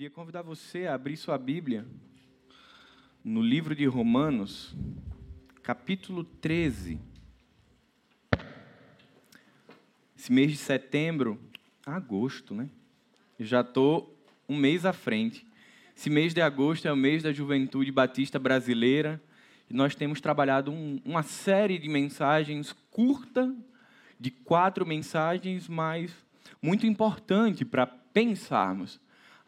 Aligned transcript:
Queria 0.00 0.10
convidar 0.10 0.40
você 0.40 0.86
a 0.86 0.94
abrir 0.94 1.14
sua 1.14 1.36
Bíblia 1.36 1.86
no 3.22 3.42
livro 3.42 3.74
de 3.74 3.84
Romanos, 3.84 4.74
capítulo 5.62 6.24
13. 6.24 6.98
Esse 10.16 10.32
mês 10.32 10.52
de 10.52 10.56
setembro, 10.56 11.38
agosto, 11.84 12.54
né? 12.54 12.70
Já 13.38 13.60
estou 13.60 14.18
um 14.48 14.56
mês 14.56 14.86
à 14.86 14.94
frente. 14.94 15.46
Esse 15.94 16.08
mês 16.08 16.32
de 16.32 16.40
agosto 16.40 16.88
é 16.88 16.92
o 16.94 16.96
mês 16.96 17.22
da 17.22 17.30
juventude 17.30 17.92
batista 17.92 18.38
brasileira 18.38 19.20
e 19.68 19.74
nós 19.74 19.94
temos 19.94 20.18
trabalhado 20.18 20.72
um, 20.72 20.98
uma 21.04 21.22
série 21.22 21.78
de 21.78 21.90
mensagens 21.90 22.74
curta, 22.90 23.54
de 24.18 24.30
quatro 24.30 24.86
mensagens, 24.86 25.68
mas 25.68 26.10
muito 26.62 26.86
importante 26.86 27.66
para 27.66 27.86
pensarmos 27.86 28.98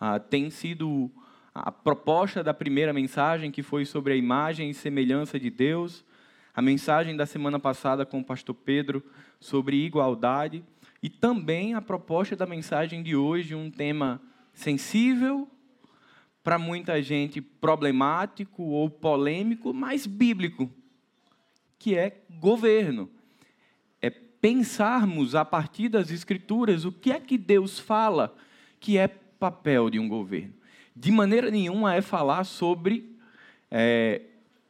ah, 0.04 0.18
tem 0.18 0.50
sido 0.50 1.08
a 1.54 1.70
proposta 1.70 2.42
da 2.42 2.52
primeira 2.52 2.92
mensagem, 2.92 3.52
que 3.52 3.62
foi 3.62 3.84
sobre 3.84 4.12
a 4.12 4.16
imagem 4.16 4.68
e 4.68 4.74
semelhança 4.74 5.38
de 5.38 5.48
Deus, 5.48 6.04
a 6.52 6.60
mensagem 6.60 7.16
da 7.16 7.24
semana 7.24 7.60
passada 7.60 8.04
com 8.04 8.18
o 8.18 8.24
pastor 8.24 8.52
Pedro 8.52 9.00
sobre 9.38 9.76
igualdade, 9.76 10.64
e 11.00 11.08
também 11.08 11.74
a 11.74 11.80
proposta 11.80 12.34
da 12.34 12.44
mensagem 12.44 13.00
de 13.00 13.14
hoje, 13.14 13.54
um 13.54 13.70
tema 13.70 14.20
sensível, 14.52 15.48
para 16.42 16.58
muita 16.58 17.00
gente 17.00 17.40
problemático 17.40 18.64
ou 18.64 18.90
polêmico, 18.90 19.72
mas 19.72 20.04
bíblico, 20.04 20.68
que 21.78 21.96
é 21.96 22.24
governo. 22.40 23.08
É 24.00 24.10
pensarmos 24.10 25.36
a 25.36 25.44
partir 25.44 25.88
das 25.88 26.10
Escrituras 26.10 26.84
o 26.84 26.90
que 26.90 27.12
é 27.12 27.20
que 27.20 27.38
Deus 27.38 27.78
fala 27.78 28.36
que 28.80 28.98
é 28.98 29.06
papel 29.42 29.90
de 29.90 29.98
um 29.98 30.08
governo. 30.08 30.54
De 30.94 31.10
maneira 31.10 31.50
nenhuma 31.50 31.96
é 31.96 32.00
falar 32.00 32.44
sobre 32.44 33.12
é, 33.68 34.20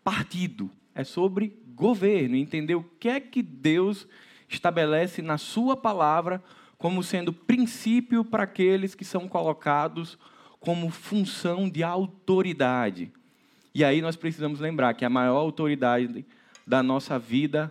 partido, 0.02 0.70
é 0.94 1.04
sobre 1.04 1.54
governo, 1.74 2.36
entender 2.36 2.74
o 2.74 2.82
que 2.98 3.10
é 3.10 3.20
que 3.20 3.42
Deus 3.42 4.08
estabelece 4.48 5.20
na 5.20 5.36
Sua 5.36 5.76
palavra 5.76 6.42
como 6.78 7.02
sendo 7.02 7.34
princípio 7.34 8.24
para 8.24 8.44
aqueles 8.44 8.94
que 8.94 9.04
são 9.04 9.28
colocados 9.28 10.18
como 10.58 10.88
função 10.88 11.68
de 11.68 11.82
autoridade. 11.82 13.12
E 13.74 13.84
aí 13.84 14.00
nós 14.00 14.16
precisamos 14.16 14.58
lembrar 14.58 14.94
que 14.94 15.04
a 15.04 15.10
maior 15.10 15.36
autoridade 15.36 16.24
da 16.66 16.82
nossa 16.82 17.18
vida 17.18 17.70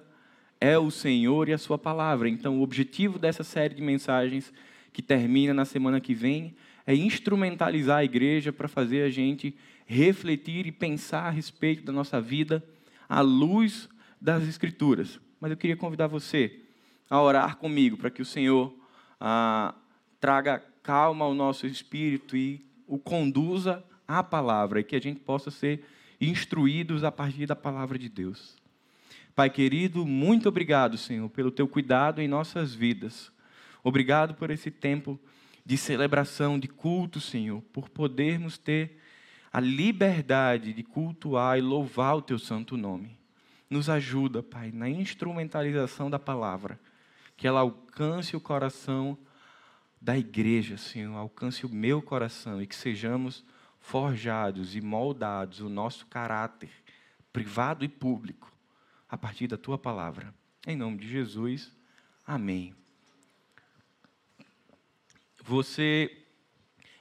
é 0.59 0.77
o 0.77 0.91
Senhor 0.91 1.49
e 1.49 1.53
a 1.53 1.57
Sua 1.57 1.79
palavra. 1.79 2.29
Então, 2.29 2.59
o 2.59 2.61
objetivo 2.61 3.17
dessa 3.17 3.43
série 3.43 3.73
de 3.73 3.81
mensagens 3.81 4.53
que 4.93 5.01
termina 5.01 5.51
na 5.51 5.65
semana 5.65 5.99
que 5.99 6.13
vem 6.13 6.53
é 6.91 6.95
instrumentalizar 6.95 7.99
a 7.99 8.03
igreja 8.03 8.51
para 8.51 8.67
fazer 8.67 9.03
a 9.03 9.09
gente 9.09 9.55
refletir 9.85 10.67
e 10.67 10.71
pensar 10.71 11.27
a 11.27 11.29
respeito 11.29 11.83
da 11.83 11.91
nossa 11.91 12.19
vida 12.19 12.63
à 13.07 13.21
luz 13.21 13.89
das 14.19 14.43
Escrituras. 14.43 15.19
Mas 15.39 15.51
eu 15.51 15.57
queria 15.57 15.77
convidar 15.77 16.07
você 16.07 16.59
a 17.09 17.21
orar 17.21 17.57
comigo 17.57 17.97
para 17.97 18.09
que 18.09 18.21
o 18.21 18.25
Senhor 18.25 18.73
ah, 19.19 19.73
traga 20.19 20.63
calma 20.83 21.25
ao 21.25 21.33
nosso 21.33 21.65
espírito 21.65 22.35
e 22.35 22.65
o 22.87 22.97
conduza 22.97 23.83
à 24.07 24.21
palavra 24.21 24.81
e 24.81 24.83
que 24.83 24.95
a 24.95 25.01
gente 25.01 25.19
possa 25.19 25.49
ser 25.49 25.85
instruídos 26.19 27.03
a 27.03 27.11
partir 27.11 27.45
da 27.45 27.55
palavra 27.55 27.97
de 27.97 28.09
Deus. 28.09 28.57
Pai 29.33 29.49
querido, 29.49 30.05
muito 30.05 30.49
obrigado, 30.49 30.97
Senhor, 30.97 31.29
pelo 31.29 31.51
teu 31.51 31.67
cuidado 31.67 32.21
em 32.21 32.27
nossas 32.27 32.75
vidas. 32.75 33.31
Obrigado 33.81 34.35
por 34.35 34.51
esse 34.51 34.69
tempo 34.69 35.17
de 35.71 35.77
celebração, 35.77 36.59
de 36.59 36.67
culto, 36.67 37.21
Senhor, 37.21 37.61
por 37.71 37.87
podermos 37.87 38.57
ter 38.57 38.99
a 39.53 39.61
liberdade 39.61 40.73
de 40.73 40.83
cultuar 40.83 41.57
e 41.57 41.61
louvar 41.61 42.17
o 42.17 42.21
teu 42.21 42.37
santo 42.37 42.75
nome. 42.75 43.17
Nos 43.69 43.89
ajuda, 43.89 44.43
Pai, 44.43 44.69
na 44.73 44.89
instrumentalização 44.89 46.09
da 46.09 46.19
palavra, 46.19 46.77
que 47.37 47.47
ela 47.47 47.61
alcance 47.61 48.35
o 48.35 48.41
coração 48.41 49.17
da 50.01 50.17
igreja, 50.17 50.75
Senhor, 50.75 51.15
alcance 51.15 51.65
o 51.65 51.69
meu 51.69 52.01
coração 52.01 52.61
e 52.61 52.67
que 52.67 52.75
sejamos 52.75 53.41
forjados 53.79 54.75
e 54.75 54.81
moldados 54.81 55.61
o 55.61 55.69
nosso 55.69 56.05
caráter, 56.07 56.69
privado 57.31 57.85
e 57.85 57.87
público, 57.87 58.51
a 59.07 59.17
partir 59.17 59.47
da 59.47 59.57
tua 59.57 59.77
palavra. 59.77 60.33
Em 60.67 60.75
nome 60.75 60.97
de 60.97 61.07
Jesus, 61.07 61.71
amém. 62.27 62.75
Você 65.43 66.15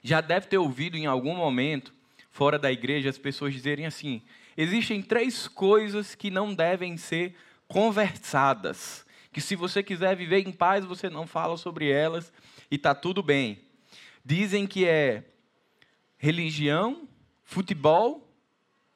já 0.03 0.21
deve 0.21 0.47
ter 0.47 0.59
ouvido 0.59 0.97
em 0.97 1.07
algum 1.07 1.35
momento, 1.35 1.93
fora 2.31 2.59
da 2.59 2.73
igreja, 2.73 3.11
as 3.11 3.19
pessoas 3.19 3.53
dizerem 3.53 3.87
assim: 3.87 4.23
existem 4.57 5.03
três 5.03 5.47
coisas 5.47 6.15
que 6.15 6.31
não 6.31 6.55
devem 6.55 6.97
ser 6.97 7.35
conversadas. 7.69 9.07
Que 9.33 9.41
se 9.41 9.55
você 9.55 9.83
quiser 9.83 10.17
viver 10.17 10.47
em 10.47 10.53
paz, 10.53 10.85
você 10.85 11.09
não 11.09 11.27
fala 11.27 11.57
sobre 11.57 11.91
elas 11.91 12.33
e 12.71 12.77
está 12.77 12.95
tudo 12.95 13.23
bem. 13.23 13.61
Dizem 14.25 14.67
que 14.67 14.85
é 14.87 15.25
religião, 16.19 17.09
futebol 17.45 18.29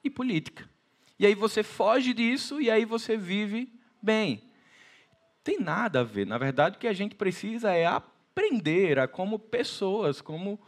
e 0.02 0.10
política. 0.10 0.68
E 1.18 1.26
aí 1.26 1.34
você 1.34 1.62
foge 1.62 2.12
disso 2.12 2.60
e 2.60 2.70
aí 2.70 2.84
você 2.84 3.16
vive 3.16 3.72
bem. 4.02 4.42
Tem 5.44 5.60
nada 5.60 6.00
a 6.00 6.04
ver. 6.04 6.26
Na 6.26 6.38
verdade, 6.38 6.76
o 6.76 6.80
que 6.80 6.88
a 6.88 6.92
gente 6.92 7.14
precisa 7.14 7.72
é 7.72 7.86
aprender 7.86 8.13
aprender 8.34 8.98
a, 8.98 9.06
como 9.06 9.38
pessoas, 9.38 10.20
como, 10.20 10.60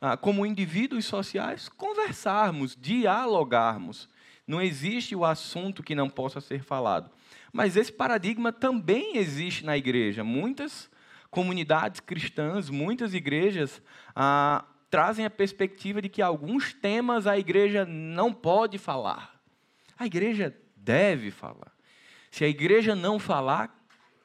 a, 0.00 0.16
como 0.16 0.44
indivíduos 0.44 1.04
sociais, 1.04 1.68
conversarmos, 1.68 2.76
dialogarmos. 2.78 4.08
Não 4.44 4.60
existe 4.60 5.14
o 5.14 5.24
assunto 5.24 5.84
que 5.84 5.94
não 5.94 6.10
possa 6.10 6.40
ser 6.40 6.64
falado. 6.64 7.10
Mas 7.52 7.76
esse 7.76 7.92
paradigma 7.92 8.52
também 8.52 9.16
existe 9.16 9.64
na 9.64 9.76
igreja. 9.76 10.24
Muitas 10.24 10.90
comunidades 11.30 12.00
cristãs, 12.00 12.68
muitas 12.68 13.14
igrejas 13.14 13.80
ah, 14.14 14.64
trazem 14.90 15.24
a 15.24 15.30
perspectiva 15.30 16.02
de 16.02 16.08
que 16.08 16.20
alguns 16.20 16.74
temas 16.74 17.26
a 17.26 17.38
igreja 17.38 17.84
não 17.86 18.32
pode 18.32 18.78
falar. 18.78 19.40
A 19.96 20.06
igreja 20.06 20.54
deve 20.76 21.30
falar. 21.30 21.72
Se 22.32 22.44
a 22.44 22.48
igreja 22.48 22.96
não 22.96 23.18
falar, 23.18 23.72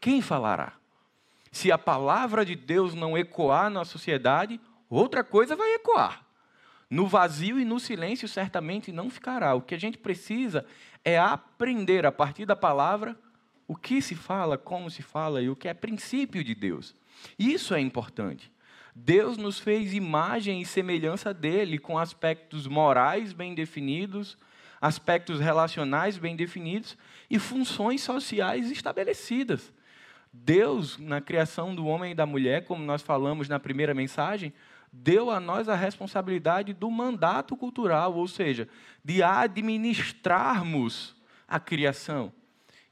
quem 0.02 0.20
falará? 0.22 0.74
Se 1.58 1.72
a 1.72 1.78
palavra 1.78 2.46
de 2.46 2.56
Deus 2.56 2.94
não 2.94 3.18
ecoar 3.18 3.68
na 3.72 3.84
sociedade, 3.84 4.62
outra 4.88 5.24
coisa 5.24 5.56
vai 5.56 5.74
ecoar. 5.74 6.24
No 6.88 7.08
vazio 7.08 7.60
e 7.60 7.66
no 7.66 7.80
silêncio 7.80 8.28
certamente 8.28 8.92
não 8.92 9.10
ficará. 9.10 9.56
O 9.56 9.62
que 9.64 9.74
a 9.74 9.80
gente 9.80 9.98
precisa 9.98 10.68
é 11.04 11.18
aprender 11.18 12.06
a 12.06 12.12
partir 12.12 12.46
da 12.46 12.56
palavra 12.56 13.18
o 13.68 13.76
que 13.76 14.04
se 14.04 14.14
fala, 14.14 14.56
como 14.56 14.92
se 14.92 15.02
fala 15.02 15.42
e 15.42 15.50
o 15.50 15.56
que 15.56 15.68
é 15.68 15.74
princípio 15.74 16.44
de 16.44 16.54
Deus. 16.54 16.94
Isso 17.40 17.74
é 17.74 17.80
importante. 17.80 18.52
Deus 18.94 19.36
nos 19.36 19.58
fez 19.58 19.96
imagem 19.96 20.62
e 20.62 20.66
semelhança 20.66 21.34
dele, 21.34 21.80
com 21.80 21.98
aspectos 21.98 22.68
morais 22.68 23.34
bem 23.34 23.56
definidos, 23.56 24.38
aspectos 24.80 25.40
relacionais 25.40 26.20
bem 26.20 26.36
definidos 26.36 26.96
e 27.28 27.40
funções 27.40 28.04
sociais 28.04 28.70
estabelecidas. 28.70 29.74
Deus, 30.44 30.98
na 30.98 31.20
criação 31.20 31.76
do 31.76 31.86
homem 31.86 32.12
e 32.12 32.16
da 32.16 32.26
mulher, 32.26 32.66
como 32.66 32.84
nós 32.84 33.02
falamos 33.02 33.50
na 33.50 33.60
primeira 33.60 33.94
mensagem, 33.94 34.54
deu 34.92 35.30
a 35.30 35.40
nós 35.40 35.68
a 35.68 35.76
responsabilidade 35.76 36.74
do 36.74 36.90
mandato 36.90 37.56
cultural, 37.56 38.16
ou 38.16 38.28
seja, 38.28 38.68
de 39.04 39.22
administrarmos 39.22 41.16
a 41.48 41.60
criação. 41.60 42.32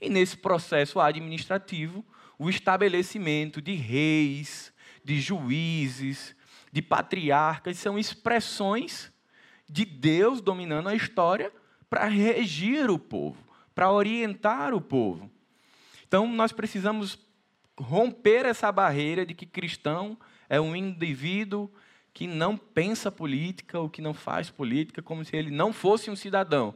E 0.02 0.10
nesse 0.10 0.38
processo 0.38 1.00
administrativo, 1.00 2.06
o 2.38 2.50
estabelecimento 2.50 3.62
de 3.62 3.74
reis, 3.74 4.74
de 5.04 5.20
juízes, 5.22 6.36
de 6.72 6.82
patriarcas 6.82 7.78
são 7.78 7.98
expressões 7.98 9.12
de 9.68 9.86
Deus 9.86 10.42
dominando 10.42 10.90
a 10.90 10.96
história 10.96 11.52
para 11.90 12.06
regir 12.06 12.90
o 12.90 13.00
povo, 13.00 13.38
para 13.74 13.92
orientar 13.92 14.74
o 14.74 14.82
povo. 14.82 15.32
Então, 16.08 16.28
nós 16.28 16.52
precisamos 16.52 17.25
romper 17.78 18.46
essa 18.46 18.72
barreira 18.72 19.26
de 19.26 19.34
que 19.34 19.46
cristão 19.46 20.18
é 20.50 20.60
um 20.60 20.76
indivíduo 20.76 21.70
que 22.14 22.28
não 22.28 22.56
pensa 22.56 23.12
política 23.12 23.80
ou 23.80 23.90
que 23.90 24.02
não 24.02 24.14
faz 24.14 24.50
política 24.50 25.02
como 25.02 25.26
se 25.26 25.36
ele 25.36 25.52
não 25.52 25.74
fosse 25.74 26.10
um 26.10 26.16
cidadão. 26.16 26.74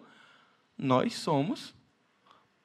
Nós 0.78 1.14
somos 1.14 1.74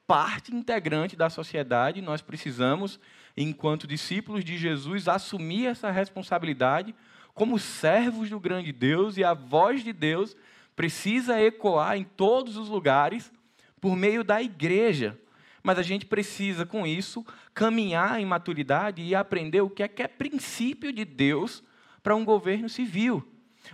parte 0.07 0.55
integrante 0.55 1.17
da 1.17 1.31
sociedade, 1.31 2.03
nós 2.03 2.21
precisamos, 2.21 3.01
enquanto 3.37 3.87
discípulos 3.87 4.45
de 4.45 4.59
Jesus, 4.59 5.09
assumir 5.09 5.67
essa 5.67 5.91
responsabilidade 5.91 6.95
como 7.33 7.59
servos 7.59 8.31
do 8.31 8.39
grande 8.39 8.73
Deus 8.73 9.17
e 9.17 9.25
a 9.25 9.35
voz 9.35 9.83
de 9.83 9.93
Deus 9.93 10.37
precisa 10.77 11.41
ecoar 11.41 11.97
em 11.97 12.05
todos 12.05 12.57
os 12.57 12.69
lugares 12.69 13.33
por 13.81 13.97
meio 13.97 14.23
da 14.23 14.43
igreja. 14.43 15.19
Mas 15.65 15.79
a 15.79 15.83
gente 15.83 16.05
precisa, 16.05 16.67
com 16.67 16.87
isso, 16.87 17.27
caminhar 17.55 18.21
em 18.21 18.27
maturidade 18.27 19.03
e 19.03 19.15
aprender 19.15 19.63
o 19.63 19.71
que 19.71 19.83
é 19.83 19.89
que 19.89 20.03
é 20.03 20.07
princípio 20.07 20.93
de 20.93 21.05
Deus 21.05 21.65
para 22.03 22.15
um 22.15 22.25
governo 22.25 22.69
civil. 22.69 23.27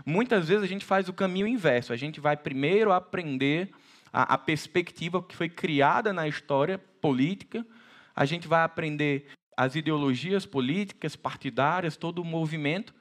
muitas 0.07 0.47
vezes 0.47 0.63
a 0.63 0.69
gente 0.69 0.85
faz 0.85 1.09
o 1.09 1.13
caminho 1.13 1.49
inverso. 1.49 1.93
A 1.93 1.97
gente 1.97 2.21
vai 2.21 2.37
primeiro 2.37 2.93
aprender 2.93 3.71
a, 4.13 4.35
a 4.35 4.39
perspectiva 4.39 5.21
que 5.21 5.35
foi 5.35 5.49
criada 5.49 6.13
na 6.13 6.29
história 6.29 6.79
política, 6.79 7.67
a 8.15 8.25
gente 8.25 8.47
vai 8.47 8.63
aprender 8.63 9.27
as 9.57 9.75
ideologias 9.75 10.47
políticas, 10.47 11.17
partidárias, 11.17 11.97
todo 11.97 12.23
o 12.23 12.25
movimento, 12.25 12.95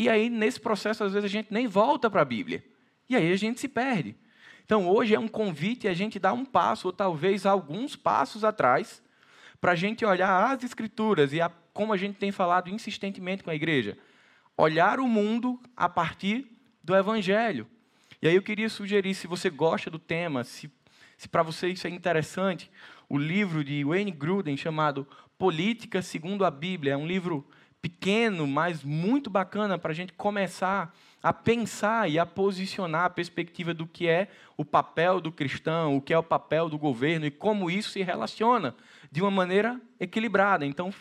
e 0.00 0.08
aí, 0.08 0.30
nesse 0.30 0.58
processo, 0.58 1.04
às 1.04 1.12
vezes 1.12 1.26
a 1.26 1.28
gente 1.28 1.52
nem 1.52 1.66
volta 1.66 2.08
para 2.08 2.22
a 2.22 2.24
Bíblia. 2.24 2.64
E 3.06 3.14
aí 3.14 3.30
a 3.30 3.36
gente 3.36 3.60
se 3.60 3.68
perde. 3.68 4.16
Então, 4.64 4.88
hoje 4.88 5.14
é 5.14 5.18
um 5.18 5.28
convite 5.28 5.88
a 5.88 5.94
gente 5.94 6.18
dar 6.18 6.32
um 6.32 6.44
passo, 6.44 6.88
ou 6.88 6.92
talvez 6.92 7.46
alguns 7.46 7.96
passos 7.96 8.44
atrás, 8.44 9.02
para 9.60 9.72
a 9.72 9.76
gente 9.76 10.04
olhar 10.04 10.52
as 10.52 10.64
Escrituras 10.64 11.32
e 11.32 11.40
a, 11.40 11.50
como 11.72 11.92
a 11.92 11.96
gente 11.96 12.16
tem 12.16 12.32
falado 12.32 12.70
insistentemente 12.70 13.44
com 13.44 13.50
a 13.50 13.54
igreja. 13.54 13.98
Olhar 14.56 15.00
o 15.00 15.06
mundo 15.06 15.60
a 15.76 15.88
partir 15.88 16.46
do 16.82 16.94
Evangelho. 16.94 17.66
E 18.22 18.28
aí 18.28 18.34
eu 18.34 18.42
queria 18.42 18.68
sugerir, 18.68 19.14
se 19.14 19.26
você 19.26 19.48
gosta 19.48 19.90
do 19.90 19.98
tema, 19.98 20.44
se, 20.44 20.70
se 21.16 21.28
para 21.28 21.42
você 21.42 21.68
isso 21.68 21.86
é 21.86 21.90
interessante, 21.90 22.70
o 23.08 23.18
livro 23.18 23.64
de 23.64 23.82
Wayne 23.84 24.10
Gruden 24.10 24.56
chamado 24.56 25.06
Política 25.38 26.02
segundo 26.02 26.44
a 26.44 26.50
Bíblia. 26.50 26.92
É 26.92 26.96
um 26.96 27.06
livro 27.06 27.46
pequeno, 27.80 28.46
mas 28.46 28.84
muito 28.84 29.30
bacana 29.30 29.78
para 29.78 29.90
a 29.90 29.94
gente 29.94 30.12
começar 30.12 30.82
a 30.84 30.92
pensar 31.32 32.10
e 32.10 32.18
a 32.18 32.24
posicionar 32.24 33.04
a 33.04 33.10
perspectiva 33.10 33.74
do 33.74 33.86
que 33.86 34.08
é 34.08 34.28
o 34.56 34.64
papel 34.64 35.20
do 35.20 35.30
cristão, 35.30 35.96
o 35.96 36.00
que 36.00 36.14
é 36.14 36.18
o 36.18 36.22
papel 36.22 36.68
do 36.68 36.78
governo 36.78 37.26
e 37.26 37.30
como 37.30 37.70
isso 37.70 37.90
se 37.90 38.02
relaciona 38.02 38.74
de 39.12 39.20
uma 39.20 39.30
maneira 39.30 39.80
equilibrada. 39.98 40.64
Então, 40.64 40.92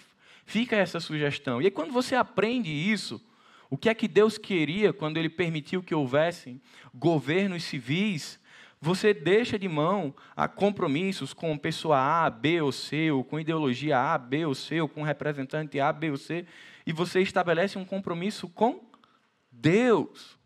fica 0.46 0.76
essa 0.76 1.00
sugestão. 1.00 1.62
E 1.62 1.66
aí, 1.66 1.72
quando 1.72 1.94
você 1.94 2.16
aprende 2.16 2.70
isso, 2.70 3.24
o 3.70 3.78
que 3.78 3.88
é 3.88 3.94
que 3.94 4.08
Deus 4.08 4.38
queria 4.38 4.92
quando 4.92 5.18
Ele 5.18 5.30
permitiu 5.30 5.82
que 5.82 5.96
houvessem 5.96 6.62
governos 6.94 7.64
civis 7.64 8.40
você 8.82 9.14
deixa 9.14 9.60
de 9.60 9.68
mão 9.68 10.14
a 10.36 10.48
compromissos 10.48 11.34
com 11.34 11.58
pessoa 11.58 11.98
A, 11.98 12.30
B 12.30 12.62
ou 12.62 12.72
C, 12.72 13.12
ou 13.12 13.24
com 13.24 13.40
ideologia 13.40 14.00
A, 14.00 14.18
B 14.18 14.46
ou 14.46 14.56
C, 14.56 14.80
ou 14.80 14.88
com 14.88 15.04
representante 15.04 15.80
A, 15.80 15.92
B 15.92 16.12
ou 16.12 16.18
C, 16.18 16.46
e 16.86 16.94
você 16.94 17.20
estabelece 17.20 17.78
um 17.78 17.84
compromisso 17.84 18.48
com 18.48 18.80
Deus. 19.60 20.38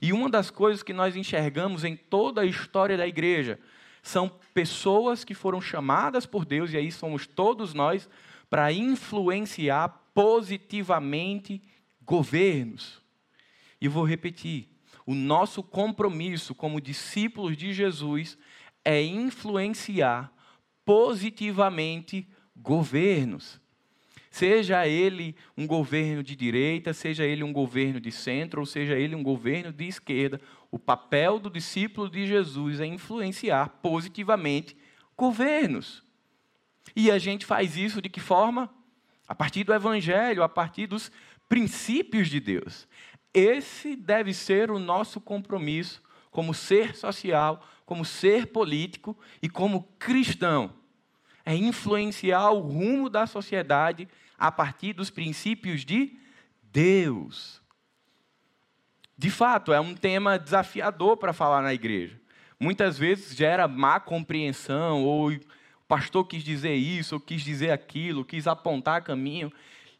E 0.00 0.12
uma 0.12 0.28
das 0.28 0.50
coisas 0.50 0.82
que 0.82 0.92
nós 0.92 1.16
enxergamos 1.16 1.84
em 1.84 1.96
toda 1.96 2.42
a 2.42 2.46
história 2.46 2.96
da 2.96 3.06
igreja 3.06 3.58
são 4.02 4.28
pessoas 4.52 5.24
que 5.24 5.34
foram 5.34 5.60
chamadas 5.60 6.26
por 6.26 6.44
Deus, 6.44 6.72
e 6.72 6.76
aí 6.76 6.90
somos 6.90 7.26
todos 7.26 7.72
nós, 7.72 8.08
para 8.50 8.72
influenciar 8.72 9.88
positivamente 10.12 11.62
governos. 12.02 13.00
E 13.80 13.88
vou 13.88 14.04
repetir: 14.04 14.68
o 15.06 15.14
nosso 15.14 15.62
compromisso 15.62 16.54
como 16.54 16.80
discípulos 16.80 17.56
de 17.56 17.72
Jesus 17.72 18.36
é 18.84 19.02
influenciar 19.02 20.32
positivamente 20.84 22.28
governos. 22.56 23.61
Seja 24.32 24.88
ele 24.88 25.36
um 25.58 25.66
governo 25.66 26.22
de 26.22 26.34
direita, 26.34 26.94
seja 26.94 27.22
ele 27.22 27.44
um 27.44 27.52
governo 27.52 28.00
de 28.00 28.10
centro, 28.10 28.60
ou 28.60 28.66
seja 28.66 28.98
ele 28.98 29.14
um 29.14 29.22
governo 29.22 29.70
de 29.70 29.86
esquerda, 29.86 30.40
o 30.70 30.78
papel 30.78 31.38
do 31.38 31.50
discípulo 31.50 32.08
de 32.08 32.26
Jesus 32.26 32.80
é 32.80 32.86
influenciar 32.86 33.68
positivamente 33.82 34.74
governos. 35.14 36.02
E 36.96 37.10
a 37.10 37.18
gente 37.18 37.44
faz 37.44 37.76
isso 37.76 38.00
de 38.00 38.08
que 38.08 38.20
forma? 38.20 38.70
A 39.28 39.34
partir 39.34 39.64
do 39.64 39.74
evangelho, 39.74 40.42
a 40.42 40.48
partir 40.48 40.86
dos 40.86 41.12
princípios 41.46 42.30
de 42.30 42.40
Deus. 42.40 42.88
Esse 43.34 43.94
deve 43.94 44.32
ser 44.32 44.70
o 44.70 44.78
nosso 44.78 45.20
compromisso 45.20 46.02
como 46.30 46.54
ser 46.54 46.96
social, 46.96 47.62
como 47.84 48.02
ser 48.02 48.46
político 48.46 49.14
e 49.42 49.48
como 49.50 49.82
cristão. 49.98 50.72
É 51.44 51.54
influenciar 51.54 52.50
o 52.50 52.60
rumo 52.60 53.10
da 53.10 53.26
sociedade 53.26 54.08
a 54.42 54.50
partir 54.50 54.92
dos 54.92 55.08
princípios 55.08 55.84
de 55.84 56.16
Deus. 56.72 57.62
De 59.16 59.30
fato, 59.30 59.72
é 59.72 59.78
um 59.78 59.94
tema 59.94 60.36
desafiador 60.36 61.16
para 61.16 61.32
falar 61.32 61.62
na 61.62 61.72
igreja. 61.72 62.20
Muitas 62.58 62.98
vezes 62.98 63.36
gera 63.36 63.68
má 63.68 64.00
compreensão, 64.00 65.04
ou 65.04 65.30
o 65.30 65.40
pastor 65.86 66.26
quis 66.26 66.42
dizer 66.42 66.74
isso, 66.74 67.14
ou 67.14 67.20
quis 67.20 67.42
dizer 67.42 67.70
aquilo, 67.70 68.24
quis 68.24 68.48
apontar 68.48 69.04
caminho. 69.04 69.52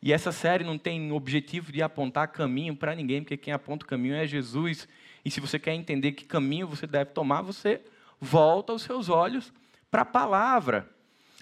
E 0.02 0.12
essa 0.12 0.32
série 0.32 0.64
não 0.64 0.76
tem 0.76 1.12
objetivo 1.12 1.70
de 1.70 1.80
apontar 1.80 2.26
caminho 2.26 2.74
para 2.74 2.96
ninguém, 2.96 3.22
porque 3.22 3.36
quem 3.36 3.54
aponta 3.54 3.84
o 3.84 3.88
caminho 3.88 4.16
é 4.16 4.26
Jesus. 4.26 4.88
E 5.24 5.30
se 5.30 5.38
você 5.38 5.56
quer 5.56 5.74
entender 5.74 6.12
que 6.12 6.24
caminho 6.24 6.66
você 6.66 6.84
deve 6.84 7.12
tomar, 7.12 7.42
você 7.42 7.80
volta 8.20 8.72
os 8.72 8.82
seus 8.82 9.08
olhos 9.08 9.52
para 9.88 10.02
a 10.02 10.04
palavra. 10.04 10.90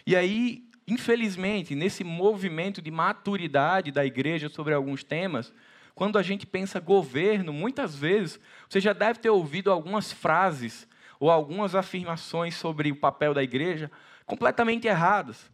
E 0.07 0.15
aí, 0.15 0.70
infelizmente, 0.91 1.75
nesse 1.75 2.03
movimento 2.03 2.83
de 2.83 2.91
maturidade 2.91 3.93
da 3.93 4.05
igreja 4.05 4.49
sobre 4.49 4.75
alguns 4.75 5.05
temas, 5.05 5.53
quando 5.95 6.19
a 6.19 6.23
gente 6.23 6.47
pensa 6.47 6.81
governo, 6.81 7.53
muitas 7.53 7.95
vezes 7.95 8.41
você 8.69 8.81
já 8.81 8.93
deve 8.93 9.19
ter 9.19 9.31
ouvido 9.31 9.71
algumas 9.71 10.13
frases 10.13 10.89
ou 11.19 11.31
algumas 11.31 11.75
afirmações 11.75 12.55
sobre 12.55 12.91
o 12.91 12.97
papel 12.97 13.35
da 13.35 13.43
igreja 13.43 13.91
completamente 14.25 14.87
erradas, 14.87 15.51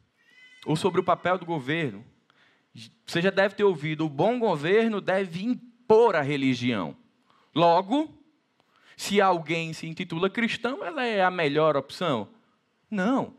ou 0.64 0.76
sobre 0.76 1.00
o 1.00 1.04
papel 1.04 1.38
do 1.38 1.46
governo. 1.46 2.04
Você 3.06 3.22
já 3.22 3.30
deve 3.30 3.54
ter 3.54 3.64
ouvido: 3.64 4.04
o 4.04 4.10
bom 4.10 4.38
governo 4.38 5.00
deve 5.00 5.44
impor 5.44 6.14
a 6.14 6.22
religião. 6.22 6.96
Logo, 7.54 8.14
se 8.96 9.20
alguém 9.20 9.72
se 9.72 9.86
intitula 9.86 10.28
cristão, 10.28 10.84
ela 10.84 11.04
é 11.04 11.24
a 11.24 11.30
melhor 11.30 11.76
opção? 11.76 12.28
Não. 12.90 13.34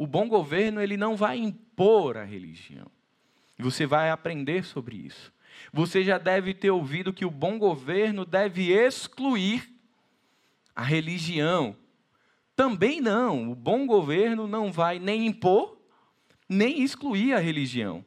O 0.00 0.06
bom 0.06 0.26
governo 0.26 0.80
ele 0.80 0.96
não 0.96 1.14
vai 1.14 1.36
impor 1.36 2.16
a 2.16 2.24
religião. 2.24 2.86
E 3.58 3.62
você 3.62 3.84
vai 3.84 4.08
aprender 4.08 4.64
sobre 4.64 4.96
isso. 4.96 5.30
Você 5.74 6.02
já 6.02 6.16
deve 6.16 6.54
ter 6.54 6.70
ouvido 6.70 7.12
que 7.12 7.26
o 7.26 7.30
bom 7.30 7.58
governo 7.58 8.24
deve 8.24 8.72
excluir 8.72 9.68
a 10.74 10.82
religião. 10.82 11.76
Também 12.56 12.98
não. 12.98 13.50
O 13.50 13.54
bom 13.54 13.86
governo 13.86 14.46
não 14.46 14.72
vai 14.72 14.98
nem 14.98 15.26
impor, 15.26 15.78
nem 16.48 16.82
excluir 16.82 17.34
a 17.34 17.38
religião. 17.38 18.02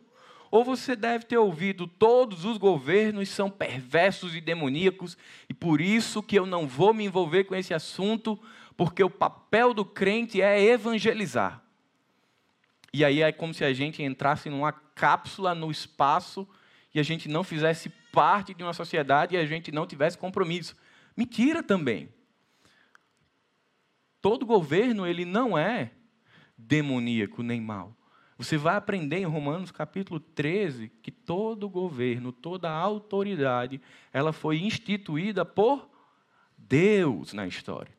Ou 0.49 0.63
você 0.63 0.95
deve 0.95 1.25
ter 1.25 1.37
ouvido: 1.37 1.85
todos 1.85 2.43
os 2.43 2.57
governos 2.57 3.29
são 3.29 3.51
perversos 3.51 4.35
e 4.35 4.41
demoníacos, 4.41 5.15
e 5.47 5.53
por 5.53 5.79
isso 5.79 6.23
que 6.23 6.39
eu 6.39 6.47
não 6.47 6.65
vou 6.65 6.91
me 6.91 7.05
envolver 7.05 7.43
com 7.43 7.53
esse 7.53 7.71
assunto, 7.71 8.39
porque 8.75 9.03
o 9.03 9.11
papel 9.11 9.75
do 9.75 9.85
crente 9.85 10.41
é 10.41 10.59
evangelizar. 10.59 11.62
E 12.93 13.03
aí 13.03 13.23
é 13.23 13.31
como 13.31 13.53
se 13.53 13.65
a 13.65 13.73
gente 13.73 14.03
entrasse 14.03 14.49
numa 14.49 14.71
cápsula 14.71 15.55
no 15.55 15.71
espaço 15.71 16.47
e 16.93 16.99
a 16.99 17.03
gente 17.03 17.27
não 17.27 17.43
fizesse 17.43 17.89
parte 18.11 18.53
de 18.53 18.61
uma 18.61 18.73
sociedade 18.73 19.35
e 19.35 19.37
a 19.39 19.45
gente 19.45 19.71
não 19.71 19.87
tivesse 19.87 20.15
compromisso. 20.15 20.75
Mentira 21.17 21.63
também. 21.63 22.07
Todo 24.21 24.45
governo 24.45 25.07
ele 25.07 25.25
não 25.25 25.57
é 25.57 25.91
demoníaco 26.55 27.41
nem 27.41 27.59
mau. 27.59 27.95
Você 28.37 28.57
vai 28.57 28.75
aprender 28.75 29.17
em 29.17 29.25
Romanos 29.25 29.71
capítulo 29.71 30.19
13 30.19 30.89
que 31.01 31.11
todo 31.11 31.69
governo, 31.69 32.31
toda 32.31 32.69
autoridade, 32.69 33.81
ela 34.11 34.31
foi 34.31 34.59
instituída 34.59 35.43
por 35.43 35.89
Deus 36.55 37.33
na 37.33 37.47
história. 37.47 37.91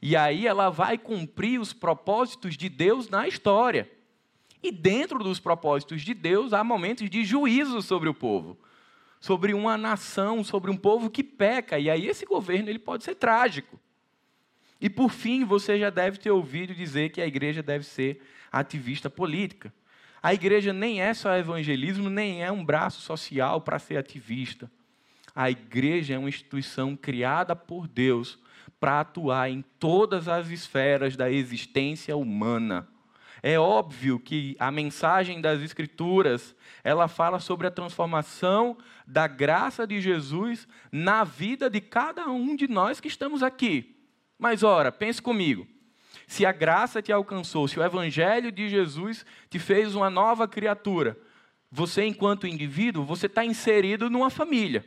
E 0.00 0.14
aí 0.14 0.46
ela 0.46 0.68
vai 0.68 0.98
cumprir 0.98 1.58
os 1.58 1.72
propósitos 1.72 2.56
de 2.56 2.68
Deus 2.68 3.08
na 3.08 3.26
história. 3.26 3.90
E 4.62 4.70
dentro 4.70 5.18
dos 5.18 5.40
propósitos 5.40 6.02
de 6.02 6.14
Deus 6.14 6.52
há 6.52 6.62
momentos 6.62 7.10
de 7.10 7.24
juízo 7.24 7.82
sobre 7.82 8.08
o 8.08 8.14
povo, 8.14 8.58
sobre 9.18 9.54
uma 9.54 9.76
nação, 9.76 10.44
sobre 10.44 10.70
um 10.70 10.76
povo 10.76 11.10
que 11.10 11.24
peca. 11.24 11.78
E 11.78 11.90
aí 11.90 12.06
esse 12.06 12.24
governo 12.24 12.68
ele 12.68 12.78
pode 12.78 13.02
ser 13.02 13.16
trágico. 13.16 13.80
E 14.80 14.90
por 14.90 15.10
fim, 15.10 15.44
você 15.44 15.78
já 15.78 15.90
deve 15.90 16.18
ter 16.18 16.30
ouvido 16.30 16.74
dizer 16.74 17.10
que 17.10 17.20
a 17.20 17.26
igreja 17.26 17.62
deve 17.62 17.84
ser 17.84 18.20
ativista 18.50 19.08
política. 19.08 19.72
A 20.22 20.32
igreja 20.32 20.72
nem 20.72 21.00
é 21.00 21.12
só 21.14 21.34
evangelismo, 21.36 22.08
nem 22.08 22.44
é 22.44 22.52
um 22.52 22.64
braço 22.64 23.00
social 23.00 23.60
para 23.60 23.78
ser 23.78 23.96
ativista. 23.96 24.70
A 25.34 25.50
igreja 25.50 26.14
é 26.14 26.18
uma 26.18 26.28
instituição 26.28 26.94
criada 26.94 27.56
por 27.56 27.88
Deus 27.88 28.38
para 28.78 29.00
atuar 29.00 29.50
em 29.50 29.62
todas 29.78 30.28
as 30.28 30.48
esferas 30.48 31.16
da 31.16 31.30
existência 31.30 32.16
humana. 32.16 32.88
É 33.42 33.58
óbvio 33.58 34.20
que 34.20 34.56
a 34.58 34.70
mensagem 34.70 35.40
das 35.40 35.60
Escrituras, 35.60 36.54
ela 36.84 37.08
fala 37.08 37.40
sobre 37.40 37.66
a 37.66 37.72
transformação 37.72 38.78
da 39.06 39.26
graça 39.26 39.86
de 39.86 40.00
Jesus 40.00 40.68
na 40.92 41.24
vida 41.24 41.68
de 41.68 41.80
cada 41.80 42.28
um 42.28 42.54
de 42.54 42.68
nós 42.68 43.00
que 43.00 43.08
estamos 43.08 43.42
aqui. 43.42 43.96
Mas 44.38 44.62
ora, 44.62 44.92
pense 44.92 45.20
comigo 45.20 45.66
se 46.26 46.46
a 46.46 46.52
graça 46.52 47.02
te 47.02 47.12
alcançou, 47.12 47.68
se 47.68 47.78
o 47.78 47.84
evangelho 47.84 48.50
de 48.50 48.68
Jesus 48.68 49.26
te 49.50 49.58
fez 49.58 49.94
uma 49.94 50.08
nova 50.08 50.48
criatura, 50.48 51.18
você, 51.70 52.06
enquanto 52.06 52.46
indivíduo, 52.46 53.04
você 53.04 53.26
está 53.26 53.44
inserido 53.44 54.08
numa 54.08 54.30
família. 54.30 54.82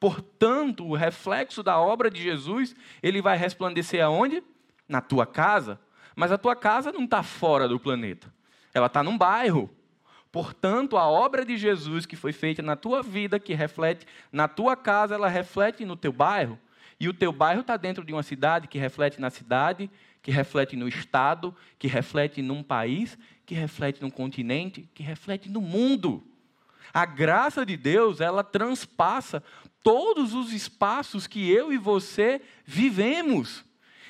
Portanto, 0.00 0.86
o 0.86 0.94
reflexo 0.94 1.62
da 1.62 1.78
obra 1.78 2.10
de 2.10 2.22
Jesus, 2.22 2.74
ele 3.02 3.20
vai 3.20 3.36
resplandecer 3.36 4.02
aonde? 4.02 4.42
Na 4.88 5.00
tua 5.00 5.26
casa. 5.26 5.78
Mas 6.14 6.32
a 6.32 6.38
tua 6.38 6.54
casa 6.54 6.92
não 6.92 7.04
está 7.04 7.22
fora 7.22 7.68
do 7.68 7.80
planeta. 7.80 8.32
Ela 8.74 8.86
está 8.86 9.02
num 9.02 9.16
bairro. 9.16 9.70
Portanto, 10.30 10.96
a 10.96 11.06
obra 11.06 11.44
de 11.44 11.56
Jesus 11.56 12.06
que 12.06 12.16
foi 12.16 12.32
feita 12.32 12.62
na 12.62 12.74
tua 12.74 13.02
vida, 13.02 13.38
que 13.38 13.54
reflete 13.54 14.06
na 14.32 14.48
tua 14.48 14.74
casa, 14.74 15.14
ela 15.14 15.28
reflete 15.28 15.84
no 15.84 15.96
teu 15.96 16.12
bairro. 16.12 16.58
E 16.98 17.08
o 17.08 17.12
teu 17.12 17.32
bairro 17.32 17.60
está 17.60 17.76
dentro 17.76 18.04
de 18.04 18.12
uma 18.12 18.22
cidade 18.22 18.68
que 18.68 18.78
reflete 18.78 19.20
na 19.20 19.28
cidade, 19.28 19.90
que 20.22 20.30
reflete 20.30 20.76
no 20.76 20.88
estado, 20.88 21.54
que 21.78 21.88
reflete 21.88 22.40
num 22.40 22.62
país, 22.62 23.18
que 23.44 23.54
reflete 23.54 24.00
num 24.00 24.10
continente, 24.10 24.88
que 24.94 25.02
reflete 25.02 25.50
no 25.50 25.60
mundo. 25.60 26.24
A 26.94 27.04
graça 27.04 27.66
de 27.66 27.76
Deus, 27.76 28.20
ela 28.20 28.44
transpassa 28.44 29.42
todos 29.82 30.32
os 30.32 30.52
espaços 30.52 31.26
que 31.26 31.50
eu 31.50 31.72
e 31.72 31.76
você 31.76 32.40
vivemos. 32.64 33.64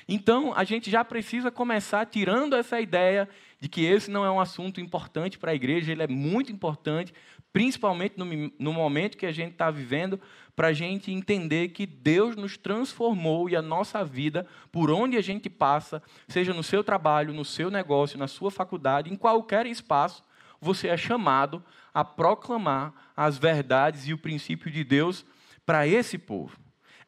Então, 0.09 0.53
a 0.55 0.65
gente 0.65 0.91
já 0.91 1.05
precisa 1.05 1.51
começar 1.51 2.05
tirando 2.07 2.55
essa 2.55 2.81
ideia 2.81 3.29
de 3.61 3.69
que 3.69 3.85
esse 3.85 4.11
não 4.11 4.25
é 4.25 4.31
um 4.31 4.41
assunto 4.41 4.81
importante 4.81 5.39
para 5.39 5.53
a 5.53 5.55
igreja, 5.55 5.93
ele 5.93 6.03
é 6.03 6.09
muito 6.09 6.51
importante, 6.51 7.15
principalmente 7.53 8.15
no, 8.17 8.25
no 8.59 8.73
momento 8.73 9.17
que 9.17 9.27
a 9.27 9.33
gente 9.33 9.53
está 9.53 9.71
vivendo, 9.71 10.21
para 10.55 10.69
a 10.69 10.73
gente 10.73 11.11
entender 11.11 11.69
que 11.69 11.87
Deus 11.87 12.37
nos 12.37 12.57
transformou 12.57 13.49
e 13.49 13.57
a 13.57 13.63
nossa 13.63 14.05
vida, 14.05 14.47
por 14.71 14.91
onde 14.91 15.17
a 15.17 15.23
gente 15.23 15.49
passa, 15.49 16.03
seja 16.29 16.53
no 16.53 16.63
seu 16.63 16.83
trabalho, 16.83 17.33
no 17.33 17.45
seu 17.45 17.71
negócio, 17.71 18.19
na 18.19 18.29
sua 18.29 18.51
faculdade, 18.51 19.13
em 19.13 19.17
qualquer 19.17 19.67
espaço, 19.67 20.25
você 20.61 20.89
é 20.89 20.97
chamado 20.97 21.63
a 21.93 22.05
proclamar 22.05 22.93
as 23.17 23.39
verdades 23.39 24.07
e 24.07 24.13
o 24.13 24.19
princípio 24.19 24.71
de 24.71 24.85
Deus 24.85 25.25
para 25.65 25.87
esse 25.87 26.19
povo. 26.19 26.57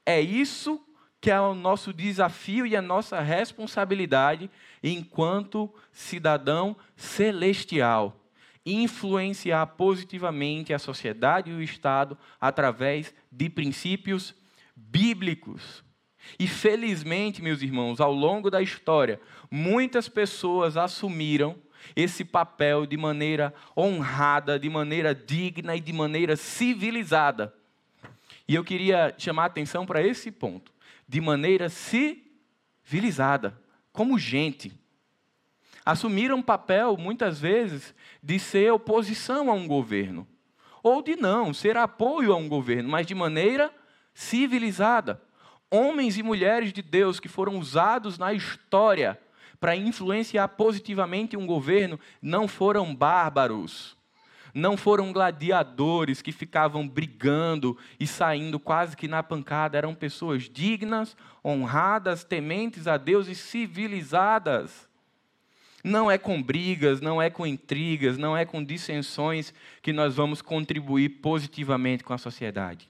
É 0.05 0.21
isso 0.21 0.81
que 1.25 1.31
é 1.31 1.41
o 1.41 1.55
nosso 1.55 1.91
desafio 1.91 2.67
e 2.67 2.77
a 2.77 2.83
nossa 2.83 3.19
responsabilidade 3.19 4.51
enquanto 4.83 5.75
cidadão 5.91 6.77
celestial. 6.97 8.29
Influenciar 8.67 9.69
positivamente 9.69 10.75
a 10.75 10.79
sociedade 10.79 11.51
e 11.51 11.55
o 11.55 11.63
Estado 11.63 12.19
através 12.39 13.15
de 13.33 13.49
princípios 13.49 14.35
bíblicos. 14.77 15.83
E 16.39 16.47
felizmente, 16.47 17.41
meus 17.41 17.63
irmãos, 17.63 18.03
ao 18.03 18.13
longo 18.13 18.51
da 18.51 18.61
história, 18.61 19.19
muitas 19.51 20.11
pessoas 20.11 20.77
assumiram 20.77 21.57
esse 21.97 22.23
papel 22.23 22.85
de 22.85 22.99
maneira 22.99 23.55
honrada, 23.75 24.59
de 24.59 24.69
maneira 24.69 25.15
digna 25.15 25.75
e 25.75 25.81
de 25.81 25.93
maneira 25.95 26.37
civilizada. 26.37 27.55
E 28.47 28.55
eu 28.55 28.63
queria 28.63 29.15
chamar 29.17 29.45
a 29.45 29.47
atenção 29.47 29.87
para 29.87 30.07
esse 30.07 30.31
ponto 30.31 30.74
de 31.15 31.21
maneira 31.21 31.69
civilizada, 31.69 33.57
como 33.93 34.19
gente. 34.19 34.73
Assumiram 35.87 36.43
papel, 36.43 36.97
muitas 36.97 37.39
vezes, 37.39 37.95
de 38.21 38.37
ser 38.41 38.73
oposição 38.73 39.49
a 39.49 39.53
um 39.53 39.69
governo, 39.69 40.27
ou 40.83 41.01
de 41.01 41.15
não, 41.15 41.55
ser 41.55 41.77
apoio 41.77 42.33
a 42.33 42.37
um 42.37 42.49
governo, 42.49 42.89
mas 42.89 43.07
de 43.07 43.15
maneira 43.15 43.73
civilizada. 44.13 45.23
Homens 45.71 46.19
e 46.19 46.23
mulheres 46.25 46.73
de 46.73 46.83
Deus 46.83 47.21
que 47.21 47.29
foram 47.29 47.61
usados 47.61 48.19
na 48.19 48.33
história 48.33 49.17
para 49.61 49.77
influenciar 49.77 50.49
positivamente 50.49 51.37
um 51.37 51.47
governo 51.47 51.97
não 52.21 52.49
foram 52.49 52.93
bárbaros 52.93 53.97
não 54.55 54.77
foram 54.77 55.13
gladiadores 55.13 56.23
que 56.23 56.31
ficavam 56.31 56.87
brigando 56.87 57.77
e 57.99 58.07
saindo 58.07 58.61
quase 58.61 58.97
que 58.97 59.09
na 59.09 59.21
pancada, 59.21 59.77
eram 59.77 59.95
pessoas 59.95 60.49
dignas, 60.49 61.17
honradas, 61.45 62.23
tementes 62.23 62.87
a 62.87 62.97
Deus 62.97 63.27
e 63.27 63.35
civilizadas. 63.35 64.89
Não 65.83 66.09
é 66.09 66.17
com 66.17 66.41
brigas, 66.41 67.01
não 67.01 67.21
é 67.21 67.29
com 67.29 67.45
intrigas, 67.45 68.17
não 68.17 68.37
é 68.37 68.45
com 68.45 68.63
dissensões 68.63 69.53
que 69.83 69.93
nós 69.93 70.15
vamos 70.15 70.41
contribuir 70.41 71.09
positivamente 71.21 72.05
com 72.05 72.15
a 72.15 72.19
sociedade. 72.19 72.89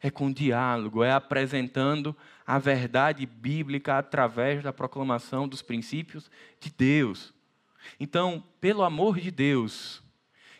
É 0.00 0.10
com 0.10 0.30
diálogo, 0.30 1.02
é 1.02 1.10
apresentando 1.10 2.14
a 2.46 2.58
verdade 2.58 3.24
bíblica 3.26 3.98
através 3.98 4.62
da 4.62 4.72
proclamação 4.72 5.48
dos 5.48 5.62
princípios 5.62 6.30
de 6.60 6.70
Deus. 6.70 7.32
Então, 7.98 8.44
pelo 8.60 8.84
amor 8.84 9.18
de 9.18 9.30
Deus, 9.30 10.02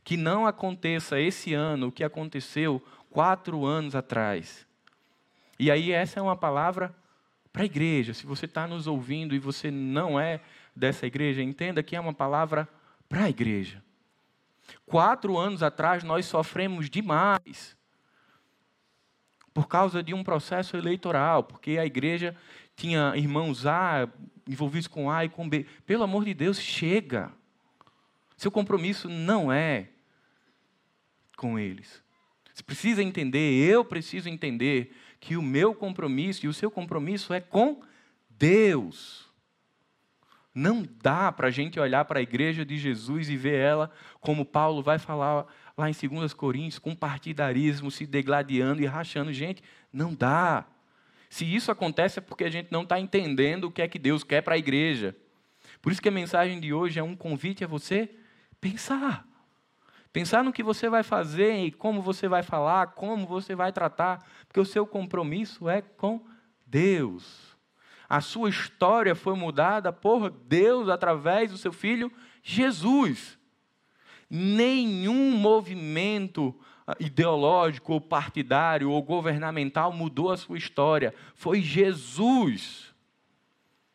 que 0.08 0.16
não 0.16 0.46
aconteça 0.46 1.20
esse 1.20 1.52
ano 1.52 1.88
o 1.88 1.92
que 1.92 2.02
aconteceu 2.02 2.82
quatro 3.10 3.66
anos 3.66 3.94
atrás. 3.94 4.66
E 5.58 5.70
aí, 5.70 5.92
essa 5.92 6.18
é 6.18 6.22
uma 6.22 6.34
palavra 6.34 6.96
para 7.52 7.60
a 7.60 7.66
igreja. 7.66 8.14
Se 8.14 8.24
você 8.24 8.46
está 8.46 8.66
nos 8.66 8.86
ouvindo 8.86 9.34
e 9.34 9.38
você 9.38 9.70
não 9.70 10.18
é 10.18 10.40
dessa 10.74 11.06
igreja, 11.06 11.42
entenda 11.42 11.82
que 11.82 11.94
é 11.94 12.00
uma 12.00 12.14
palavra 12.14 12.66
para 13.06 13.24
a 13.24 13.28
igreja. 13.28 13.84
Quatro 14.86 15.36
anos 15.36 15.62
atrás, 15.62 16.02
nós 16.02 16.24
sofremos 16.24 16.88
demais 16.88 17.76
por 19.52 19.68
causa 19.68 20.02
de 20.02 20.14
um 20.14 20.24
processo 20.24 20.74
eleitoral, 20.74 21.44
porque 21.44 21.76
a 21.76 21.84
igreja 21.84 22.34
tinha 22.74 23.12
irmãos 23.14 23.66
A 23.66 24.08
envolvidos 24.48 24.88
com 24.88 25.10
A 25.10 25.26
e 25.26 25.28
com 25.28 25.46
B. 25.46 25.66
Pelo 25.84 26.04
amor 26.04 26.24
de 26.24 26.32
Deus, 26.32 26.58
chega. 26.58 27.30
Seu 28.38 28.50
compromisso 28.50 29.06
não 29.06 29.52
é 29.52 29.90
com 31.38 31.56
eles. 31.58 32.02
Você 32.52 32.62
precisa 32.64 33.00
entender, 33.00 33.54
eu 33.64 33.84
preciso 33.84 34.28
entender, 34.28 34.92
que 35.20 35.36
o 35.36 35.42
meu 35.42 35.72
compromisso 35.72 36.44
e 36.44 36.48
o 36.48 36.52
seu 36.52 36.70
compromisso 36.70 37.32
é 37.32 37.40
com 37.40 37.80
Deus. 38.28 39.28
Não 40.52 40.84
dá 41.00 41.30
para 41.30 41.46
a 41.46 41.50
gente 41.52 41.78
olhar 41.78 42.04
para 42.04 42.18
a 42.18 42.22
igreja 42.22 42.64
de 42.64 42.76
Jesus 42.76 43.30
e 43.30 43.36
ver 43.36 43.54
ela, 43.54 43.92
como 44.20 44.44
Paulo 44.44 44.82
vai 44.82 44.98
falar 44.98 45.46
lá 45.76 45.88
em 45.88 45.92
2 45.92 46.34
Coríntios, 46.34 46.80
com 46.80 46.96
partidarismo, 46.96 47.92
se 47.92 48.04
degladiando 48.04 48.82
e 48.82 48.86
rachando. 48.86 49.32
Gente, 49.32 49.62
não 49.92 50.12
dá. 50.12 50.66
Se 51.30 51.44
isso 51.44 51.70
acontece 51.70 52.18
é 52.18 52.22
porque 52.22 52.42
a 52.42 52.50
gente 52.50 52.72
não 52.72 52.82
está 52.82 52.98
entendendo 52.98 53.64
o 53.64 53.70
que 53.70 53.82
é 53.82 53.86
que 53.86 54.00
Deus 54.00 54.24
quer 54.24 54.42
para 54.42 54.56
a 54.56 54.58
igreja. 54.58 55.16
Por 55.80 55.92
isso 55.92 56.02
que 56.02 56.08
a 56.08 56.12
mensagem 56.12 56.58
de 56.58 56.72
hoje 56.72 56.98
é 56.98 57.02
um 57.02 57.14
convite 57.14 57.62
a 57.62 57.68
você 57.68 58.10
pensar. 58.60 59.27
Pensar 60.18 60.42
no 60.42 60.52
que 60.52 60.64
você 60.64 60.88
vai 60.88 61.04
fazer 61.04 61.64
e 61.64 61.70
como 61.70 62.02
você 62.02 62.26
vai 62.26 62.42
falar, 62.42 62.88
como 62.88 63.24
você 63.24 63.54
vai 63.54 63.70
tratar, 63.70 64.26
porque 64.48 64.58
o 64.58 64.64
seu 64.64 64.84
compromisso 64.84 65.68
é 65.68 65.80
com 65.80 66.26
Deus. 66.66 67.56
A 68.08 68.20
sua 68.20 68.50
história 68.50 69.14
foi 69.14 69.36
mudada 69.36 69.92
por 69.92 70.28
Deus 70.28 70.88
através 70.88 71.52
do 71.52 71.56
seu 71.56 71.72
filho 71.72 72.10
Jesus. 72.42 73.38
Nenhum 74.28 75.36
movimento 75.36 76.52
ah, 76.84 76.96
ideológico 76.98 77.92
ou 77.92 78.00
partidário 78.00 78.90
ou 78.90 79.00
governamental 79.00 79.92
mudou 79.92 80.32
a 80.32 80.36
sua 80.36 80.58
história. 80.58 81.14
Foi 81.32 81.60
Jesus. 81.60 82.92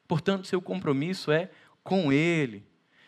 Portanto, 0.08 0.48
seu 0.48 0.62
compromisso 0.62 1.34
é 1.34 1.52
com 1.84 2.14
Ele. 2.14 2.66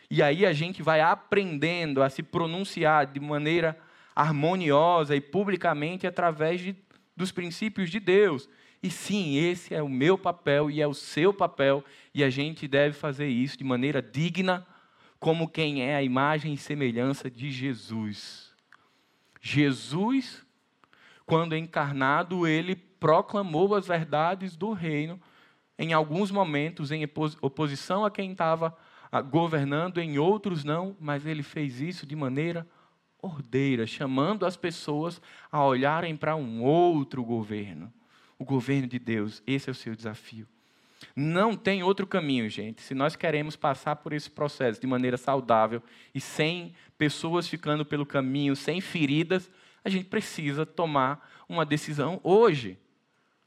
E 0.09 0.21
aí 0.21 0.45
a 0.45 0.53
gente 0.53 0.83
vai 0.83 1.01
aprendendo 1.01 2.01
a 2.01 2.09
se 2.09 2.21
pronunciar 2.21 3.07
de 3.07 3.19
maneira 3.19 3.77
harmoniosa 4.15 5.15
e 5.15 5.21
publicamente 5.21 6.07
através 6.07 6.61
de, 6.61 6.75
dos 7.15 7.31
princípios 7.31 7.89
de 7.89 7.99
Deus. 7.99 8.47
E 8.81 8.89
sim, 8.89 9.35
esse 9.37 9.73
é 9.73 9.81
o 9.81 9.89
meu 9.89 10.17
papel 10.17 10.69
e 10.69 10.81
é 10.81 10.87
o 10.87 10.93
seu 10.93 11.33
papel, 11.33 11.83
e 12.13 12.23
a 12.23 12.29
gente 12.29 12.67
deve 12.67 12.95
fazer 12.95 13.27
isso 13.27 13.57
de 13.57 13.63
maneira 13.63 14.01
digna, 14.01 14.65
como 15.19 15.49
quem 15.49 15.81
é 15.81 15.95
a 15.95 16.03
imagem 16.03 16.53
e 16.53 16.57
semelhança 16.57 17.29
de 17.29 17.49
Jesus. 17.49 18.53
Jesus, 19.41 20.45
quando 21.25 21.55
encarnado, 21.55 22.47
ele 22.47 22.75
proclamou 22.75 23.73
as 23.73 23.87
verdades 23.87 24.55
do 24.55 24.71
reino, 24.71 25.19
em 25.79 25.91
alguns 25.91 26.29
momentos 26.29 26.91
em 26.91 27.03
oposição 27.41 28.05
a 28.05 28.11
quem 28.11 28.31
estava 28.31 28.77
governando, 29.21 29.99
em 29.99 30.17
outros 30.17 30.63
não, 30.63 30.95
mas 30.99 31.25
ele 31.25 31.43
fez 31.43 31.81
isso 31.81 32.05
de 32.05 32.15
maneira 32.15 32.67
ordeira, 33.21 33.87
chamando 33.87 34.45
as 34.45 34.55
pessoas 34.55 35.21
a 35.51 35.63
olharem 35.63 36.15
para 36.15 36.35
um 36.35 36.63
outro 36.63 37.23
governo, 37.23 37.91
o 38.37 38.45
governo 38.45 38.87
de 38.87 38.99
Deus. 38.99 39.41
Esse 39.45 39.69
é 39.69 39.71
o 39.71 39.75
seu 39.75 39.95
desafio. 39.95 40.47
Não 41.15 41.55
tem 41.55 41.83
outro 41.83 42.05
caminho, 42.05 42.49
gente. 42.49 42.81
Se 42.81 42.93
nós 42.93 43.15
queremos 43.15 43.55
passar 43.55 43.97
por 43.97 44.13
esse 44.13 44.29
processo 44.29 44.79
de 44.79 44.87
maneira 44.87 45.17
saudável 45.17 45.81
e 46.13 46.21
sem 46.21 46.73
pessoas 46.97 47.47
ficando 47.47 47.85
pelo 47.85 48.05
caminho, 48.05 48.55
sem 48.55 48.81
feridas, 48.81 49.49
a 49.83 49.89
gente 49.89 50.05
precisa 50.05 50.65
tomar 50.65 51.29
uma 51.47 51.65
decisão 51.65 52.19
hoje. 52.23 52.77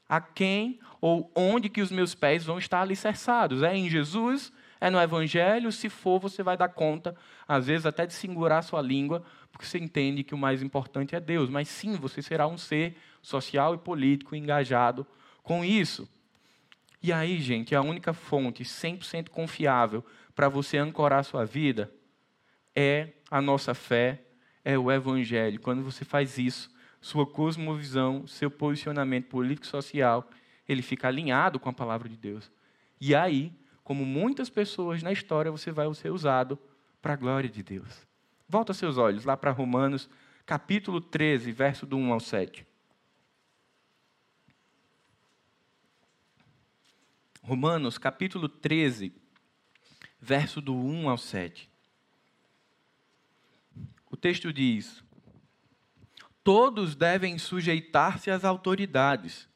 A 0.07 0.19
quem 0.19 0.79
ou 0.99 1.31
onde 1.35 1.69
que 1.69 1.81
os 1.81 1.91
meus 1.91 2.15
pés 2.15 2.43
vão 2.43 2.57
estar 2.57 2.81
alicerçados? 2.81 3.61
É 3.61 3.75
em 3.75 3.89
Jesus 3.89 4.51
É 4.81 4.89
no 4.89 4.99
Evangelho, 4.99 5.71
se 5.71 5.89
for, 5.89 6.19
você 6.19 6.41
vai 6.41 6.55
dar 6.55 6.69
conta, 6.69 7.15
às 7.47 7.67
vezes 7.67 7.85
até 7.85 8.05
de 8.05 8.13
segurar 8.13 8.61
sua 8.61 8.81
língua, 8.81 9.23
porque 9.51 9.65
você 9.65 9.77
entende 9.77 10.23
que 10.23 10.33
o 10.33 10.37
mais 10.37 10.61
importante 10.61 11.15
é 11.15 11.19
Deus. 11.19 11.49
Mas 11.49 11.67
sim, 11.67 11.95
você 11.95 12.21
será 12.21 12.47
um 12.47 12.57
ser 12.57 12.95
social 13.21 13.75
e 13.75 13.77
político 13.77 14.35
engajado 14.35 15.05
com 15.43 15.65
isso. 15.65 16.07
E 17.01 17.11
aí, 17.11 17.39
gente, 17.39 17.75
a 17.75 17.81
única 17.81 18.13
fonte 18.13 18.63
100% 18.63 19.29
confiável 19.29 20.03
para 20.35 20.47
você 20.47 20.77
ancorar 20.77 21.23
sua 21.23 21.45
vida 21.45 21.91
é 22.75 23.09
a 23.29 23.41
nossa 23.41 23.73
fé, 23.73 24.21
é 24.63 24.77
o 24.77 24.91
Evangelho. 24.91 25.59
Quando 25.59 25.83
você 25.83 26.05
faz 26.05 26.37
isso, 26.37 26.69
sua 27.01 27.25
cosmovisão, 27.25 28.27
seu 28.27 28.51
posicionamento 28.51 29.27
político 29.27 29.65
e 29.65 29.69
social, 29.69 30.29
ele 30.67 30.81
fica 30.81 31.07
alinhado 31.07 31.59
com 31.59 31.69
a 31.69 31.73
palavra 31.73 32.07
de 32.07 32.17
Deus. 32.17 32.51
E 32.99 33.15
aí, 33.15 33.51
como 33.89 34.05
muitas 34.05 34.51
pessoas 34.51 35.01
na 35.01 35.11
história, 35.11 35.49
você 35.49 35.71
vai 35.71 35.91
ser 35.95 36.11
usado 36.11 36.59
para 37.01 37.13
a 37.13 37.15
glória 37.15 37.49
de 37.49 37.63
Deus. 37.63 38.05
Volta 38.47 38.71
seus 38.71 38.99
olhos 38.99 39.25
lá 39.25 39.35
para 39.35 39.49
Romanos, 39.49 40.07
capítulo 40.45 41.01
13, 41.01 41.51
verso 41.51 41.87
do 41.87 41.97
1 41.97 42.13
ao 42.13 42.19
7. 42.19 42.67
Romanos, 47.41 47.97
capítulo 47.97 48.47
13, 48.47 49.11
verso 50.21 50.61
do 50.61 50.75
1 50.75 51.09
ao 51.09 51.17
7. 51.17 51.67
O 54.11 54.15
texto 54.15 54.53
diz: 54.53 55.03
Todos 56.43 56.93
devem 56.93 57.39
sujeitar-se 57.39 58.29
às 58.29 58.45
autoridades, 58.45 59.49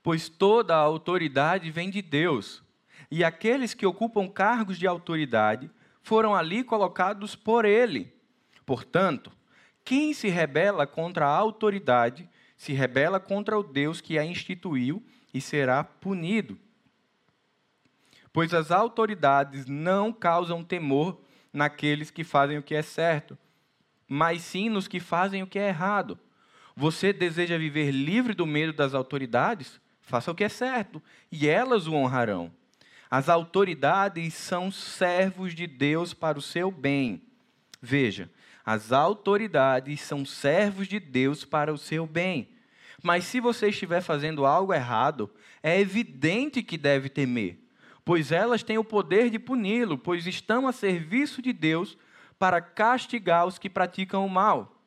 pois 0.00 0.28
toda 0.28 0.76
a 0.76 0.78
autoridade 0.78 1.72
vem 1.72 1.90
de 1.90 2.00
Deus, 2.00 2.62
e 3.10 3.24
aqueles 3.24 3.74
que 3.74 3.86
ocupam 3.86 4.28
cargos 4.28 4.78
de 4.78 4.86
autoridade 4.86 5.70
foram 6.02 6.34
ali 6.34 6.62
colocados 6.62 7.34
por 7.34 7.64
Ele. 7.64 8.12
Portanto, 8.64 9.32
quem 9.84 10.12
se 10.14 10.28
rebela 10.28 10.86
contra 10.86 11.26
a 11.26 11.36
autoridade 11.36 12.28
se 12.56 12.72
rebela 12.72 13.18
contra 13.18 13.58
o 13.58 13.62
Deus 13.62 14.00
que 14.00 14.18
a 14.18 14.24
instituiu 14.24 15.02
e 15.32 15.40
será 15.40 15.82
punido 15.82 16.58
pois 18.32 18.54
as 18.54 18.70
autoridades 18.70 19.66
não 19.66 20.12
causam 20.12 20.62
temor 20.62 21.20
naqueles 21.52 22.10
que 22.10 22.22
fazem 22.22 22.58
o 22.58 22.62
que 22.62 22.74
é 22.74 22.82
certo, 22.82 23.36
mas 24.06 24.42
sim 24.42 24.68
nos 24.68 24.86
que 24.86 25.00
fazem 25.00 25.42
o 25.42 25.46
que 25.46 25.58
é 25.58 25.68
errado. 25.68 26.18
Você 26.76 27.12
deseja 27.12 27.58
viver 27.58 27.90
livre 27.90 28.34
do 28.34 28.46
medo 28.46 28.72
das 28.72 28.94
autoridades? 28.94 29.80
Faça 30.00 30.30
o 30.30 30.34
que 30.34 30.44
é 30.44 30.48
certo, 30.48 31.02
e 31.30 31.48
elas 31.48 31.86
o 31.86 31.94
honrarão. 31.94 32.52
As 33.10 33.28
autoridades 33.28 34.34
são 34.34 34.70
servos 34.70 35.54
de 35.54 35.66
Deus 35.66 36.14
para 36.14 36.38
o 36.38 36.42
seu 36.42 36.70
bem. 36.70 37.22
Veja, 37.82 38.30
as 38.64 38.92
autoridades 38.92 40.00
são 40.02 40.24
servos 40.24 40.86
de 40.86 41.00
Deus 41.00 41.44
para 41.44 41.72
o 41.72 41.78
seu 41.78 42.06
bem. 42.06 42.48
Mas 43.02 43.24
se 43.24 43.40
você 43.40 43.68
estiver 43.68 44.02
fazendo 44.02 44.46
algo 44.46 44.72
errado, 44.72 45.30
é 45.62 45.80
evidente 45.80 46.62
que 46.62 46.78
deve 46.78 47.08
temer 47.08 47.58
pois 48.10 48.32
elas 48.32 48.64
têm 48.64 48.76
o 48.76 48.82
poder 48.82 49.30
de 49.30 49.38
puni-lo, 49.38 49.96
pois 49.96 50.26
estão 50.26 50.66
a 50.66 50.72
serviço 50.72 51.40
de 51.40 51.52
Deus 51.52 51.96
para 52.40 52.60
castigar 52.60 53.46
os 53.46 53.56
que 53.56 53.70
praticam 53.70 54.26
o 54.26 54.28
mal. 54.28 54.82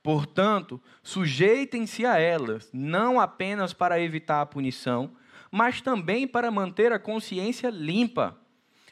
Portanto, 0.00 0.80
sujeitem-se 1.02 2.06
a 2.06 2.18
elas, 2.18 2.70
não 2.72 3.18
apenas 3.18 3.72
para 3.72 4.00
evitar 4.00 4.40
a 4.40 4.46
punição, 4.46 5.10
mas 5.50 5.80
também 5.80 6.26
para 6.26 6.50
manter 6.50 6.92
a 6.92 6.98
consciência 6.98 7.70
limpa. 7.70 8.38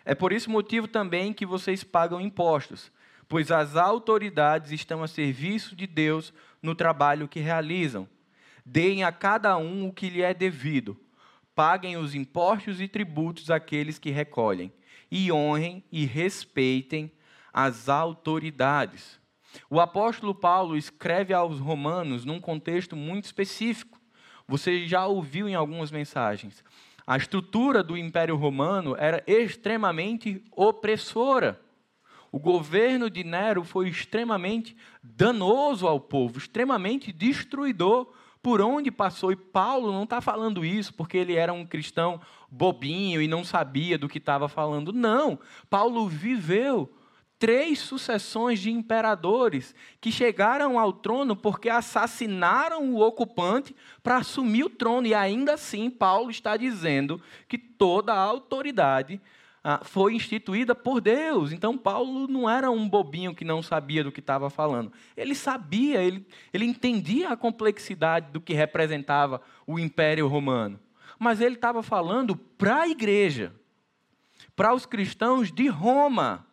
É 0.04 0.14
por 0.14 0.32
esse 0.32 0.48
motivo 0.48 0.86
também 0.86 1.32
que 1.32 1.44
vocês 1.44 1.82
pagam 1.82 2.20
impostos, 2.20 2.92
pois 3.28 3.50
as 3.50 3.76
autoridades 3.76 4.72
estão 4.72 5.02
a 5.02 5.08
serviço 5.08 5.74
de 5.74 5.86
Deus 5.86 6.32
no 6.62 6.74
trabalho 6.74 7.28
que 7.28 7.40
realizam. 7.40 8.08
Deem 8.64 9.04
a 9.04 9.12
cada 9.12 9.56
um 9.56 9.88
o 9.88 9.92
que 9.92 10.08
lhe 10.08 10.22
é 10.22 10.32
devido 10.32 10.98
paguem 11.56 11.96
os 11.96 12.14
impostos 12.14 12.82
e 12.82 12.86
tributos 12.86 13.50
àqueles 13.50 13.98
que 13.98 14.10
recolhem, 14.10 14.70
e 15.10 15.32
honrem 15.32 15.82
e 15.90 16.04
respeitem 16.04 17.10
as 17.50 17.88
autoridades. 17.88 19.18
O 19.70 19.80
apóstolo 19.80 20.34
Paulo 20.34 20.76
escreve 20.76 21.32
aos 21.32 21.58
Romanos 21.58 22.26
num 22.26 22.38
contexto 22.38 22.94
muito 22.94 23.24
específico. 23.24 23.98
Você 24.48 24.86
já 24.86 25.06
ouviu 25.06 25.48
em 25.48 25.54
algumas 25.54 25.90
mensagens. 25.90 26.62
A 27.06 27.16
estrutura 27.16 27.82
do 27.82 27.96
Império 27.96 28.36
Romano 28.36 28.96
era 28.98 29.22
extremamente 29.26 30.42
opressora. 30.52 31.60
O 32.32 32.38
governo 32.38 33.08
de 33.08 33.24
Nero 33.24 33.64
foi 33.64 33.88
extremamente 33.88 34.76
danoso 35.02 35.86
ao 35.86 36.00
povo, 36.00 36.38
extremamente 36.38 37.12
destruidor 37.12 38.12
por 38.42 38.60
onde 38.60 38.90
passou. 38.90 39.32
E 39.32 39.36
Paulo 39.36 39.92
não 39.92 40.04
está 40.04 40.20
falando 40.20 40.64
isso 40.64 40.92
porque 40.94 41.16
ele 41.16 41.34
era 41.34 41.52
um 41.52 41.64
cristão 41.64 42.20
bobinho 42.50 43.22
e 43.22 43.26
não 43.26 43.42
sabia 43.44 43.96
do 43.98 44.08
que 44.08 44.18
estava 44.18 44.48
falando. 44.48 44.92
Não. 44.92 45.38
Paulo 45.70 46.08
viveu 46.08 46.92
três 47.38 47.78
sucessões 47.78 48.60
de 48.60 48.70
imperadores 48.70 49.74
que 50.00 50.10
chegaram 50.10 50.78
ao 50.78 50.92
trono 50.92 51.36
porque 51.36 51.68
assassinaram 51.68 52.94
o 52.94 53.00
ocupante 53.00 53.74
para 54.02 54.16
assumir 54.16 54.64
o 54.64 54.70
trono. 54.70 55.06
E 55.06 55.14
ainda 55.14 55.54
assim, 55.54 55.90
Paulo 55.90 56.30
está 56.30 56.56
dizendo 56.56 57.20
que 57.46 57.58
toda 57.58 58.12
a 58.12 58.20
autoridade 58.20 59.20
ah, 59.68 59.80
foi 59.82 60.14
instituída 60.14 60.76
por 60.76 61.00
Deus. 61.00 61.50
Então, 61.50 61.76
Paulo 61.76 62.28
não 62.28 62.48
era 62.48 62.70
um 62.70 62.88
bobinho 62.88 63.34
que 63.34 63.44
não 63.44 63.62
sabia 63.62 64.04
do 64.04 64.12
que 64.12 64.20
estava 64.20 64.48
falando. 64.48 64.92
Ele 65.16 65.34
sabia, 65.34 66.00
ele, 66.00 66.24
ele 66.52 66.64
entendia 66.64 67.30
a 67.30 67.36
complexidade 67.36 68.30
do 68.30 68.40
que 68.40 68.54
representava 68.54 69.42
o 69.66 69.76
Império 69.76 70.28
Romano. 70.28 70.78
Mas 71.18 71.40
ele 71.40 71.56
estava 71.56 71.82
falando 71.82 72.36
para 72.36 72.82
a 72.82 72.88
igreja, 72.88 73.52
para 74.54 74.72
os 74.72 74.86
cristãos 74.86 75.50
de 75.50 75.66
Roma. 75.66 76.45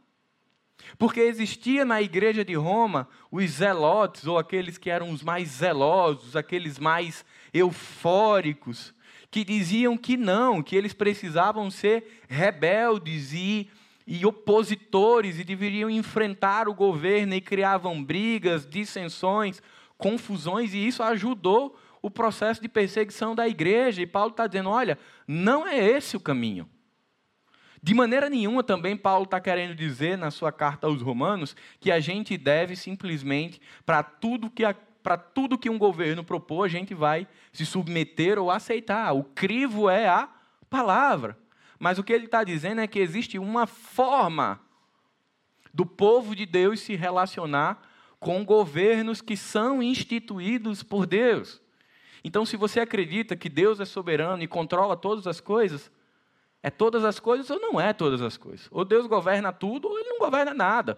Porque 0.98 1.20
existia 1.20 1.84
na 1.86 2.02
igreja 2.02 2.44
de 2.44 2.54
Roma 2.54 3.08
os 3.32 3.50
zelotes, 3.52 4.28
ou 4.28 4.38
aqueles 4.38 4.78
que 4.78 4.90
eram 4.90 5.12
os 5.12 5.24
mais 5.24 5.50
zelosos, 5.50 6.36
aqueles 6.36 6.80
mais 6.80 7.26
eufóricos, 7.54 8.94
que 9.30 9.44
diziam 9.44 9.98
que 9.98 10.16
não, 10.16 10.62
que 10.62 10.76
eles 10.76 10.94
precisavam 10.94 11.72
ser 11.72 12.22
rebeldes 12.28 13.34
e, 13.34 13.70
e 14.06 14.26
opositores 14.26 15.40
e 15.40 15.44
deveriam 15.44 15.90
enfrentar 15.90 16.68
o 16.68 16.74
governo 16.74 17.34
e 17.34 17.42
criavam 17.42 18.04
brigas, 18.04 18.68
dissensões, 18.68 19.62
confusões, 19.98 20.74
e 20.74 20.86
isso 20.86 21.02
ajudou 21.02 21.76
o 22.02 22.12
processo 22.12 22.62
de 22.62 22.68
perseguição 22.68 23.34
da 23.34 23.48
igreja. 23.48 24.02
E 24.02 24.06
Paulo 24.06 24.32
está 24.32 24.46
dizendo: 24.46 24.70
olha, 24.70 25.00
não 25.28 25.66
é 25.66 25.78
esse 25.78 26.16
o 26.16 26.20
caminho. 26.20 26.70
De 27.84 27.94
maneira 27.94 28.30
nenhuma 28.30 28.64
também 28.64 28.96
Paulo 28.96 29.26
está 29.26 29.42
querendo 29.42 29.76
dizer 29.76 30.18
na 30.18 30.32
sua 30.32 30.54
carta 30.54 30.88
aos 30.88 31.02
Romanos 31.02 31.54
que 31.82 31.92
a 31.92 32.00
gente 32.00 32.38
deve 32.38 32.78
simplesmente, 32.78 33.60
para 33.86 34.02
tudo 34.02 34.50
que 34.50 34.64
a 34.64 34.74
para 35.04 35.18
tudo 35.18 35.58
que 35.58 35.70
um 35.70 35.78
governo 35.78 36.24
propor, 36.24 36.64
a 36.64 36.70
gente 36.70 36.94
vai 36.94 37.28
se 37.52 37.66
submeter 37.66 38.40
ou 38.40 38.50
aceitar. 38.50 39.12
O 39.12 39.26
crivo 39.26 39.90
é 39.90 40.08
a 40.08 40.30
palavra. 40.70 41.38
Mas 41.78 42.00
o 42.00 42.04
que 42.06 42.14
ele 42.14 42.24
está 42.24 42.42
dizendo 42.42 42.80
é 42.80 42.88
que 42.88 43.00
existe 43.00 43.38
uma 43.38 43.68
forma 43.68 44.62
do 45.74 45.86
povo 45.86 46.34
de 46.34 46.46
Deus 46.46 46.80
se 46.80 46.96
relacionar 46.96 47.82
com 48.18 48.46
governos 48.46 49.20
que 49.20 49.36
são 49.36 49.84
instituídos 49.84 50.82
por 50.82 51.06
Deus. 51.06 51.62
Então, 52.24 52.46
se 52.46 52.56
você 52.56 52.80
acredita 52.80 53.36
que 53.36 53.50
Deus 53.50 53.82
é 53.82 53.86
soberano 53.86 54.42
e 54.42 54.48
controla 54.48 54.96
todas 54.96 55.28
as 55.28 55.42
coisas, 55.42 55.92
é 56.64 56.70
todas 56.70 57.04
as 57.04 57.20
coisas 57.20 57.50
ou 57.50 57.60
não 57.60 57.80
é 57.80 57.92
todas 57.92 58.22
as 58.22 58.38
coisas? 58.38 58.70
Ou 58.72 58.86
Deus 58.86 59.06
governa 59.06 59.52
tudo 59.52 59.90
ou 59.90 60.00
ele 60.00 60.08
não 60.08 60.18
governa 60.18 60.54
nada. 60.54 60.98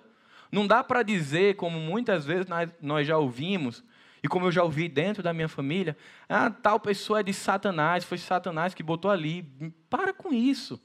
Não 0.51 0.67
dá 0.67 0.84
para 0.84 1.01
dizer, 1.01 1.56
como 1.56 1.80
muitas 1.80 2.23
vezes 2.23 2.45
nós 2.80 3.08
já 3.08 3.17
ouvimos, 3.17 3.84
e 4.21 4.28
como 4.28 4.45
eu 4.45 4.51
já 4.51 4.63
ouvi 4.63 4.88
dentro 4.88 5.21
da 5.21 5.34
minha 5.34 5.49
família, 5.49 5.97
ah, 6.30 6.49
tal 6.49 6.80
pessoa 6.80 7.19
é 7.19 7.23
de 7.23 7.34
Satanás, 7.34 8.04
foi 8.04 8.17
Satanás 8.17 8.73
que 8.73 8.84
botou 8.84 9.10
ali. 9.10 9.43
Para 9.89 10.13
com 10.13 10.32
isso. 10.32 10.80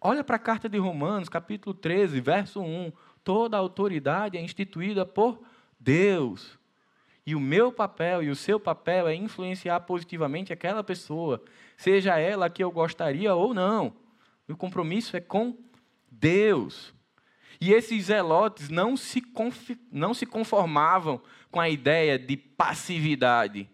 Olha 0.00 0.22
para 0.22 0.36
a 0.36 0.40
carta 0.40 0.68
de 0.68 0.78
Romanos, 0.78 1.28
capítulo 1.28 1.74
13, 1.74 2.20
verso 2.20 2.60
1. 2.60 2.92
Toda 3.24 3.56
autoridade 3.56 4.36
é 4.36 4.40
instituída 4.40 5.06
por 5.06 5.40
Deus. 5.78 6.58
E 7.26 7.34
o 7.34 7.40
meu 7.40 7.72
papel 7.72 8.22
e 8.22 8.30
o 8.30 8.36
seu 8.36 8.58
papel 8.60 9.08
é 9.08 9.14
influenciar 9.14 9.80
positivamente 9.80 10.52
aquela 10.52 10.84
pessoa, 10.84 11.42
seja 11.78 12.18
ela 12.18 12.50
que 12.50 12.62
eu 12.62 12.70
gostaria 12.70 13.32
ou 13.34 13.54
não. 13.54 13.94
O 14.48 14.56
compromisso 14.56 15.16
é 15.16 15.20
com 15.20 15.56
Deus. 16.10 16.92
E 17.60 17.72
esses 17.72 18.06
zelotes 18.06 18.68
não 18.68 18.96
se, 18.96 19.22
não 19.90 20.12
se 20.12 20.26
conformavam 20.26 21.22
com 21.50 21.60
a 21.60 21.68
ideia 21.68 22.18
de 22.18 22.36
passividade 22.36 23.70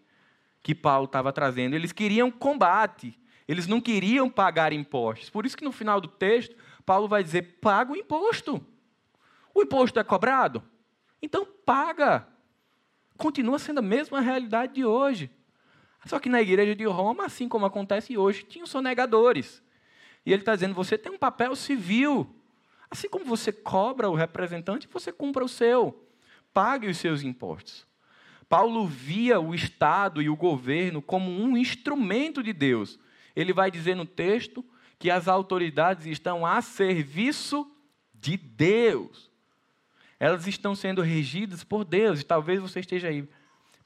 que 0.61 0.73
Paulo 0.73 1.05
estava 1.05 1.33
trazendo. 1.33 1.75
Eles 1.75 1.91
queriam 1.91 2.29
combate, 2.31 3.19
eles 3.47 3.67
não 3.67 3.81
queriam 3.81 4.29
pagar 4.29 4.71
impostos. 4.71 5.29
Por 5.29 5.45
isso 5.45 5.57
que 5.57 5.65
no 5.65 5.71
final 5.71 5.99
do 5.99 6.07
texto, 6.07 6.55
Paulo 6.85 7.07
vai 7.07 7.23
dizer: 7.23 7.57
paga 7.59 7.91
o 7.91 7.97
imposto. 7.97 8.63
O 9.53 9.63
imposto 9.63 9.99
é 9.99 10.03
cobrado? 10.03 10.63
Então 11.21 11.45
paga. 11.65 12.27
Continua 13.17 13.57
sendo 13.57 13.79
a 13.79 13.83
mesma 13.83 14.19
realidade 14.19 14.73
de 14.73 14.85
hoje. 14.85 15.31
Só 16.05 16.19
que 16.19 16.29
na 16.29 16.41
igreja 16.41 16.75
de 16.75 16.85
Roma, 16.85 17.25
assim 17.25 17.49
como 17.49 17.65
acontece 17.65 18.17
hoje, 18.17 18.43
tinham 18.43 18.67
sonegadores. 18.67 19.61
E 20.25 20.31
ele 20.31 20.41
está 20.41 20.53
dizendo: 20.53 20.73
você 20.73 20.97
tem 20.97 21.11
um 21.11 21.17
papel 21.17 21.55
civil. 21.55 22.29
Assim 22.89 23.09
como 23.09 23.25
você 23.25 23.51
cobra 23.51 24.09
o 24.09 24.15
representante, 24.15 24.87
você 24.91 25.11
cumpra 25.11 25.43
o 25.43 25.49
seu. 25.49 26.07
Pague 26.53 26.87
os 26.87 26.97
seus 26.97 27.23
impostos. 27.23 27.85
Paulo 28.47 28.85
via 28.85 29.39
o 29.39 29.55
Estado 29.55 30.21
e 30.21 30.29
o 30.29 30.35
governo 30.35 31.01
como 31.01 31.29
um 31.29 31.57
instrumento 31.57 32.43
de 32.43 32.53
Deus. 32.53 32.99
Ele 33.35 33.51
vai 33.51 33.71
dizer 33.71 33.95
no 33.95 34.05
texto 34.05 34.63
que 34.99 35.09
as 35.09 35.27
autoridades 35.27 36.05
estão 36.05 36.45
a 36.45 36.61
serviço 36.61 37.69
de 38.13 38.37
Deus. 38.37 39.29
Elas 40.19 40.47
estão 40.47 40.75
sendo 40.75 41.01
regidas 41.01 41.63
por 41.63 41.83
Deus. 41.83 42.21
E 42.21 42.23
talvez 42.23 42.61
você 42.61 42.79
esteja 42.79 43.09
aí, 43.09 43.27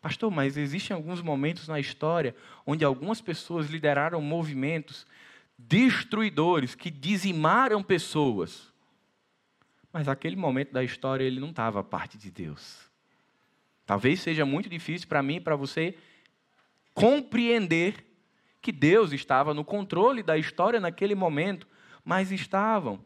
pastor, 0.02 0.32
mas 0.32 0.58
existem 0.58 0.96
alguns 0.96 1.22
momentos 1.22 1.68
na 1.68 1.80
história 1.80 2.36
onde 2.66 2.86
algumas 2.86 3.22
pessoas 3.22 3.70
lideraram 3.70 4.22
movimentos 4.22 5.06
destruidores 5.58 6.74
que 6.74 6.90
dizimaram 6.90 7.84
pessoas. 7.84 8.72
Mas 9.92 10.08
aquele 10.08 10.36
momento 10.36 10.72
da 10.72 10.84
história 10.84 11.24
ele 11.24 11.40
não 11.40 11.50
estava 11.50 11.84
parte 11.84 12.18
de 12.18 12.32
Deus. 12.32 12.90
Talvez 13.86 14.22
seja 14.22 14.46
muito 14.46 14.70
difícil 14.70 15.08
para 15.08 15.22
mim 15.22 15.36
e 15.36 15.42
para 15.42 15.56
você 15.56 15.98
compreender 16.94 18.06
que 18.62 18.72
Deus 18.72 19.12
estava 19.12 19.54
no 19.54 19.66
controle 19.66 20.22
da 20.22 20.38
história 20.38 20.80
naquele 20.80 21.16
momento, 21.16 21.68
mas 22.06 22.32
estavam. 22.32 23.04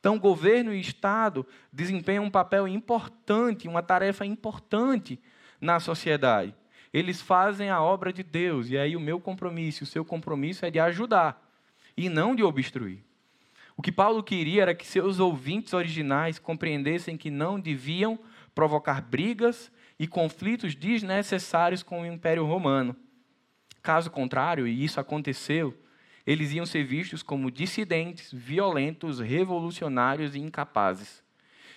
Então, 0.00 0.18
governo 0.18 0.72
e 0.72 0.80
Estado 0.80 1.46
desempenham 1.72 2.24
um 2.24 2.30
papel 2.30 2.66
importante, 2.66 3.68
uma 3.68 3.82
tarefa 3.82 4.24
importante 4.24 5.20
na 5.64 5.80
sociedade. 5.80 6.54
Eles 6.92 7.20
fazem 7.20 7.70
a 7.70 7.82
obra 7.82 8.12
de 8.12 8.22
Deus, 8.22 8.68
e 8.68 8.78
aí 8.78 8.94
o 8.94 9.00
meu 9.00 9.18
compromisso, 9.18 9.82
o 9.82 9.86
seu 9.86 10.04
compromisso 10.04 10.64
é 10.64 10.70
de 10.70 10.78
ajudar 10.78 11.42
e 11.96 12.08
não 12.08 12.36
de 12.36 12.44
obstruir. 12.44 13.02
O 13.76 13.82
que 13.82 13.90
Paulo 13.90 14.22
queria 14.22 14.62
era 14.62 14.74
que 14.74 14.86
seus 14.86 15.18
ouvintes 15.18 15.72
originais 15.72 16.38
compreendessem 16.38 17.16
que 17.16 17.30
não 17.30 17.58
deviam 17.58 18.18
provocar 18.54 19.00
brigas 19.00 19.72
e 19.98 20.06
conflitos 20.06 20.76
desnecessários 20.76 21.82
com 21.82 22.02
o 22.02 22.06
Império 22.06 22.44
Romano. 22.44 22.94
Caso 23.82 24.10
contrário, 24.10 24.68
e 24.68 24.84
isso 24.84 25.00
aconteceu, 25.00 25.76
eles 26.26 26.52
iam 26.52 26.64
ser 26.64 26.84
vistos 26.84 27.22
como 27.22 27.50
dissidentes, 27.50 28.32
violentos, 28.32 29.18
revolucionários 29.18 30.36
e 30.36 30.38
incapazes. 30.38 31.23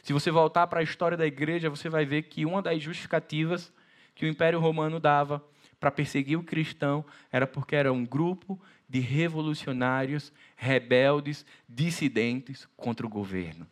Se 0.04 0.14
você 0.14 0.32
voltar 0.32 0.68
para 0.68 0.80
a 0.80 0.84
história 0.84 1.18
da 1.18 1.26
igreja, 1.26 1.70
você 1.70 1.90
vai 1.90 2.06
ver 2.06 2.24
que 2.24 2.46
uma 2.46 2.62
das 2.62 2.82
justificativas 2.82 3.72
que 4.16 4.26
o 4.26 4.30
Império 4.30 4.60
Romano 4.60 5.00
dava 5.00 5.44
para 5.80 5.92
perseguir 5.92 6.38
o 6.38 6.44
cristão 6.44 7.06
era 7.32 7.46
porque 7.46 7.76
era 7.76 7.92
um 7.94 8.06
grupo 8.06 8.60
de 8.90 9.00
revolucionários, 9.00 10.32
rebeldes, 10.56 11.46
dissidentes 11.68 12.68
contra 12.76 13.06
o 13.06 13.10
governo. 13.10 13.68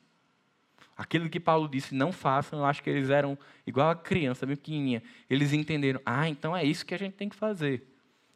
Aquilo 0.98 1.30
que 1.30 1.40
Paulo 1.40 1.68
disse, 1.68 1.94
não 1.94 2.12
façam, 2.12 2.60
eu 2.60 2.66
acho 2.66 2.82
que 2.82 2.90
eles 2.90 3.10
eram 3.10 3.38
igual 3.68 3.90
a 3.90 3.96
criança, 3.96 4.46
bem 4.46 4.56
pequenininha. 4.56 5.04
Eles 5.30 5.52
entenderam, 5.52 6.00
ah, 6.06 6.30
então 6.30 6.56
é 6.56 6.64
isso 6.64 6.86
que 6.86 6.94
a 6.94 6.98
gente 6.98 7.14
tem 7.14 7.28
que 7.28 7.36
fazer 7.36 7.86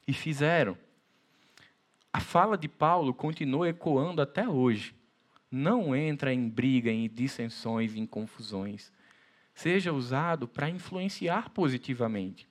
e 0.06 0.14
fizeram. 0.14 0.78
A 2.12 2.20
fala 2.20 2.58
de 2.58 2.68
Paulo 2.68 3.14
continua 3.14 3.70
ecoando 3.70 4.22
até 4.22 4.48
hoje. 4.48 4.94
Não 5.52 5.96
entra 5.96 6.34
em 6.34 6.48
briga, 6.48 6.92
em 6.92 7.10
dissensões, 7.10 7.96
em 7.96 8.06
confusões. 8.06 8.92
Seja 9.54 9.92
usado 9.92 10.48
para 10.48 10.70
influenciar 10.70 11.50
positivamente. 11.50 12.48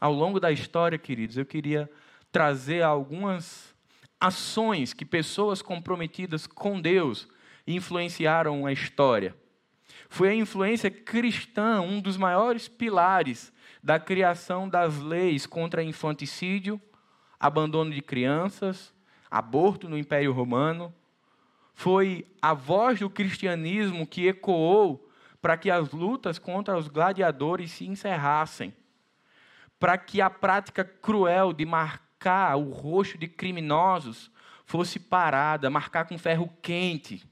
Ao 0.00 0.12
longo 0.12 0.40
da 0.40 0.50
história, 0.50 0.98
queridos, 0.98 1.36
eu 1.36 1.46
queria 1.46 1.90
trazer 2.32 2.82
algumas 2.82 3.74
ações 4.20 4.92
que 4.92 5.04
pessoas 5.04 5.62
comprometidas 5.62 6.46
com 6.46 6.80
Deus 6.80 7.28
influenciaram 7.66 8.66
a 8.66 8.72
história. 8.72 9.36
Foi 10.08 10.28
a 10.30 10.34
influência 10.34 10.90
cristã 10.90 11.80
um 11.80 12.00
dos 12.00 12.16
maiores 12.16 12.68
pilares 12.68 13.52
da 13.82 13.98
criação 13.98 14.68
das 14.68 14.98
leis 14.98 15.46
contra 15.46 15.82
infanticídio, 15.82 16.80
abandono 17.38 17.90
de 17.90 18.00
crianças, 18.00 18.94
aborto 19.30 19.88
no 19.88 19.98
Império 19.98 20.32
Romano. 20.32 20.94
Foi 21.74 22.24
a 22.40 22.54
voz 22.54 23.00
do 23.00 23.10
cristianismo 23.10 24.06
que 24.06 24.28
ecoou 24.28 25.10
para 25.42 25.58
que 25.58 25.70
as 25.70 25.90
lutas 25.90 26.38
contra 26.38 26.78
os 26.78 26.88
gladiadores 26.88 27.72
se 27.72 27.86
encerrassem, 27.86 28.72
para 29.78 29.98
que 29.98 30.22
a 30.22 30.30
prática 30.30 30.84
cruel 30.84 31.52
de 31.52 31.66
marcar 31.66 32.56
o 32.56 32.70
rosto 32.70 33.18
de 33.18 33.28
criminosos 33.28 34.30
fosse 34.64 34.98
parada, 34.98 35.68
marcar 35.68 36.06
com 36.06 36.16
ferro 36.16 36.48
quente. 36.62 37.28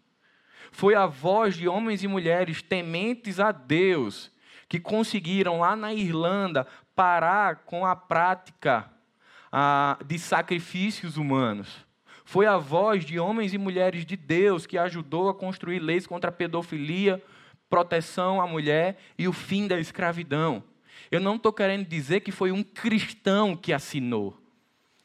Foi 0.71 0.95
a 0.95 1.07
voz 1.07 1.57
de 1.57 1.67
homens 1.69 2.03
e 2.03 2.09
mulheres 2.09 2.61
tementes 2.61 3.41
a 3.41 3.53
Deus 3.53 4.31
que 4.69 4.81
conseguiram 4.81 5.61
lá 5.61 5.77
na 5.77 5.95
Irlanda 5.95 6.67
parar 6.95 7.65
com 7.65 7.87
a 7.87 7.95
prática 7.95 8.91
ah, 9.51 9.99
de 10.05 10.19
sacrifícios 10.19 11.17
humanos. 11.17 11.87
Foi 12.33 12.47
a 12.47 12.57
voz 12.57 13.05
de 13.05 13.21
homens 13.21 13.53
e 13.53 13.59
mulheres 13.59 14.07
de 14.07 14.17
Deus 14.17 14.65
que 14.65 14.79
ajudou 14.79 15.29
a 15.29 15.35
construir 15.35 15.81
leis 15.81 16.07
contra 16.07 16.31
a 16.31 16.33
pedofilia, 16.33 17.23
proteção 17.69 18.41
à 18.41 18.47
mulher 18.47 18.97
e 19.19 19.29
o 19.29 19.35
fim 19.35 19.69
da 19.69 19.79
escravidão. 19.79 20.65
Eu 21.11 21.21
não 21.21 21.37
estou 21.37 21.53
querendo 21.53 21.87
dizer 21.87 22.21
que 22.21 22.33
foi 22.33 22.51
um 22.51 22.63
cristão 22.63 23.55
que 23.55 23.71
assinou. 23.71 24.35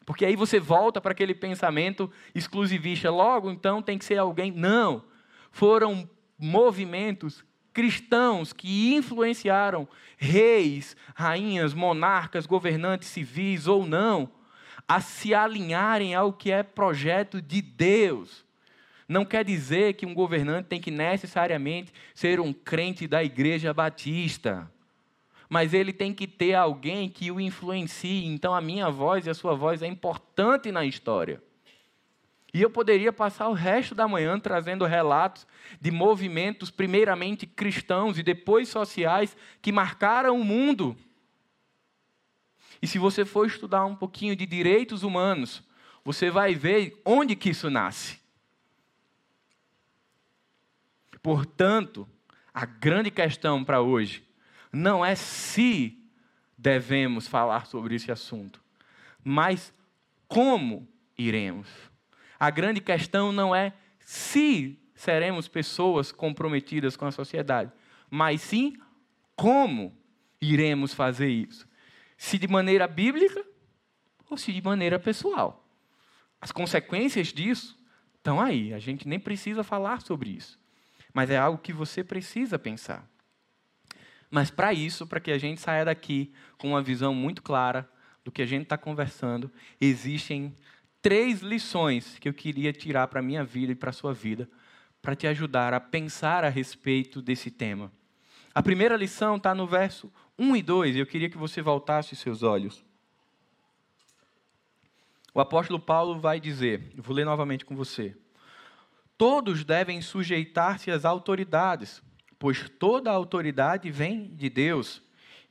Porque 0.05 0.23
aí 0.23 0.37
você 0.37 0.57
volta 0.57 1.01
para 1.01 1.11
aquele 1.11 1.35
pensamento 1.35 2.09
exclusivista. 2.33 3.11
Logo, 3.11 3.51
então, 3.51 3.81
tem 3.81 3.97
que 3.97 4.05
ser 4.05 4.17
alguém. 4.17 4.49
Não. 4.49 5.03
Foram 5.51 6.09
movimentos 6.39 7.43
cristãos 7.73 8.53
que 8.53 8.95
influenciaram 8.95 9.85
reis, 10.15 10.95
rainhas, 11.13 11.73
monarcas, 11.73 12.45
governantes 12.45 13.09
civis 13.09 13.67
ou 13.67 13.85
não, 13.85 14.31
a 14.87 15.01
se 15.01 15.33
alinharem 15.33 16.15
ao 16.15 16.31
que 16.31 16.51
é 16.51 16.63
projeto 16.63 17.41
de 17.41 17.61
Deus. 17.61 18.45
Não 19.07 19.25
quer 19.25 19.43
dizer 19.43 19.93
que 19.93 20.05
um 20.05 20.13
governante 20.13 20.67
tem 20.67 20.81
que 20.81 20.91
necessariamente 20.91 21.93
ser 22.13 22.39
um 22.39 22.53
crente 22.53 23.07
da 23.07 23.23
igreja 23.23 23.73
batista. 23.73 24.69
Mas 25.49 25.73
ele 25.73 25.93
tem 25.93 26.13
que 26.13 26.27
ter 26.27 26.53
alguém 26.53 27.07
que 27.07 27.31
o 27.31 27.39
influencie. 27.39 28.25
Então 28.25 28.53
a 28.53 28.61
minha 28.61 28.89
voz 28.89 29.25
e 29.25 29.29
a 29.29 29.33
sua 29.33 29.55
voz 29.55 29.81
é 29.81 29.87
importante 29.87 30.71
na 30.71 30.85
história. 30.85 31.41
E 32.53 32.61
eu 32.61 32.69
poderia 32.69 33.13
passar 33.13 33.47
o 33.49 33.53
resto 33.53 33.93
da 33.93 34.07
manhã 34.07 34.39
trazendo 34.39 34.85
relatos 34.85 35.45
de 35.79 35.91
movimentos, 35.91 36.71
primeiramente 36.71 37.45
cristãos 37.45 38.17
e 38.17 38.23
depois 38.23 38.67
sociais, 38.67 39.37
que 39.61 39.71
marcaram 39.71 40.39
o 40.39 40.43
mundo. 40.43 40.97
E 42.81 42.87
se 42.87 42.99
você 42.99 43.25
for 43.25 43.45
estudar 43.47 43.85
um 43.85 43.95
pouquinho 43.95 44.35
de 44.35 44.45
direitos 44.45 45.03
humanos, 45.03 45.63
você 46.03 46.29
vai 46.29 46.55
ver 46.55 47.01
onde 47.03 47.35
que 47.35 47.49
isso 47.49 47.69
nasce. 47.69 48.19
Portanto, 51.21 52.07
a 52.53 52.65
grande 52.65 53.11
questão 53.11 53.63
para 53.63 53.81
hoje 53.81 54.23
não 54.71 55.05
é 55.05 55.15
se 55.15 55.97
devemos 56.57 57.27
falar 57.27 57.65
sobre 57.65 57.95
esse 57.95 58.11
assunto, 58.11 58.61
mas 59.23 59.73
como 60.27 60.87
iremos. 61.17 61.67
A 62.39 62.49
grande 62.49 62.79
questão 62.79 63.31
não 63.31 63.55
é 63.55 63.73
se 63.99 64.79
seremos 64.95 65.47
pessoas 65.47 66.11
comprometidas 66.11 66.95
com 66.95 67.05
a 67.05 67.11
sociedade, 67.11 67.71
mas 68.09 68.41
sim 68.41 68.77
como 69.35 69.95
iremos 70.41 70.93
fazer 70.93 71.29
isso. 71.29 71.67
Se 72.17 72.37
de 72.37 72.47
maneira 72.47 72.87
bíblica 72.87 73.45
ou 74.29 74.37
se 74.37 74.51
de 74.51 74.61
maneira 74.61 74.99
pessoal. 74.99 75.65
As 76.41 76.51
consequências 76.51 77.27
disso 77.27 77.77
estão 78.15 78.41
aí, 78.41 78.73
a 78.73 78.79
gente 78.79 79.07
nem 79.07 79.19
precisa 79.19 79.63
falar 79.63 80.01
sobre 80.01 80.31
isso. 80.31 80.59
Mas 81.13 81.29
é 81.29 81.37
algo 81.37 81.57
que 81.57 81.71
você 81.71 82.03
precisa 82.03 82.59
pensar. 82.59 83.07
Mas 84.29 84.51
para 84.51 84.73
isso, 84.73 85.07
para 85.07 85.19
que 85.19 85.31
a 85.31 85.37
gente 85.37 85.61
saia 85.61 85.85
daqui 85.85 86.33
com 86.57 86.69
uma 86.69 86.81
visão 86.81 87.13
muito 87.13 87.41
clara 87.41 87.89
do 88.23 88.31
que 88.31 88.41
a 88.41 88.45
gente 88.45 88.63
está 88.63 88.77
conversando, 88.77 89.49
existem 89.79 90.53
três 91.01 91.39
lições 91.39 92.19
que 92.19 92.27
eu 92.27 92.33
queria 92.33 92.73
tirar 92.73 93.07
para 93.07 93.21
a 93.21 93.23
minha 93.23 93.43
vida 93.43 93.71
e 93.71 93.75
para 93.75 93.91
a 93.91 93.93
sua 93.93 94.13
vida, 94.13 94.49
para 95.01 95.15
te 95.15 95.25
ajudar 95.27 95.73
a 95.73 95.79
pensar 95.79 96.43
a 96.43 96.49
respeito 96.49 97.21
desse 97.21 97.49
tema. 97.49 97.91
A 98.53 98.61
primeira 98.61 98.97
lição 98.97 99.37
está 99.37 99.55
no 99.55 99.65
verso 99.65 100.11
1 100.39 100.55
e 100.55 100.61
2, 100.61 100.95
e 100.95 100.99
eu 100.99 101.05
queria 101.05 101.29
que 101.29 101.37
você 101.37 101.61
voltasse 101.61 102.15
seus 102.15 102.43
olhos. 102.43 102.85
O 105.33 105.39
apóstolo 105.39 105.79
Paulo 105.79 106.19
vai 106.19 106.39
dizer, 106.39 106.91
vou 106.95 107.15
ler 107.15 107.25
novamente 107.25 107.65
com 107.65 107.75
você. 107.75 108.15
Todos 109.17 109.63
devem 109.63 110.01
sujeitar-se 110.01 110.91
às 110.91 111.05
autoridades, 111.05 112.01
pois 112.37 112.69
toda 112.69 113.11
autoridade 113.11 113.89
vem 113.89 114.35
de 114.35 114.49
Deus, 114.49 115.01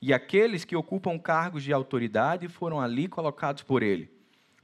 e 0.01 0.13
aqueles 0.13 0.63
que 0.63 0.75
ocupam 0.75 1.17
cargos 1.17 1.63
de 1.63 1.73
autoridade 1.73 2.47
foram 2.47 2.79
ali 2.79 3.07
colocados 3.07 3.63
por 3.63 3.81
ele. 3.81 4.09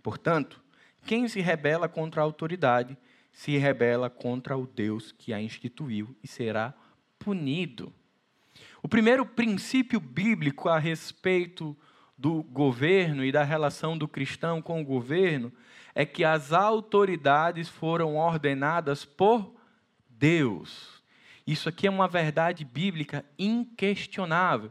Portanto, 0.01 0.61
quem 1.05 1.27
se 1.27 1.41
rebela 1.41 1.89
contra 1.89 2.21
a 2.21 2.23
autoridade 2.23 2.97
se 3.31 3.57
rebela 3.57 4.09
contra 4.09 4.55
o 4.55 4.67
Deus 4.67 5.11
que 5.11 5.33
a 5.33 5.41
instituiu 5.41 6.15
e 6.23 6.27
será 6.27 6.73
punido. 7.17 7.91
O 8.83 8.87
primeiro 8.89 9.25
princípio 9.25 9.97
bíblico 9.97 10.67
a 10.67 10.77
respeito 10.77 11.75
do 12.17 12.43
governo 12.43 13.23
e 13.23 13.31
da 13.31 13.41
relação 13.41 13.97
do 13.97 14.09
cristão 14.09 14.61
com 14.61 14.81
o 14.81 14.85
governo 14.85 15.53
é 15.95 16.05
que 16.05 16.21
as 16.21 16.51
autoridades 16.51 17.69
foram 17.69 18.17
ordenadas 18.17 19.05
por 19.05 19.55
Deus. 20.09 21.01
Isso 21.47 21.69
aqui 21.69 21.87
é 21.87 21.89
uma 21.89 22.09
verdade 22.09 22.65
bíblica 22.65 23.23
inquestionável. 23.39 24.69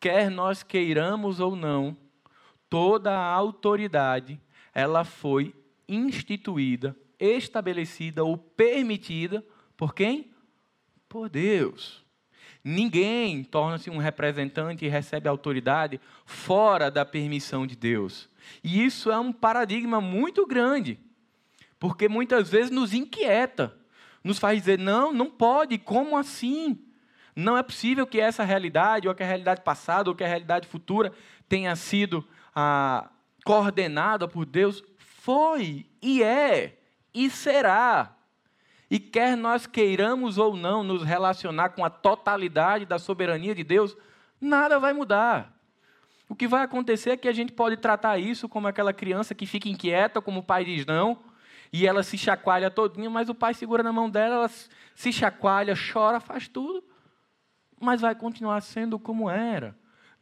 Quer 0.00 0.32
nós 0.32 0.64
queiramos 0.64 1.38
ou 1.38 1.54
não, 1.54 1.96
toda 2.68 3.12
a 3.12 3.32
autoridade 3.32 4.40
ela 4.74 5.04
foi 5.04 5.54
instituída, 5.88 6.96
estabelecida 7.20 8.24
ou 8.24 8.36
permitida 8.36 9.46
por 9.76 9.94
quem? 9.94 10.32
Por 11.08 11.28
Deus. 11.28 12.03
Ninguém 12.64 13.44
torna-se 13.44 13.90
um 13.90 13.98
representante 13.98 14.86
e 14.86 14.88
recebe 14.88 15.28
autoridade 15.28 16.00
fora 16.24 16.90
da 16.90 17.04
permissão 17.04 17.66
de 17.66 17.76
Deus. 17.76 18.26
E 18.62 18.82
isso 18.82 19.12
é 19.12 19.18
um 19.18 19.34
paradigma 19.34 20.00
muito 20.00 20.46
grande, 20.46 20.98
porque 21.78 22.08
muitas 22.08 22.48
vezes 22.48 22.70
nos 22.70 22.94
inquieta, 22.94 23.76
nos 24.22 24.38
faz 24.38 24.60
dizer: 24.60 24.78
não, 24.78 25.12
não 25.12 25.30
pode, 25.30 25.76
como 25.76 26.16
assim? 26.16 26.78
Não 27.36 27.58
é 27.58 27.62
possível 27.62 28.06
que 28.06 28.18
essa 28.18 28.44
realidade, 28.44 29.08
ou 29.08 29.14
que 29.14 29.22
a 29.22 29.26
realidade 29.26 29.60
passada, 29.60 30.08
ou 30.08 30.16
que 30.16 30.24
a 30.24 30.28
realidade 30.28 30.66
futura 30.66 31.12
tenha 31.46 31.76
sido 31.76 32.26
ah, 32.54 33.10
coordenada 33.44 34.26
por 34.26 34.46
Deus. 34.46 34.82
Foi, 34.96 35.84
e 36.00 36.22
é, 36.22 36.78
e 37.12 37.28
será. 37.28 38.16
E 38.94 39.00
quer 39.00 39.36
nós 39.36 39.66
queiramos 39.66 40.38
ou 40.38 40.56
não 40.56 40.84
nos 40.84 41.02
relacionar 41.02 41.70
com 41.70 41.84
a 41.84 41.90
totalidade 41.90 42.86
da 42.86 42.96
soberania 42.96 43.52
de 43.52 43.64
Deus, 43.64 43.96
nada 44.40 44.78
vai 44.78 44.92
mudar. 44.92 45.52
O 46.28 46.34
que 46.36 46.46
vai 46.46 46.62
acontecer 46.62 47.10
é 47.10 47.16
que 47.16 47.26
a 47.26 47.32
gente 47.32 47.50
pode 47.50 47.76
tratar 47.76 48.18
isso 48.18 48.48
como 48.48 48.68
aquela 48.68 48.92
criança 48.92 49.34
que 49.34 49.46
fica 49.46 49.68
inquieta, 49.68 50.22
como 50.22 50.38
o 50.38 50.42
pai 50.44 50.64
diz 50.64 50.86
não, 50.86 51.18
e 51.72 51.88
ela 51.88 52.04
se 52.04 52.16
chacoalha 52.16 52.70
todinha, 52.70 53.10
mas 53.10 53.28
o 53.28 53.34
pai 53.34 53.52
segura 53.52 53.82
na 53.82 53.92
mão 53.92 54.08
dela, 54.08 54.36
ela 54.36 54.50
se 54.94 55.12
chacoalha, 55.12 55.74
chora, 55.74 56.20
faz 56.20 56.46
tudo, 56.46 56.80
mas 57.80 58.00
vai 58.00 58.14
continuar 58.14 58.60
sendo 58.60 58.96
como 58.96 59.28
era. 59.28 59.76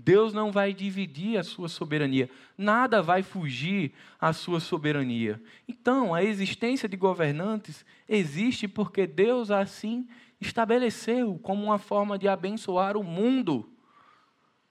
Deus 0.05 0.33
não 0.33 0.51
vai 0.51 0.75
dividir 0.75 1.39
a 1.39 1.45
sua 1.45 1.69
soberania, 1.69 2.29
nada 2.59 3.01
vai 3.01 3.23
fugir 3.23 3.93
à 4.21 4.33
sua 4.33 4.59
soberania. 4.59 5.41
Então, 5.69 6.13
a 6.13 6.25
existência 6.25 6.89
de 6.89 6.97
governantes 6.97 7.85
existe 8.09 8.67
porque 8.67 9.07
Deus 9.07 9.51
assim 9.51 10.09
estabeleceu 10.41 11.39
como 11.39 11.63
uma 11.63 11.79
forma 11.79 12.19
de 12.19 12.27
abençoar 12.27 12.97
o 12.97 13.05
mundo. 13.05 13.73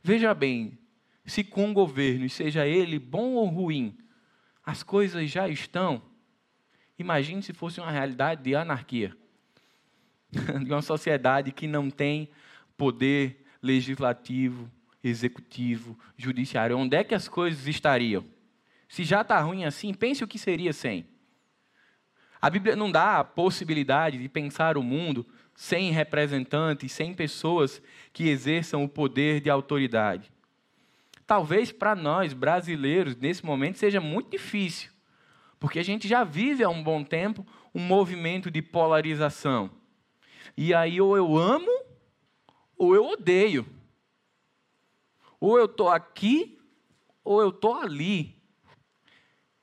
Veja 0.03 0.33
bem, 0.33 0.77
se 1.25 1.45
com 1.45 1.71
o 1.71 1.73
governo, 1.73 2.29
seja 2.29 2.67
ele 2.67 2.99
bom 2.99 3.35
ou 3.35 3.47
ruim, 3.47 3.97
as 4.65 4.83
coisas 4.83 5.29
já 5.31 5.47
estão, 5.47 6.01
imagine 6.99 7.41
se 7.41 7.53
fosse 7.53 7.79
uma 7.79 7.89
realidade 7.89 8.43
de 8.43 8.53
anarquia 8.53 9.15
de 10.63 10.71
uma 10.71 10.81
sociedade 10.81 11.53
que 11.53 11.67
não 11.67 11.89
tem 11.89 12.29
poder 12.75 13.45
legislativo, 13.61 14.69
executivo, 15.03 15.97
judiciário, 16.17 16.77
onde 16.77 16.95
é 16.95 17.03
que 17.03 17.15
as 17.15 17.27
coisas 17.27 17.67
estariam? 17.67 18.25
Se 18.87 19.03
já 19.03 19.21
está 19.21 19.39
ruim 19.39 19.63
assim, 19.63 19.93
pense 19.93 20.23
o 20.23 20.27
que 20.27 20.37
seria 20.37 20.73
sem. 20.73 21.05
A 22.41 22.49
Bíblia 22.49 22.75
não 22.75 22.91
dá 22.91 23.19
a 23.19 23.23
possibilidade 23.23 24.17
de 24.17 24.27
pensar 24.27 24.77
o 24.77 24.83
mundo 24.83 25.25
sem 25.55 25.91
representantes, 25.91 26.91
sem 26.91 27.13
pessoas 27.13 27.81
que 28.11 28.29
exerçam 28.29 28.83
o 28.83 28.89
poder 28.89 29.39
de 29.39 29.49
autoridade. 29.49 30.31
Talvez 31.27 31.71
para 31.71 31.95
nós, 31.95 32.33
brasileiros, 32.33 33.15
nesse 33.15 33.45
momento 33.45 33.77
seja 33.77 34.01
muito 34.01 34.31
difícil, 34.31 34.91
porque 35.59 35.79
a 35.79 35.83
gente 35.83 36.07
já 36.07 36.23
vive 36.23 36.63
há 36.63 36.69
um 36.69 36.83
bom 36.83 37.03
tempo 37.03 37.45
um 37.73 37.79
movimento 37.79 38.51
de 38.51 38.61
polarização. 38.61 39.69
E 40.57 40.73
aí, 40.73 40.99
ou 40.99 41.15
eu 41.15 41.37
amo, 41.37 41.71
ou 42.77 42.95
eu 42.95 43.05
odeio. 43.05 43.65
Ou 45.41 45.57
eu 45.57 45.65
estou 45.65 45.89
aqui, 45.89 46.59
ou 47.23 47.41
eu 47.41 47.49
estou 47.49 47.75
ali. 47.75 48.39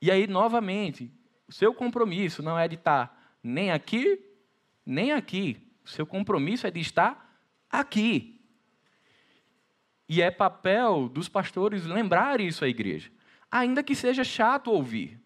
E 0.01 0.11
aí, 0.11 0.27
novamente, 0.27 1.11
o 1.47 1.53
seu 1.53 1.73
compromisso 1.73 2.43
não 2.43 2.59
é 2.59 2.67
de 2.67 2.75
estar 2.75 3.37
nem 3.41 3.71
aqui, 3.71 4.21
nem 4.85 5.13
aqui. 5.13 5.57
O 5.83 5.89
seu 5.89 6.05
compromisso 6.05 6.67
é 6.67 6.71
de 6.71 6.81
estar 6.81 7.41
aqui. 7.69 8.41
E 10.07 10.21
é 10.21 10.29
papel 10.29 11.07
dos 11.07 11.29
pastores 11.29 11.85
lembrar 11.85 12.41
isso 12.41 12.65
à 12.65 12.67
igreja. 12.67 13.09
Ainda 13.49 13.81
que 13.81 13.95
seja 13.95 14.23
chato 14.23 14.71
ouvir. 14.71 15.17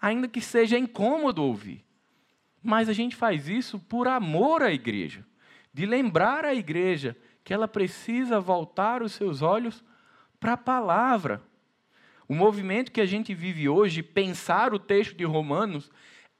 Ainda 0.00 0.28
que 0.28 0.42
seja 0.42 0.78
incômodo 0.78 1.42
ouvir. 1.42 1.84
Mas 2.62 2.88
a 2.88 2.92
gente 2.92 3.16
faz 3.16 3.48
isso 3.48 3.78
por 3.78 4.06
amor 4.06 4.62
à 4.62 4.72
igreja. 4.72 5.26
De 5.72 5.86
lembrar 5.86 6.44
à 6.44 6.54
igreja 6.54 7.16
que 7.50 7.54
ela 7.54 7.66
precisa 7.66 8.38
voltar 8.38 9.02
os 9.02 9.10
seus 9.10 9.42
olhos 9.42 9.82
para 10.38 10.52
a 10.52 10.56
palavra. 10.56 11.42
O 12.28 12.32
movimento 12.32 12.92
que 12.92 13.00
a 13.00 13.06
gente 13.06 13.34
vive 13.34 13.68
hoje, 13.68 14.04
pensar 14.04 14.72
o 14.72 14.78
texto 14.78 15.16
de 15.16 15.24
Romanos, 15.24 15.90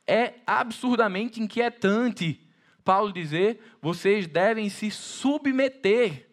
é 0.06 0.34
absurdamente 0.46 1.42
inquietante. 1.42 2.48
Paulo 2.84 3.12
dizer, 3.12 3.58
vocês 3.82 4.28
devem 4.28 4.68
se 4.68 4.88
submeter. 4.88 6.28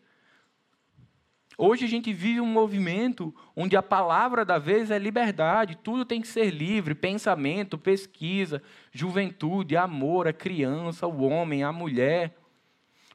Hoje 1.58 1.86
a 1.86 1.90
gente 1.90 2.14
vive 2.14 2.40
um 2.40 2.46
movimento 2.46 3.34
onde 3.56 3.76
a 3.76 3.82
palavra 3.82 4.46
da 4.46 4.60
vez 4.60 4.92
é 4.92 5.00
liberdade, 5.00 5.80
tudo 5.84 6.06
tem 6.06 6.22
que 6.22 6.28
ser 6.28 6.52
livre, 6.52 6.94
pensamento, 6.94 7.80
pesquisa, 7.80 8.62
juventude, 8.92 9.76
amor, 9.76 10.28
a 10.28 10.34
criança, 10.34 11.08
o 11.08 11.24
homem, 11.24 11.64
a 11.64 11.72
mulher 11.72 12.38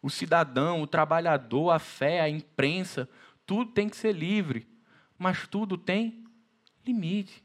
o 0.02 0.10
cidadão, 0.10 0.82
o 0.82 0.86
trabalhador, 0.86 1.70
a 1.70 1.78
fé, 1.78 2.20
a 2.20 2.28
imprensa, 2.28 3.08
tudo 3.46 3.70
tem 3.70 3.88
que 3.88 3.96
ser 3.96 4.12
livre, 4.12 4.66
mas 5.16 5.46
tudo 5.46 5.78
tem 5.78 6.24
limite. 6.84 7.42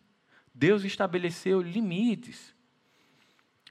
Deus 0.54 0.84
estabeleceu 0.84 1.62
limites. 1.62 2.56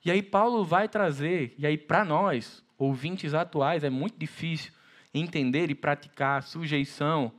E 0.05 0.11
aí 0.11 0.23
Paulo 0.23 0.65
vai 0.65 0.89
trazer, 0.89 1.53
e 1.59 1.67
aí 1.67 1.77
para 1.77 2.05
nós, 2.05 2.65
ouvintes 2.79 3.35
atuais, 3.35 3.83
é 3.83 3.91
muito 3.91 4.17
difícil 4.17 4.73
entender 5.13 5.69
e 5.69 5.75
praticar 5.75 6.45
sujeição 6.45 7.33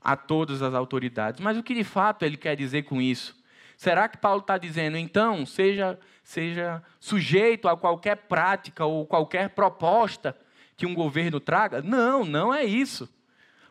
a 0.00 0.16
todas 0.16 0.62
as 0.62 0.72
autoridades. 0.72 1.40
Mas 1.40 1.56
o 1.56 1.62
que 1.62 1.74
de 1.74 1.82
fato 1.82 2.24
ele 2.24 2.36
quer 2.36 2.54
dizer 2.54 2.84
com 2.84 3.02
isso? 3.02 3.36
Será 3.76 4.08
que 4.08 4.18
Paulo 4.18 4.40
está 4.40 4.56
dizendo, 4.56 4.96
então, 4.96 5.44
seja, 5.44 5.98
seja 6.22 6.80
sujeito 7.00 7.66
a 7.66 7.76
qualquer 7.76 8.14
prática 8.14 8.84
ou 8.84 9.04
qualquer 9.04 9.50
proposta 9.50 10.36
que 10.82 10.86
um 10.86 10.94
governo 10.94 11.38
traga? 11.38 11.80
Não, 11.80 12.24
não 12.24 12.52
é 12.52 12.64
isso. 12.64 13.08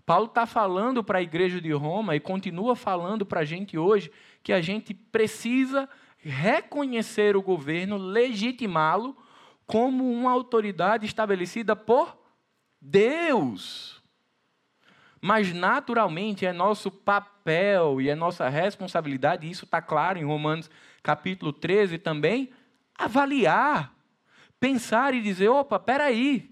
Paulo 0.06 0.28
está 0.28 0.46
falando 0.46 1.04
para 1.04 1.20
a 1.20 1.22
igreja 1.22 1.60
de 1.60 1.70
Roma 1.74 2.16
e 2.16 2.22
continua 2.22 2.74
falando 2.74 3.26
para 3.26 3.42
a 3.42 3.44
gente 3.44 3.78
hoje 3.78 4.10
que 4.42 4.54
a 4.54 4.62
gente 4.62 4.94
precisa 4.94 5.90
reconhecer 6.20 7.36
o 7.36 7.42
governo, 7.42 7.98
legitimá-lo 7.98 9.14
como 9.68 10.10
uma 10.10 10.32
autoridade 10.32 11.06
estabelecida 11.06 11.76
por 11.76 12.18
Deus. 12.80 14.02
Mas, 15.20 15.54
naturalmente, 15.54 16.46
é 16.46 16.54
nosso 16.54 16.90
papel 16.90 18.00
e 18.00 18.08
é 18.08 18.16
nossa 18.16 18.48
responsabilidade, 18.48 19.46
e 19.46 19.52
isso 19.52 19.66
está 19.66 19.82
claro 19.82 20.18
em 20.18 20.24
Romanos 20.24 20.72
capítulo 21.04 21.52
13 21.52 21.98
também, 21.98 22.52
avaliar, 22.98 23.94
pensar 24.62 25.14
e 25.14 25.22
dizer: 25.22 25.50
opa, 25.50 25.78
peraí, 25.78 26.50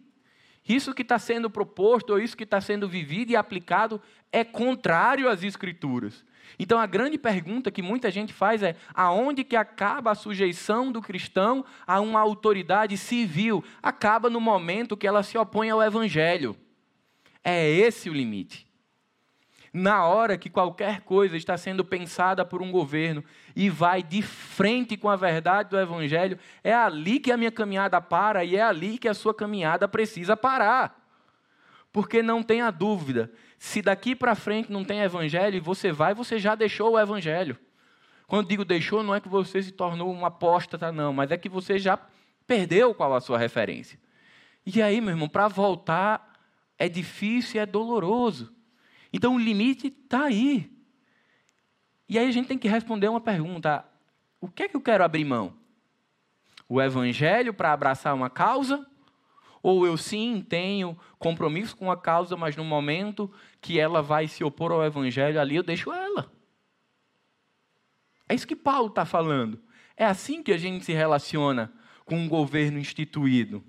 isso 0.69 0.93
que 0.93 1.01
está 1.01 1.17
sendo 1.17 1.49
proposto, 1.49 2.12
ou 2.12 2.19
isso 2.19 2.38
que 2.38 2.43
está 2.43 2.62
sendo 2.62 2.88
vivido 2.88 3.32
e 3.32 3.36
aplicado, 3.36 3.99
é 4.32 4.43
contrário 4.43 5.27
às 5.27 5.43
Escrituras. 5.43 6.23
Então 6.58 6.79
a 6.79 6.86
grande 6.86 7.17
pergunta 7.17 7.71
que 7.71 7.82
muita 7.82 8.12
gente 8.12 8.32
faz 8.32 8.62
é: 8.62 8.75
aonde 8.93 9.43
que 9.43 9.55
acaba 9.55 10.12
a 10.12 10.15
sujeição 10.15 10.91
do 10.91 11.01
cristão 11.01 11.65
a 11.88 11.99
uma 11.99 12.19
autoridade 12.19 12.95
civil? 12.97 13.63
Acaba 13.82 14.29
no 14.29 14.39
momento 14.39 14.95
que 14.95 15.08
ela 15.08 15.23
se 15.23 15.38
opõe 15.38 15.69
ao 15.69 15.82
Evangelho. 15.82 16.55
É 17.43 17.67
esse 17.67 18.10
o 18.10 18.13
limite. 18.13 18.68
Na 19.73 20.05
hora 20.05 20.38
que 20.38 20.49
qualquer 20.49 21.01
coisa 21.01 21.38
está 21.38 21.58
sendo 21.58 21.86
pensada 21.86 22.43
por 22.43 22.62
um 22.62 22.71
governo 22.71 23.23
e 23.55 23.69
vai 23.69 24.01
de 24.01 24.21
frente 24.21 24.97
com 24.97 25.10
a 25.10 25.15
verdade 25.15 25.69
do 25.69 25.79
Evangelho, 25.79 26.39
é 26.63 26.73
ali 26.73 27.19
que 27.19 27.32
a 27.32 27.38
minha 27.38 27.51
caminhada 27.51 28.01
para 28.01 28.43
e 28.43 28.55
é 28.55 28.62
ali 28.62 28.97
que 28.97 29.08
a 29.08 29.13
sua 29.13 29.34
caminhada 29.34 29.88
precisa 29.88 30.36
parar. 30.36 30.99
Porque 31.91 32.21
não 32.21 32.43
tenha 32.43 32.71
dúvida, 32.71 33.32
se 33.58 33.82
daqui 33.82 34.15
para 34.15 34.36
frente 34.36 34.71
não 34.71 34.84
tem 34.84 35.01
Evangelho, 35.01 35.62
você 35.62 35.91
vai, 35.91 36.13
você 36.13 36.39
já 36.39 36.55
deixou 36.55 36.93
o 36.93 36.99
Evangelho. 36.99 37.58
Quando 38.27 38.47
digo 38.47 38.63
deixou, 38.63 39.01
não 39.01 39.15
é 39.15 39.19
que 39.19 39.27
você 39.27 39.62
se 39.62 39.71
tornou 39.71 40.13
um 40.13 40.25
apóstata, 40.25 40.91
não, 40.91 41.12
mas 41.12 41.32
é 41.32 41.38
que 41.38 41.49
você 41.49 41.79
já 41.79 41.99
perdeu 42.45 42.93
qual 42.93 43.15
a 43.15 43.21
sua 43.21 43.38
referência. 43.38 43.99
E 44.65 44.82
aí, 44.82 45.01
meu 45.01 45.12
irmão, 45.12 45.27
para 45.27 45.47
voltar 45.47 46.34
é 46.77 46.88
difícil 46.88 47.58
e 47.58 47.60
é 47.60 47.65
doloroso. 47.65 48.53
Então 49.12 49.36
o 49.36 49.39
limite 49.39 49.88
está 49.88 50.26
aí. 50.26 50.72
E 52.08 52.17
aí 52.17 52.28
a 52.28 52.32
gente 52.32 52.48
tem 52.48 52.58
que 52.58 52.67
responder 52.67 53.08
uma 53.08 53.22
pergunta: 53.22 53.86
o 54.39 54.48
que 54.48 54.63
é 54.63 54.67
que 54.67 54.76
eu 54.76 54.82
quero 54.82 55.04
abrir 55.04 55.26
mão? 55.26 55.54
O 56.67 56.82
evangelho 56.82 57.54
para 57.54 57.74
abraçar 57.74 58.13
uma 58.13 58.30
causa? 58.30 58.86
Ou 59.62 59.86
eu 59.86 59.98
sim 59.98 60.45
tenho 60.48 60.98
compromisso 61.17 61.76
com 61.76 61.91
a 61.91 61.98
causa, 61.98 62.38
mas 62.38 62.56
no 62.56 62.63
momento 62.63 63.32
que 63.60 63.80
ela 63.80 64.02
vai 64.02 64.28
se 64.28 64.43
opor 64.43 64.72
ao 64.72 64.86
evangelho, 64.86 65.39
ali 65.39 65.56
eu 65.56 65.63
deixo 65.63 65.91
ela? 65.91 66.32
É 68.28 68.36
isso 68.36 68.48
que 68.48 68.56
Paulo 68.56 68.88
está 68.88 69.06
falando. 69.06 69.62
É 69.98 70.06
assim 70.06 70.41
que 70.41 70.54
a 70.54 70.58
gente 70.58 70.86
se 70.86 70.93
relaciona 70.93 71.74
com 72.06 72.15
um 72.15 72.30
governo 72.30 72.80
instituído. 72.80 73.63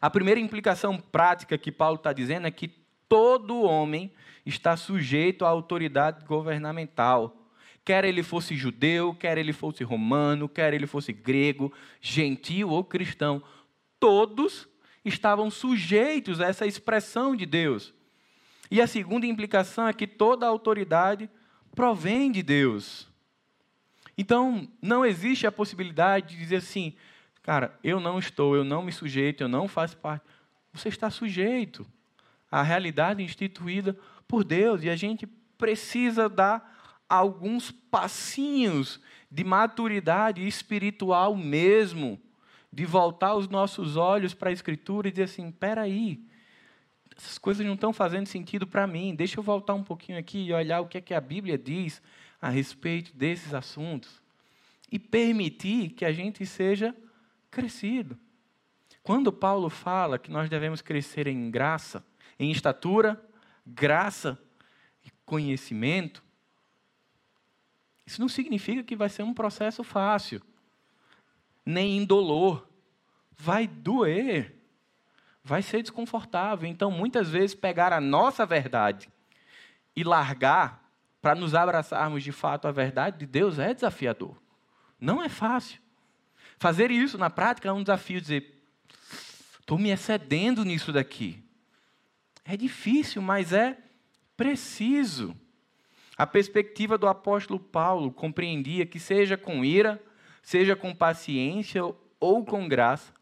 A 0.00 0.08
primeira 0.08 0.40
implicação 0.40 0.96
prática 0.96 1.58
que 1.58 1.70
Paulo 1.70 1.96
está 1.96 2.12
dizendo 2.12 2.46
é 2.46 2.50
que 2.50 2.80
todo 3.10 3.62
homem 3.62 4.12
está 4.46 4.76
sujeito 4.76 5.44
à 5.44 5.48
autoridade 5.48 6.24
governamental. 6.24 7.36
Quer 7.84 8.04
ele 8.04 8.22
fosse 8.22 8.54
judeu, 8.54 9.12
quer 9.12 9.36
ele 9.36 9.52
fosse 9.52 9.82
romano, 9.82 10.48
quer 10.48 10.72
ele 10.72 10.86
fosse 10.86 11.12
grego, 11.12 11.72
gentil 12.00 12.70
ou 12.70 12.84
cristão, 12.84 13.42
todos 13.98 14.68
estavam 15.04 15.50
sujeitos 15.50 16.40
a 16.40 16.46
essa 16.46 16.66
expressão 16.66 17.34
de 17.34 17.44
Deus. 17.44 17.92
E 18.70 18.80
a 18.80 18.86
segunda 18.86 19.26
implicação 19.26 19.88
é 19.88 19.92
que 19.92 20.06
toda 20.06 20.46
autoridade 20.46 21.28
provém 21.74 22.30
de 22.30 22.44
Deus. 22.44 23.08
Então, 24.16 24.68
não 24.80 25.04
existe 25.04 25.48
a 25.48 25.52
possibilidade 25.52 26.28
de 26.28 26.38
dizer 26.38 26.56
assim, 26.56 26.94
cara, 27.42 27.76
eu 27.82 27.98
não 27.98 28.20
estou, 28.20 28.54
eu 28.54 28.62
não 28.62 28.82
me 28.82 28.92
sujeito, 28.92 29.42
eu 29.42 29.48
não 29.48 29.66
faço 29.66 29.96
parte. 29.96 30.24
Você 30.72 30.88
está 30.88 31.10
sujeito 31.10 31.84
à 32.50 32.62
realidade 32.62 33.22
instituída 33.22 33.96
por 34.26 34.44
Deus. 34.44 34.82
E 34.82 34.90
a 34.90 34.96
gente 34.96 35.26
precisa 35.58 36.28
dar 36.28 37.02
alguns 37.08 37.70
passinhos 37.70 39.00
de 39.30 39.44
maturidade 39.44 40.46
espiritual 40.46 41.36
mesmo, 41.36 42.20
de 42.72 42.84
voltar 42.84 43.34
os 43.34 43.48
nossos 43.48 43.96
olhos 43.96 44.34
para 44.34 44.50
a 44.50 44.52
Escritura 44.52 45.08
e 45.08 45.10
dizer 45.10 45.24
assim: 45.24 45.48
espera 45.48 45.82
aí, 45.82 46.20
essas 47.16 47.36
coisas 47.38 47.64
não 47.66 47.74
estão 47.74 47.92
fazendo 47.92 48.26
sentido 48.26 48.66
para 48.66 48.86
mim. 48.86 49.14
Deixa 49.14 49.38
eu 49.38 49.42
voltar 49.42 49.74
um 49.74 49.84
pouquinho 49.84 50.18
aqui 50.18 50.46
e 50.46 50.52
olhar 50.52 50.80
o 50.80 50.86
que 50.86 50.98
é 50.98 51.00
que 51.00 51.14
a 51.14 51.20
Bíblia 51.20 51.58
diz 51.58 52.02
a 52.40 52.48
respeito 52.48 53.14
desses 53.14 53.52
assuntos 53.52 54.22
e 54.90 54.98
permitir 54.98 55.90
que 55.90 56.04
a 56.04 56.12
gente 56.12 56.44
seja 56.46 56.96
crescido. 57.50 58.18
Quando 59.02 59.32
Paulo 59.32 59.68
fala 59.68 60.18
que 60.18 60.30
nós 60.30 60.48
devemos 60.48 60.80
crescer 60.80 61.26
em 61.26 61.50
graça, 61.50 62.04
em 62.40 62.50
estatura, 62.50 63.22
graça 63.66 64.36
e 65.04 65.10
conhecimento, 65.26 66.24
isso 68.06 68.18
não 68.18 68.30
significa 68.30 68.82
que 68.82 68.96
vai 68.96 69.10
ser 69.10 69.22
um 69.22 69.34
processo 69.34 69.84
fácil, 69.84 70.40
nem 71.64 71.98
indolor. 71.98 72.66
Vai 73.36 73.66
doer, 73.66 74.56
vai 75.44 75.62
ser 75.62 75.82
desconfortável. 75.82 76.68
Então, 76.68 76.90
muitas 76.90 77.28
vezes, 77.28 77.54
pegar 77.54 77.92
a 77.92 78.00
nossa 78.00 78.46
verdade 78.46 79.08
e 79.94 80.02
largar 80.02 80.90
para 81.20 81.34
nos 81.34 81.54
abraçarmos 81.54 82.24
de 82.24 82.32
fato 82.32 82.66
à 82.66 82.72
verdade 82.72 83.18
de 83.18 83.26
Deus 83.26 83.58
é 83.58 83.74
desafiador. 83.74 84.42
Não 84.98 85.22
é 85.22 85.28
fácil. 85.28 85.78
Fazer 86.58 86.90
isso 86.90 87.18
na 87.18 87.28
prática 87.28 87.68
é 87.68 87.72
um 87.72 87.82
desafio, 87.82 88.20
dizer, 88.20 88.62
estou 89.60 89.78
me 89.78 89.90
excedendo 89.90 90.64
nisso 90.64 90.90
daqui. 90.90 91.44
É 92.52 92.56
difícil, 92.56 93.22
mas 93.22 93.52
é 93.52 93.78
preciso. 94.36 95.36
A 96.16 96.26
perspectiva 96.26 96.98
do 96.98 97.06
apóstolo 97.06 97.60
Paulo 97.60 98.10
compreendia 98.10 98.84
que, 98.84 98.98
seja 98.98 99.36
com 99.36 99.64
ira, 99.64 100.02
seja 100.42 100.74
com 100.74 100.92
paciência 100.92 101.80
ou 102.18 102.44
com 102.44 102.66
graça, 102.66 103.12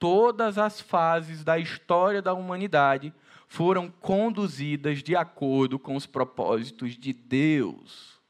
todas 0.00 0.58
as 0.58 0.80
fases 0.80 1.44
da 1.44 1.60
história 1.60 2.20
da 2.20 2.34
humanidade 2.34 3.14
foram 3.46 3.88
conduzidas 3.88 5.00
de 5.00 5.14
acordo 5.14 5.78
com 5.78 5.94
os 5.94 6.04
propósitos 6.04 6.98
de 6.98 7.12
Deus. 7.12 8.20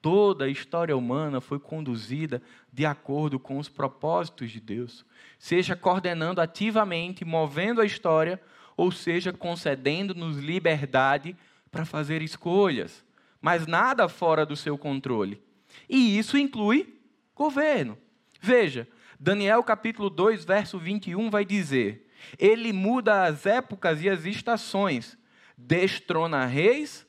Toda 0.00 0.46
a 0.46 0.48
história 0.48 0.96
humana 0.96 1.42
foi 1.42 1.58
conduzida 1.58 2.40
de 2.72 2.86
acordo 2.86 3.38
com 3.38 3.58
os 3.58 3.68
propósitos 3.68 4.50
de 4.50 4.60
Deus, 4.60 5.04
seja 5.38 5.76
coordenando 5.76 6.40
ativamente, 6.40 7.22
movendo 7.22 7.82
a 7.82 7.84
história 7.84 8.40
ou 8.76 8.90
seja, 8.90 9.32
concedendo-nos 9.32 10.38
liberdade 10.38 11.36
para 11.70 11.84
fazer 11.84 12.22
escolhas, 12.22 13.04
mas 13.40 13.66
nada 13.66 14.08
fora 14.08 14.44
do 14.46 14.56
seu 14.56 14.78
controle. 14.78 15.42
E 15.88 16.18
isso 16.18 16.38
inclui 16.38 17.00
governo. 17.34 17.98
Veja, 18.40 18.86
Daniel 19.18 19.62
capítulo 19.62 20.08
2, 20.10 20.44
verso 20.44 20.78
21 20.78 21.30
vai 21.30 21.44
dizer: 21.44 22.08
Ele 22.38 22.72
muda 22.72 23.24
as 23.24 23.46
épocas 23.46 24.02
e 24.02 24.08
as 24.08 24.24
estações, 24.24 25.18
destrona 25.56 26.46
reis 26.46 27.06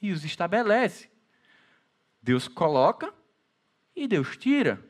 e 0.00 0.12
os 0.12 0.24
estabelece. 0.24 1.10
Deus 2.22 2.48
coloca 2.48 3.12
e 3.94 4.06
Deus 4.06 4.36
tira. 4.36 4.82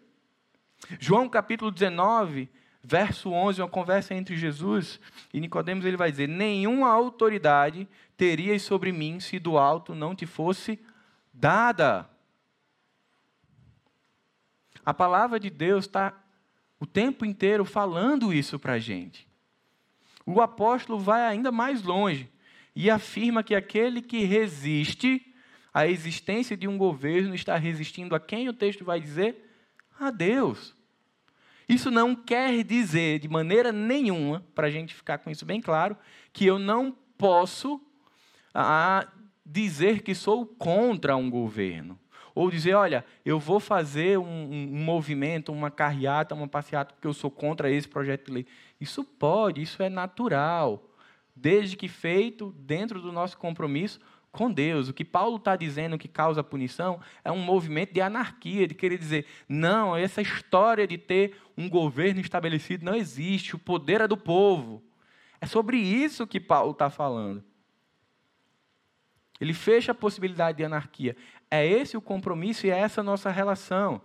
João 0.99 1.29
capítulo 1.29 1.71
19 1.71 2.49
verso 2.83 3.31
11, 3.31 3.63
uma 3.63 3.69
conversa 3.69 4.15
entre 4.15 4.37
Jesus 4.37 4.99
e 5.33 5.41
Nicodemos, 5.41 5.85
ele 5.85 5.97
vai 5.97 6.11
dizer: 6.11 6.29
"Nenhuma 6.29 6.91
autoridade 6.91 7.89
terias 8.17 8.63
sobre 8.63 8.91
mim 8.91 9.21
se 9.21 9.39
do 9.39 9.57
alto 9.57 9.95
não 9.95 10.15
te 10.15 10.27
fosse 10.27 10.79
dada". 11.33 12.09
A 14.85 14.93
palavra 14.93 15.39
de 15.39 15.49
Deus 15.49 15.85
está 15.85 16.13
o 16.81 16.87
tempo 16.87 17.25
inteiro 17.25 17.65
falando 17.65 18.33
isso 18.33 18.59
para 18.59 18.73
a 18.73 18.79
gente. 18.79 19.29
O 20.27 20.41
apóstolo 20.41 20.99
vai 20.99 21.23
ainda 21.23 21.53
mais 21.53 21.83
longe 21.83 22.29
e 22.75 22.91
afirma 22.91 23.43
que 23.43 23.55
aquele 23.55 24.03
que 24.03 24.25
resiste 24.25 25.35
à 25.73 25.87
existência 25.87 26.57
de 26.57 26.67
um 26.67 26.77
governo 26.77 27.35
está 27.35 27.57
resistindo 27.57 28.15
a 28.15 28.21
quem 28.21 28.49
o 28.49 28.53
texto 28.53 28.85
vai 28.85 29.01
dizer? 29.01 29.49
A 29.99 30.11
Deus. 30.11 30.75
Isso 31.69 31.91
não 31.91 32.15
quer 32.15 32.63
dizer, 32.65 33.19
de 33.19 33.29
maneira 33.29 33.73
nenhuma, 33.73 34.45
para 34.55 34.67
a 34.67 34.71
gente 34.71 34.95
ficar 34.95 35.19
com 35.19 35.31
isso 35.31 35.45
bem 35.45 35.61
claro, 35.61 35.97
que 36.33 36.47
eu 36.47 36.59
não 36.59 36.97
posso 37.17 37.81
ah, 38.55 39.07
dizer 39.45 40.03
que 40.03 40.15
sou 40.15 40.47
contra 40.47 41.17
um 41.17 41.31
governo. 41.31 41.99
Ou 42.35 42.51
dizer, 42.51 42.75
olha, 42.75 43.05
eu 43.25 43.39
vou 43.39 43.61
fazer 43.61 44.19
um, 44.19 44.25
um, 44.25 44.85
movimento, 44.85 45.53
uma 45.53 45.71
carreata, 45.71 46.35
uma 46.35 46.49
passeata, 46.49 46.95
porque 46.95 47.07
eu 47.07 47.13
sou 47.13 47.31
contra 47.31 47.71
esse 47.71 47.87
projeto 47.87 48.27
de 48.27 48.33
lei. 48.33 48.47
Isso 48.81 49.05
pode, 49.05 49.61
isso 49.61 49.83
é 49.83 49.91
natural. 49.91 50.83
Desde 51.37 51.77
que 51.77 51.89
feito 51.89 52.55
dentro 52.59 53.01
do 53.01 53.13
nosso 53.13 53.37
compromisso 53.37 54.01
com 54.33 54.51
Deus. 54.51 54.89
O 54.89 54.95
que 54.95 55.05
Paulo 55.05 55.37
está 55.37 55.55
dizendo 55.55 55.99
que 55.99 56.09
causa 56.09 56.43
punição 56.43 56.99
é 57.23 57.31
um 57.31 57.39
movimento 57.39 57.93
de 57.93 58.01
anarquia, 58.01 58.67
de 58.67 58.75
querer 58.75 58.99
dizer, 58.99 59.27
não, 59.47 59.95
essa 59.95 60.23
história 60.23 60.87
de 60.87 60.97
ter 60.97 61.37
um 61.57 61.69
governo 61.69 62.21
estabelecido 62.21 62.85
não 62.85 62.95
existe, 62.95 63.55
o 63.55 63.59
poder 63.59 64.01
é 64.01 64.09
do 64.09 64.17
povo. 64.17 64.83
É 65.41 65.47
sobre 65.47 65.77
isso 65.77 66.27
que 66.27 66.41
Paulo 66.41 66.73
está 66.73 66.89
falando. 66.89 67.45
Ele 69.39 69.53
fecha 69.53 69.93
a 69.93 69.95
possibilidade 69.95 70.59
de 70.59 70.65
anarquia. 70.65 71.17
É 71.51 71.67
esse 71.67 71.97
o 71.97 72.01
compromisso 72.01 72.67
e 72.67 72.71
é 72.71 72.79
essa 72.79 73.01
a 73.01 73.05
nossa 73.05 73.31
relação. 73.31 74.01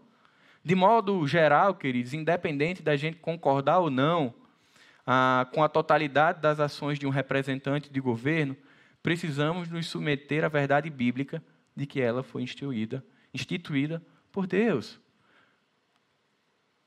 De 0.64 0.76
modo 0.76 1.26
geral, 1.28 1.76
queridos, 1.76 2.14
independente 2.14 2.82
da 2.82 2.96
gente 2.96 3.20
concordar 3.20 3.80
ou 3.80 3.90
não 3.90 4.34
ah, 5.06 5.48
com 5.54 5.64
a 5.64 5.70
totalidade 5.70 6.42
das 6.42 6.60
ações 6.60 7.00
de 7.00 7.08
um 7.08 7.12
representante 7.12 7.90
de 7.90 8.02
governo, 8.02 8.58
precisamos 9.08 9.70
nos 9.70 9.88
submeter 9.88 10.44
à 10.44 10.50
verdade 10.50 10.90
bíblica 10.90 11.42
de 11.74 11.86
que 11.86 12.02
ela 12.02 12.24
foi 12.24 12.42
instituída, 12.42 13.02
instituída 13.34 14.06
por 14.34 14.46
Deus. 14.46 15.00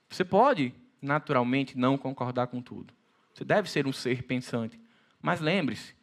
Você 0.07 0.23
pode, 0.23 0.75
naturalmente, 1.01 1.79
não 1.79 1.97
concordar 1.97 2.49
com 2.49 2.61
tudo. 2.61 2.93
Você 3.33 3.43
deve 3.43 3.71
ser 3.71 3.87
um 3.87 3.93
ser 3.95 4.25
pensante. 4.25 4.79
Mas 5.23 5.41
lembre-se, 5.41 5.95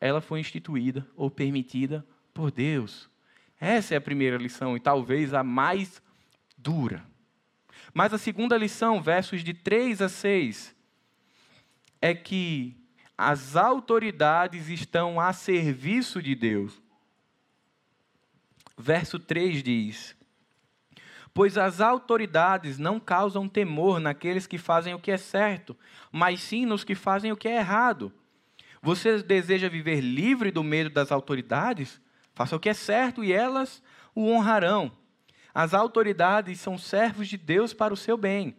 ela 0.00 0.22
foi 0.22 0.40
instituída 0.40 1.06
ou 1.14 1.30
permitida 1.30 2.02
por 2.32 2.50
Deus. 2.50 3.10
Essa 3.60 3.92
é 3.92 3.98
a 3.98 4.00
primeira 4.00 4.38
lição 4.38 4.74
e 4.74 4.80
talvez 4.80 5.34
a 5.34 5.44
mais 5.44 6.00
dura. 6.56 7.04
Mas 7.92 8.14
a 8.14 8.16
segunda 8.16 8.56
lição, 8.56 9.02
versos 9.02 9.44
de 9.44 9.52
3 9.52 10.00
a 10.00 10.08
6, 10.08 10.74
é 12.00 12.14
que 12.14 12.74
as 13.16 13.56
autoridades 13.56 14.68
estão 14.68 15.18
a 15.18 15.32
serviço 15.32 16.22
de 16.22 16.34
Deus. 16.34 16.80
Verso 18.76 19.18
3 19.18 19.62
diz: 19.62 20.16
Pois 21.32 21.56
as 21.56 21.80
autoridades 21.80 22.78
não 22.78 23.00
causam 23.00 23.48
temor 23.48 24.00
naqueles 24.00 24.46
que 24.46 24.58
fazem 24.58 24.92
o 24.94 24.98
que 24.98 25.10
é 25.10 25.16
certo, 25.16 25.76
mas 26.12 26.40
sim 26.40 26.66
nos 26.66 26.84
que 26.84 26.94
fazem 26.94 27.32
o 27.32 27.36
que 27.36 27.48
é 27.48 27.56
errado. 27.56 28.12
Você 28.82 29.22
deseja 29.22 29.68
viver 29.68 30.00
livre 30.00 30.50
do 30.50 30.62
medo 30.62 30.90
das 30.90 31.10
autoridades? 31.10 32.00
Faça 32.34 32.54
o 32.54 32.60
que 32.60 32.68
é 32.68 32.74
certo 32.74 33.24
e 33.24 33.32
elas 33.32 33.82
o 34.14 34.30
honrarão. 34.30 34.92
As 35.54 35.72
autoridades 35.72 36.60
são 36.60 36.76
servos 36.76 37.28
de 37.28 37.38
Deus 37.38 37.72
para 37.72 37.94
o 37.94 37.96
seu 37.96 38.18
bem. 38.18 38.54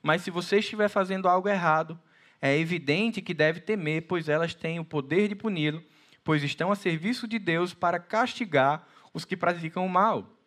Mas 0.00 0.22
se 0.22 0.30
você 0.30 0.60
estiver 0.60 0.88
fazendo 0.88 1.28
algo 1.28 1.48
errado, 1.48 1.98
é 2.40 2.56
evidente 2.56 3.22
que 3.22 3.34
deve 3.34 3.60
temer, 3.60 4.02
pois 4.02 4.28
elas 4.28 4.54
têm 4.54 4.78
o 4.78 4.84
poder 4.84 5.28
de 5.28 5.34
puni-lo, 5.34 5.82
pois 6.22 6.42
estão 6.42 6.70
a 6.70 6.76
serviço 6.76 7.26
de 7.26 7.38
Deus 7.38 7.72
para 7.72 7.98
castigar 7.98 8.86
os 9.14 9.24
que 9.24 9.36
praticam 9.36 9.86
o 9.86 9.88
mal. 9.88 10.38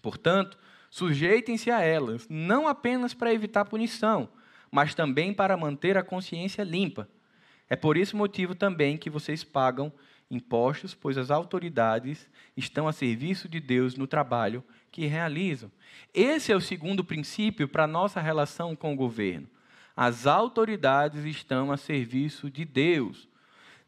Portanto, 0.00 0.58
sujeitem-se 0.90 1.70
a 1.70 1.80
elas, 1.80 2.26
não 2.28 2.68
apenas 2.68 3.14
para 3.14 3.32
evitar 3.32 3.64
punição, 3.64 4.28
mas 4.70 4.94
também 4.94 5.32
para 5.32 5.56
manter 5.56 5.96
a 5.96 6.02
consciência 6.02 6.62
limpa. 6.62 7.08
É 7.68 7.74
por 7.74 7.96
esse 7.96 8.14
motivo 8.14 8.54
também 8.54 8.96
que 8.96 9.10
vocês 9.10 9.42
pagam 9.42 9.92
impostos, 10.30 10.94
pois 10.94 11.16
as 11.16 11.30
autoridades 11.30 12.28
estão 12.56 12.86
a 12.86 12.92
serviço 12.92 13.48
de 13.48 13.60
Deus 13.60 13.96
no 13.96 14.06
trabalho 14.06 14.62
que 14.90 15.06
realizam. 15.06 15.70
Esse 16.14 16.52
é 16.52 16.56
o 16.56 16.60
segundo 16.60 17.04
princípio 17.04 17.68
para 17.68 17.84
a 17.84 17.88
nossa 17.88 18.20
relação 18.20 18.76
com 18.76 18.92
o 18.92 18.96
governo. 18.96 19.48
As 19.96 20.26
autoridades 20.26 21.24
estão 21.24 21.72
a 21.72 21.78
serviço 21.78 22.50
de 22.50 22.64
Deus. 22.64 23.26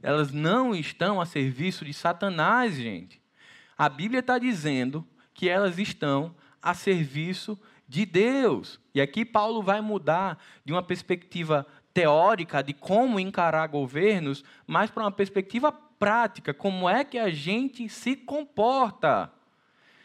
Elas 0.02 0.32
não 0.32 0.74
estão 0.74 1.20
a 1.20 1.26
serviço 1.26 1.84
de 1.84 1.92
Satanás, 1.92 2.76
gente. 2.76 3.20
A 3.76 3.88
Bíblia 3.88 4.20
está 4.20 4.38
dizendo 4.38 5.06
que 5.34 5.48
elas 5.48 5.78
estão 5.78 6.34
a 6.62 6.72
serviço 6.72 7.61
de 7.86 8.06
Deus. 8.06 8.80
E 8.94 9.00
aqui 9.00 9.24
Paulo 9.24 9.62
vai 9.62 9.80
mudar 9.80 10.38
de 10.64 10.72
uma 10.72 10.82
perspectiva 10.82 11.66
teórica 11.92 12.62
de 12.62 12.72
como 12.72 13.20
encarar 13.20 13.66
governos, 13.66 14.44
mas 14.66 14.90
para 14.90 15.04
uma 15.04 15.12
perspectiva 15.12 15.70
prática, 15.70 16.54
como 16.54 16.88
é 16.88 17.04
que 17.04 17.18
a 17.18 17.28
gente 17.30 17.88
se 17.88 18.16
comporta. 18.16 19.32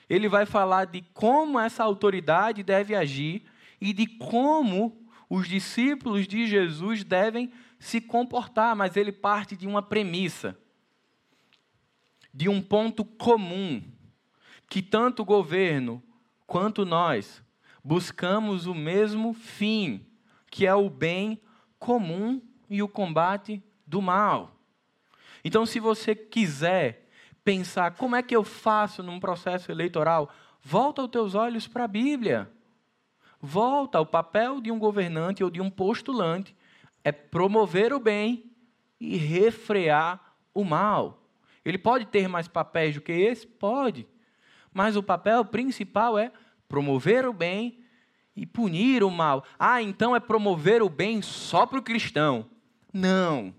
Ele 0.09 0.27
vai 0.27 0.45
falar 0.45 0.85
de 0.85 1.01
como 1.13 1.59
essa 1.59 1.83
autoridade 1.83 2.63
deve 2.63 2.95
agir 2.95 3.43
e 3.79 3.93
de 3.93 4.07
como 4.07 5.02
os 5.29 5.47
discípulos 5.47 6.27
de 6.27 6.47
Jesus 6.47 7.03
devem 7.03 7.51
se 7.79 7.99
comportar, 7.99 8.75
mas 8.75 8.95
ele 8.95 9.11
parte 9.11 9.55
de 9.55 9.67
uma 9.67 9.81
premissa, 9.81 10.57
de 12.33 12.49
um 12.49 12.61
ponto 12.61 13.03
comum, 13.03 13.83
que 14.69 14.81
tanto 14.81 15.21
o 15.21 15.25
governo 15.25 16.01
quanto 16.47 16.85
nós 16.85 17.43
buscamos 17.83 18.65
o 18.65 18.73
mesmo 18.73 19.33
fim, 19.33 20.05
que 20.49 20.65
é 20.65 20.73
o 20.73 20.89
bem 20.89 21.41
comum 21.77 22.41
e 22.69 22.81
o 22.81 22.87
combate 22.87 23.61
do 23.85 24.01
mal. 24.01 24.55
Então, 25.43 25.65
se 25.65 25.79
você 25.79 26.15
quiser 26.15 27.09
pensar 27.43 27.91
como 27.95 28.15
é 28.15 28.23
que 28.23 28.35
eu 28.35 28.43
faço 28.43 29.03
num 29.03 29.19
processo 29.19 29.71
eleitoral, 29.71 30.29
volta 30.61 31.03
os 31.03 31.09
teus 31.09 31.35
olhos 31.35 31.67
para 31.67 31.83
a 31.83 31.87
Bíblia. 31.87 32.49
Volta 33.45 33.97
ao 33.97 34.05
papel 34.05 34.61
de 34.61 34.71
um 34.71 34.79
governante 34.79 35.43
ou 35.43 35.49
de 35.49 35.59
um 35.59 35.69
postulante 35.69 36.55
é 37.03 37.11
promover 37.11 37.91
o 37.91 37.99
bem 37.99 38.49
e 38.97 39.17
refrear 39.17 40.37
o 40.53 40.63
mal. 40.63 41.27
Ele 41.65 41.77
pode 41.77 42.05
ter 42.05 42.29
mais 42.29 42.47
papéis 42.47 42.95
do 42.95 43.01
que 43.01 43.11
esse? 43.11 43.45
Pode. 43.45 44.07
Mas 44.73 44.95
o 44.95 45.03
papel 45.03 45.43
principal 45.43 46.17
é 46.17 46.31
promover 46.69 47.25
o 47.25 47.33
bem 47.33 47.83
e 48.33 48.45
punir 48.45 49.03
o 49.03 49.11
mal. 49.11 49.43
Ah, 49.59 49.81
então 49.81 50.15
é 50.15 50.21
promover 50.21 50.81
o 50.81 50.87
bem 50.87 51.21
só 51.21 51.65
para 51.65 51.79
o 51.79 51.83
cristão. 51.83 52.49
Não. 52.93 53.53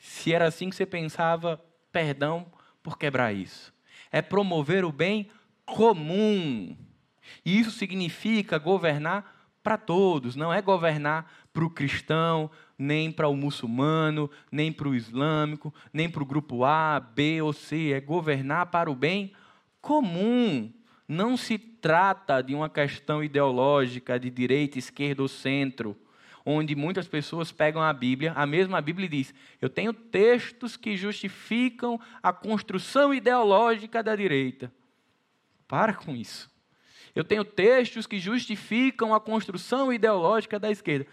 Se 0.00 0.32
era 0.32 0.48
assim 0.48 0.68
que 0.68 0.74
você 0.74 0.84
pensava, 0.84 1.64
perdão 1.92 2.50
por 2.82 2.98
quebrar 2.98 3.32
isso. 3.32 3.72
É 4.10 4.20
promover 4.20 4.84
o 4.84 4.90
bem 4.90 5.28
comum. 5.64 6.76
E 7.44 7.58
isso 7.58 7.70
significa 7.70 8.58
governar 8.58 9.36
para 9.62 9.76
todos, 9.76 10.36
não 10.36 10.52
é 10.52 10.62
governar 10.62 11.30
para 11.52 11.64
o 11.64 11.70
cristão, 11.70 12.50
nem 12.78 13.10
para 13.10 13.28
o 13.28 13.36
muçulmano, 13.36 14.30
nem 14.50 14.72
para 14.72 14.88
o 14.88 14.94
islâmico, 14.94 15.74
nem 15.92 16.08
para 16.08 16.22
o 16.22 16.26
grupo 16.26 16.64
A, 16.64 17.00
B 17.00 17.42
ou 17.42 17.52
C. 17.52 17.92
É 17.92 18.00
governar 18.00 18.66
para 18.66 18.90
o 18.90 18.94
bem 18.94 19.32
comum. 19.80 20.72
Não 21.06 21.36
se 21.36 21.58
trata 21.58 22.42
de 22.42 22.54
uma 22.54 22.68
questão 22.68 23.22
ideológica 23.22 24.18
de 24.18 24.30
direita, 24.30 24.78
esquerda 24.78 25.22
ou 25.22 25.28
centro 25.28 25.96
onde 26.50 26.74
muitas 26.74 27.06
pessoas 27.06 27.52
pegam 27.52 27.82
a 27.82 27.92
Bíblia, 27.92 28.32
a 28.34 28.46
mesma 28.46 28.80
Bíblia 28.80 29.06
diz: 29.06 29.34
eu 29.60 29.68
tenho 29.68 29.92
textos 29.92 30.78
que 30.78 30.96
justificam 30.96 32.00
a 32.22 32.32
construção 32.32 33.12
ideológica 33.12 34.02
da 34.02 34.16
direita. 34.16 34.72
Para 35.66 35.92
com 35.92 36.16
isso. 36.16 36.50
Eu 37.14 37.24
tenho 37.24 37.44
textos 37.44 38.06
que 38.06 38.18
justificam 38.18 39.14
a 39.14 39.20
construção 39.20 39.92
ideológica 39.92 40.58
da 40.58 40.70
esquerda. 40.70 41.06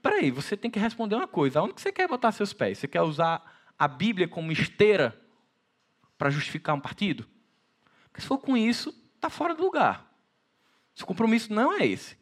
Peraí, 0.00 0.30
você 0.30 0.56
tem 0.56 0.70
que 0.70 0.78
responder 0.78 1.16
uma 1.16 1.28
coisa: 1.28 1.60
aonde 1.60 1.80
você 1.80 1.90
quer 1.92 2.08
botar 2.08 2.32
seus 2.32 2.52
pés? 2.52 2.78
Você 2.78 2.88
quer 2.88 3.02
usar 3.02 3.42
a 3.78 3.88
Bíblia 3.88 4.28
como 4.28 4.52
esteira 4.52 5.18
para 6.16 6.30
justificar 6.30 6.74
um 6.74 6.80
partido? 6.80 7.26
Porque 8.04 8.20
se 8.20 8.26
for 8.26 8.38
com 8.38 8.56
isso, 8.56 8.94
está 9.16 9.28
fora 9.30 9.54
do 9.54 9.62
lugar. 9.62 10.12
Seu 10.94 11.06
compromisso 11.06 11.52
não 11.52 11.72
é 11.72 11.86
esse. 11.86 12.16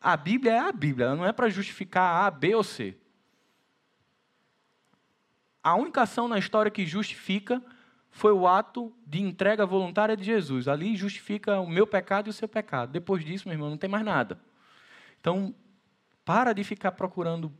A 0.00 0.16
Bíblia 0.16 0.52
é 0.52 0.58
a 0.58 0.72
Bíblia, 0.72 1.06
ela 1.06 1.16
não 1.16 1.24
é 1.24 1.32
para 1.32 1.48
justificar 1.48 2.26
A, 2.26 2.30
B 2.30 2.54
ou 2.54 2.64
C. 2.64 2.96
A 5.62 5.74
única 5.74 6.02
ação 6.02 6.28
na 6.28 6.38
história 6.38 6.70
que 6.70 6.84
justifica 6.84 7.62
foi 8.14 8.32
o 8.32 8.46
ato 8.46 8.92
de 9.04 9.20
entrega 9.20 9.66
voluntária 9.66 10.16
de 10.16 10.22
Jesus. 10.22 10.68
Ali 10.68 10.94
justifica 10.94 11.58
o 11.58 11.68
meu 11.68 11.84
pecado 11.84 12.28
e 12.28 12.30
o 12.30 12.32
seu 12.32 12.46
pecado. 12.46 12.92
Depois 12.92 13.24
disso, 13.24 13.48
meu 13.48 13.56
irmão, 13.56 13.68
não 13.68 13.76
tem 13.76 13.90
mais 13.90 14.04
nada. 14.04 14.38
Então, 15.20 15.52
para 16.24 16.52
de 16.52 16.62
ficar 16.62 16.92
procurando 16.92 17.52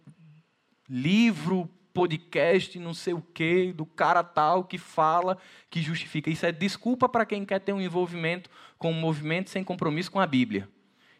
livro, 0.89 1.69
podcast, 1.93 2.79
não 2.79 2.95
sei 2.95 3.15
o 3.15 3.21
quê, 3.21 3.73
do 3.77 3.85
cara 3.85 4.23
tal 4.23 4.63
que 4.63 4.79
fala, 4.79 5.39
que 5.69 5.83
justifica. 5.83 6.31
Isso 6.31 6.47
é 6.47 6.53
desculpa 6.53 7.09
para 7.09 7.27
quem 7.27 7.45
quer 7.45 7.59
ter 7.59 7.73
um 7.73 7.81
envolvimento 7.81 8.49
com 8.79 8.93
um 8.93 9.01
movimento 9.01 9.51
sem 9.51 9.65
compromisso 9.65 10.13
com 10.13 10.21
a 10.21 10.27
Bíblia. 10.27 10.69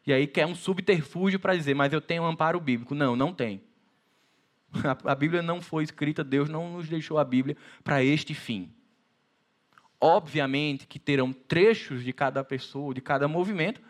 E 0.07 0.13
aí 0.13 0.29
quer 0.29 0.47
um 0.47 0.55
subterfúgio 0.55 1.41
para 1.41 1.57
dizer, 1.57 1.75
mas 1.75 1.93
eu 1.93 2.01
tenho 2.01 2.23
um 2.23 2.27
amparo 2.27 2.61
bíblico. 2.61 2.95
Não, 2.95 3.17
não 3.17 3.35
tem. 3.35 3.61
A 5.05 5.15
Bíblia 5.15 5.43
não 5.43 5.61
foi 5.61 5.83
escrita, 5.83 6.23
Deus 6.23 6.49
não 6.49 6.75
nos 6.75 6.89
deixou 6.89 7.19
a 7.19 7.25
Bíblia 7.25 7.57
para 7.83 8.03
este 8.03 8.33
fim. 8.33 8.73
Obviamente 10.07 10.87
que 10.87 10.99
terão 10.99 11.33
trechos 11.33 12.05
de 12.05 12.13
cada 12.13 12.45
pessoa, 12.45 12.93
de 12.93 13.01
cada 13.01 13.27
movimento, 13.27 13.81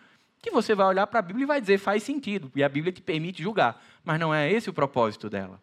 que 0.40 0.48
você 0.48 0.72
vai 0.72 0.86
olhar 0.86 1.08
para 1.08 1.18
a 1.18 1.22
Bíblia 1.22 1.42
e 1.42 1.46
vai 1.46 1.60
dizer 1.60 1.76
faz 1.76 2.04
sentido, 2.04 2.52
e 2.54 2.62
a 2.62 2.68
Bíblia 2.68 2.92
te 2.92 3.02
permite 3.02 3.42
julgar, 3.42 3.84
mas 4.04 4.20
não 4.20 4.32
é 4.32 4.48
esse 4.48 4.70
o 4.70 4.72
propósito 4.72 5.28
dela. 5.28 5.60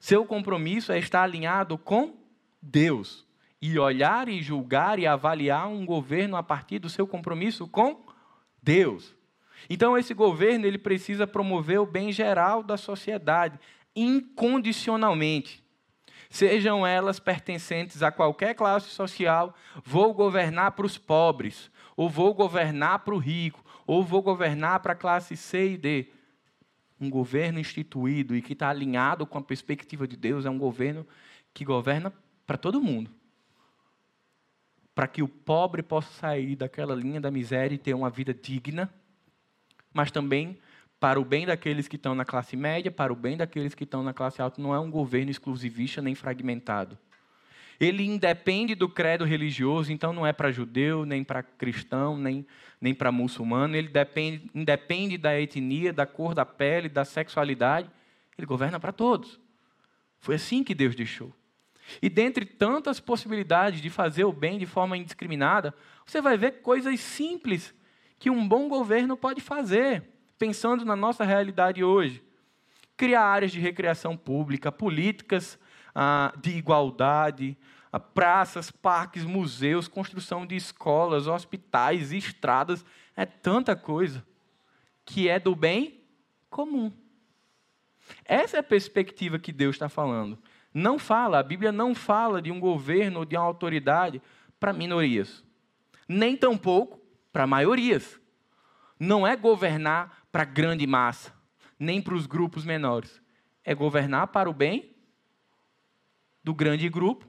Seu 0.00 0.24
compromisso 0.24 0.90
é 0.90 0.98
estar 0.98 1.22
alinhado 1.22 1.76
com 1.76 2.16
Deus 2.62 3.26
e 3.60 3.78
olhar 3.78 4.26
e 4.26 4.40
julgar 4.40 4.98
e 4.98 5.06
avaliar 5.06 5.68
um 5.68 5.84
governo 5.84 6.34
a 6.34 6.42
partir 6.42 6.78
do 6.78 6.88
seu 6.88 7.06
compromisso 7.06 7.68
com 7.68 8.06
Deus. 8.62 9.14
Então 9.68 9.98
esse 9.98 10.14
governo 10.14 10.64
ele 10.64 10.78
precisa 10.78 11.26
promover 11.26 11.78
o 11.78 11.84
bem 11.84 12.10
geral 12.10 12.62
da 12.62 12.78
sociedade 12.78 13.60
incondicionalmente. 13.94 15.63
Sejam 16.30 16.86
elas 16.86 17.18
pertencentes 17.18 18.02
a 18.02 18.10
qualquer 18.10 18.54
classe 18.54 18.88
social, 18.88 19.54
vou 19.84 20.12
governar 20.12 20.72
para 20.72 20.86
os 20.86 20.98
pobres, 20.98 21.70
ou 21.96 22.08
vou 22.08 22.34
governar 22.34 23.00
para 23.00 23.14
o 23.14 23.18
rico, 23.18 23.64
ou 23.86 24.02
vou 24.02 24.22
governar 24.22 24.80
para 24.80 24.92
a 24.92 24.96
classe 24.96 25.36
C 25.36 25.72
e 25.72 25.76
D. 25.76 26.08
Um 27.00 27.10
governo 27.10 27.58
instituído 27.58 28.36
e 28.36 28.42
que 28.42 28.52
está 28.52 28.68
alinhado 28.70 29.26
com 29.26 29.38
a 29.38 29.42
perspectiva 29.42 30.06
de 30.08 30.16
Deus 30.16 30.46
é 30.46 30.50
um 30.50 30.58
governo 30.58 31.06
que 31.52 31.64
governa 31.64 32.12
para 32.46 32.56
todo 32.56 32.80
mundo 32.80 33.10
para 34.94 35.08
que 35.08 35.22
o 35.22 35.28
pobre 35.28 35.82
possa 35.82 36.10
sair 36.12 36.54
daquela 36.54 36.94
linha 36.94 37.20
da 37.20 37.30
miséria 37.30 37.74
e 37.74 37.78
ter 37.78 37.94
uma 37.94 38.08
vida 38.08 38.32
digna, 38.32 38.92
mas 39.92 40.10
também 40.10 40.56
para 41.04 41.20
o 41.20 41.24
bem 41.24 41.44
daqueles 41.44 41.86
que 41.86 41.96
estão 41.96 42.14
na 42.14 42.24
classe 42.24 42.56
média, 42.56 42.90
para 42.90 43.12
o 43.12 43.16
bem 43.16 43.36
daqueles 43.36 43.74
que 43.74 43.84
estão 43.84 44.02
na 44.02 44.14
classe 44.14 44.40
alta. 44.40 44.62
Não 44.62 44.74
é 44.74 44.80
um 44.80 44.90
governo 44.90 45.30
exclusivista 45.30 46.00
nem 46.00 46.14
fragmentado. 46.14 46.96
Ele 47.78 48.04
independe 48.04 48.74
do 48.74 48.88
credo 48.88 49.22
religioso, 49.22 49.92
então 49.92 50.14
não 50.14 50.26
é 50.26 50.32
para 50.32 50.50
judeu, 50.50 51.04
nem 51.04 51.22
para 51.22 51.42
cristão, 51.42 52.16
nem, 52.16 52.46
nem 52.80 52.94
para 52.94 53.12
muçulmano. 53.12 53.76
Ele 53.76 53.88
depende, 53.88 54.50
independe 54.54 55.18
da 55.18 55.38
etnia, 55.38 55.92
da 55.92 56.06
cor 56.06 56.34
da 56.34 56.46
pele, 56.46 56.88
da 56.88 57.04
sexualidade. 57.04 57.90
Ele 58.38 58.46
governa 58.46 58.80
para 58.80 58.90
todos. 58.90 59.38
Foi 60.20 60.36
assim 60.36 60.64
que 60.64 60.74
Deus 60.74 60.94
deixou. 60.94 61.34
E 62.00 62.08
dentre 62.08 62.46
tantas 62.46 62.98
possibilidades 62.98 63.82
de 63.82 63.90
fazer 63.90 64.24
o 64.24 64.32
bem 64.32 64.58
de 64.58 64.64
forma 64.64 64.96
indiscriminada, 64.96 65.74
você 66.06 66.22
vai 66.22 66.38
ver 66.38 66.62
coisas 66.62 66.98
simples 66.98 67.74
que 68.18 68.30
um 68.30 68.48
bom 68.48 68.70
governo 68.70 69.18
pode 69.18 69.42
fazer, 69.42 70.13
pensando 70.38 70.84
na 70.84 70.96
nossa 70.96 71.24
realidade 71.24 71.82
hoje. 71.82 72.22
Criar 72.96 73.24
áreas 73.24 73.52
de 73.52 73.58
recreação 73.58 74.16
pública, 74.16 74.70
políticas 74.70 75.58
ah, 75.94 76.32
de 76.40 76.50
igualdade, 76.50 77.56
ah, 77.92 77.98
praças, 78.00 78.70
parques, 78.70 79.24
museus, 79.24 79.88
construção 79.88 80.46
de 80.46 80.56
escolas, 80.56 81.26
hospitais, 81.26 82.12
estradas, 82.12 82.84
é 83.16 83.24
tanta 83.24 83.76
coisa 83.76 84.24
que 85.04 85.28
é 85.28 85.38
do 85.38 85.54
bem 85.54 86.00
comum. 86.50 86.92
Essa 88.24 88.56
é 88.58 88.60
a 88.60 88.64
perspectiva 88.64 89.38
que 89.38 89.52
Deus 89.52 89.76
está 89.76 89.88
falando. 89.88 90.38
Não 90.72 90.98
fala, 90.98 91.38
a 91.38 91.42
Bíblia 91.42 91.70
não 91.70 91.94
fala 91.94 92.42
de 92.42 92.50
um 92.50 92.58
governo 92.58 93.20
ou 93.20 93.24
de 93.24 93.36
uma 93.36 93.44
autoridade 93.44 94.20
para 94.58 94.72
minorias, 94.72 95.44
nem 96.08 96.36
tampouco 96.36 97.00
para 97.32 97.46
maiorias. 97.46 98.20
Não 98.98 99.26
é 99.26 99.36
governar 99.36 100.23
para 100.34 100.42
a 100.42 100.46
grande 100.46 100.84
massa, 100.84 101.32
nem 101.78 102.02
para 102.02 102.12
os 102.12 102.26
grupos 102.26 102.64
menores. 102.64 103.22
É 103.62 103.72
governar 103.72 104.26
para 104.26 104.50
o 104.50 104.52
bem 104.52 104.92
do 106.42 106.52
grande 106.52 106.88
grupo 106.88 107.24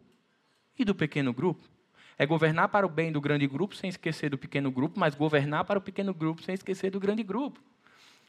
e 0.76 0.84
do 0.84 0.96
pequeno 0.96 1.32
grupo. 1.32 1.70
É 2.18 2.26
governar 2.26 2.70
para 2.70 2.84
o 2.84 2.90
bem 2.90 3.12
do 3.12 3.22
grande 3.22 3.46
grupo 3.46 3.76
sem 3.76 3.92
esquecer 3.92 4.32
do 4.32 4.40
pequeno 4.40 4.72
grupo, 4.72 5.00
mas 5.00 5.14
governar 5.14 5.66
para 5.66 5.78
o 5.78 5.82
pequeno 5.84 6.16
grupo 6.16 6.42
sem 6.42 6.56
esquecer 6.56 6.90
do 6.90 7.00
grande 7.00 7.22
grupo. 7.22 7.62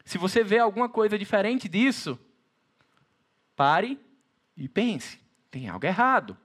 Se 0.04 0.18
você 0.18 0.44
vê 0.44 0.58
alguma 0.58 0.90
coisa 0.90 1.18
diferente 1.18 1.70
disso, 1.70 2.20
pare 3.56 3.98
e 4.58 4.68
pense: 4.68 5.18
tem 5.50 5.70
algo 5.70 5.86
errado. 5.86 6.36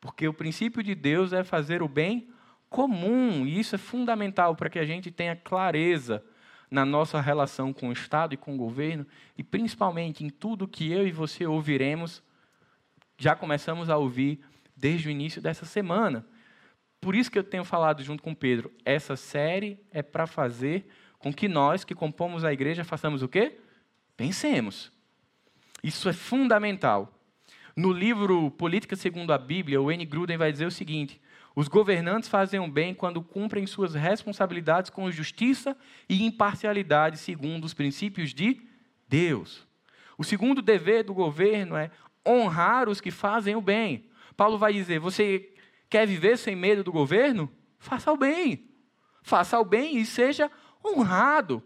Porque 0.00 0.26
o 0.26 0.32
princípio 0.32 0.82
de 0.82 0.94
Deus 0.94 1.34
é 1.34 1.44
fazer 1.44 1.82
o 1.82 1.88
bem 1.88 2.26
comum, 2.70 3.44
e 3.44 3.60
isso 3.60 3.74
é 3.74 3.78
fundamental 3.78 4.56
para 4.56 4.70
que 4.70 4.78
a 4.78 4.86
gente 4.86 5.10
tenha 5.10 5.36
clareza 5.36 6.24
na 6.74 6.84
nossa 6.84 7.20
relação 7.20 7.72
com 7.72 7.88
o 7.88 7.92
Estado 7.92 8.34
e 8.34 8.36
com 8.36 8.52
o 8.52 8.58
governo, 8.58 9.06
e 9.38 9.44
principalmente 9.44 10.24
em 10.24 10.28
tudo 10.28 10.66
que 10.66 10.90
eu 10.90 11.06
e 11.06 11.12
você 11.12 11.46
ouviremos, 11.46 12.20
já 13.16 13.36
começamos 13.36 13.88
a 13.88 13.96
ouvir 13.96 14.40
desde 14.76 15.06
o 15.06 15.10
início 15.10 15.40
dessa 15.40 15.64
semana. 15.64 16.26
Por 17.00 17.14
isso 17.14 17.30
que 17.30 17.38
eu 17.38 17.44
tenho 17.44 17.62
falado 17.62 18.02
junto 18.02 18.24
com 18.24 18.34
Pedro, 18.34 18.72
essa 18.84 19.14
série 19.14 19.78
é 19.92 20.02
para 20.02 20.26
fazer 20.26 20.88
com 21.16 21.32
que 21.32 21.46
nós 21.46 21.84
que 21.84 21.94
compomos 21.94 22.42
a 22.42 22.52
igreja 22.52 22.82
façamos 22.82 23.22
o 23.22 23.28
quê? 23.28 23.56
Pensemos. 24.16 24.90
Isso 25.80 26.08
é 26.08 26.12
fundamental. 26.12 27.16
No 27.76 27.92
livro 27.92 28.50
Política 28.50 28.96
segundo 28.96 29.32
a 29.32 29.38
Bíblia, 29.38 29.80
o 29.80 29.92
N. 29.92 30.04
Gruden 30.04 30.36
vai 30.36 30.50
dizer 30.50 30.66
o 30.66 30.72
seguinte: 30.72 31.20
os 31.54 31.68
governantes 31.68 32.28
fazem 32.28 32.58
o 32.58 32.68
bem 32.68 32.94
quando 32.94 33.22
cumprem 33.22 33.66
suas 33.66 33.94
responsabilidades 33.94 34.90
com 34.90 35.10
justiça 35.10 35.76
e 36.08 36.24
imparcialidade, 36.24 37.18
segundo 37.18 37.64
os 37.64 37.74
princípios 37.74 38.34
de 38.34 38.60
Deus. 39.08 39.66
O 40.18 40.24
segundo 40.24 40.60
dever 40.60 41.04
do 41.04 41.14
governo 41.14 41.76
é 41.76 41.90
honrar 42.26 42.88
os 42.88 43.00
que 43.00 43.10
fazem 43.10 43.54
o 43.54 43.60
bem. 43.60 44.08
Paulo 44.36 44.58
vai 44.58 44.72
dizer: 44.72 44.98
você 44.98 45.52
quer 45.88 46.06
viver 46.06 46.36
sem 46.38 46.56
medo 46.56 46.82
do 46.82 46.90
governo? 46.90 47.50
Faça 47.78 48.12
o 48.12 48.16
bem. 48.16 48.68
Faça 49.22 49.58
o 49.58 49.64
bem 49.64 49.98
e 49.98 50.04
seja 50.04 50.50
honrado. 50.84 51.62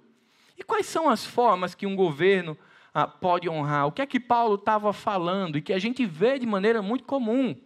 E 0.57 0.62
quais 0.62 0.86
são 0.86 1.09
as 1.09 1.24
formas 1.24 1.74
que 1.74 1.86
um 1.86 1.97
governo 1.97 2.59
ah, 2.93 3.07
pode 3.07 3.49
honrar. 3.49 3.86
O 3.86 3.93
que 3.93 4.03
é 4.03 4.07
que 4.07 4.18
Paulo 4.18 4.57
estava 4.57 4.93
falando 4.93 5.57
e 5.57 5.62
que 5.62 5.72
a 5.72 5.78
gente 5.78 6.05
vê 6.05 6.39
de 6.39 6.47
maneira 6.47 6.82
muito 6.82 7.05
comum? 7.05 7.57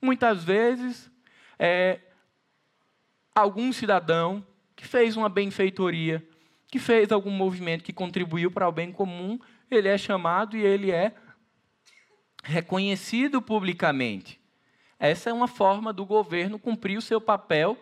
Muitas 0.00 0.44
vezes, 0.44 1.10
é, 1.58 2.00
algum 3.34 3.72
cidadão 3.72 4.44
que 4.74 4.86
fez 4.86 5.16
uma 5.16 5.28
benfeitoria, 5.28 6.26
que 6.68 6.78
fez 6.78 7.12
algum 7.12 7.30
movimento 7.30 7.84
que 7.84 7.92
contribuiu 7.92 8.50
para 8.50 8.68
o 8.68 8.72
bem 8.72 8.92
comum, 8.92 9.38
ele 9.70 9.88
é 9.88 9.96
chamado 9.96 10.56
e 10.56 10.62
ele 10.62 10.90
é 10.90 11.14
reconhecido 12.42 13.42
publicamente. 13.42 14.40
Essa 14.98 15.30
é 15.30 15.32
uma 15.32 15.48
forma 15.48 15.92
do 15.92 16.06
governo 16.06 16.58
cumprir 16.58 16.96
o 16.96 17.02
seu 17.02 17.20
papel 17.20 17.76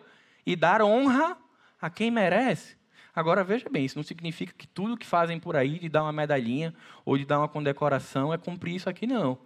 e 0.45 0.55
dar 0.55 0.81
honra 0.81 1.37
a 1.81 1.89
quem 1.89 2.11
merece. 2.11 2.75
Agora, 3.15 3.43
veja 3.43 3.69
bem, 3.69 3.85
isso 3.85 3.97
não 3.97 4.03
significa 4.03 4.53
que 4.57 4.67
tudo 4.67 4.97
que 4.97 5.05
fazem 5.05 5.39
por 5.39 5.55
aí, 5.55 5.79
de 5.79 5.87
dar 5.87 6.03
uma 6.03 6.11
medalhinha 6.11 6.73
ou 7.05 7.17
de 7.17 7.25
dar 7.25 7.39
uma 7.39 7.47
condecoração, 7.47 8.33
é 8.33 8.37
cumprir 8.37 8.75
isso 8.75 8.89
aqui, 8.89 9.07
não. 9.07 9.37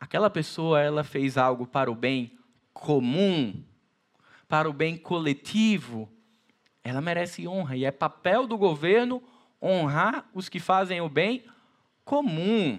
Aquela 0.00 0.30
pessoa, 0.30 0.80
ela 0.80 1.04
fez 1.04 1.36
algo 1.36 1.66
para 1.66 1.90
o 1.90 1.94
bem 1.94 2.38
comum, 2.74 3.64
para 4.46 4.68
o 4.68 4.72
bem 4.72 4.96
coletivo, 4.98 6.12
ela 6.82 7.00
merece 7.00 7.48
honra. 7.48 7.76
E 7.76 7.84
é 7.86 7.90
papel 7.90 8.46
do 8.46 8.58
governo 8.58 9.22
honrar 9.62 10.28
os 10.34 10.50
que 10.50 10.60
fazem 10.60 11.00
o 11.00 11.08
bem 11.08 11.44
comum. 12.04 12.78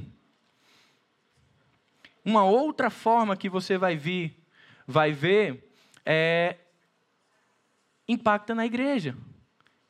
Uma 2.24 2.44
outra 2.44 2.92
forma 2.92 3.36
que 3.36 3.50
você 3.50 3.78
vai 3.78 3.96
vir, 3.96 4.38
vai 4.86 5.12
ver, 5.12 5.72
é 6.06 6.58
impacta 8.08 8.54
na 8.54 8.66
igreja 8.66 9.18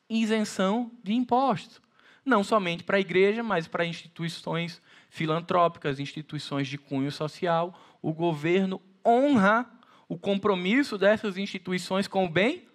isenção 0.08 0.90
de 1.02 1.12
impostos. 1.12 1.80
Não 2.24 2.42
somente 2.42 2.82
para 2.82 2.96
a 2.96 3.00
igreja, 3.00 3.42
mas 3.42 3.68
para 3.68 3.84
instituições 3.84 4.80
filantrópicas, 5.10 6.00
instituições 6.00 6.66
de 6.68 6.78
cunho 6.78 7.10
social. 7.12 7.78
O 8.02 8.12
governo 8.12 8.80
honra 9.04 9.68
o 10.08 10.18
compromisso 10.18 10.96
dessas 10.96 11.36
instituições 11.36 12.06
com 12.06 12.24
o 12.24 12.30
bem 12.30 12.66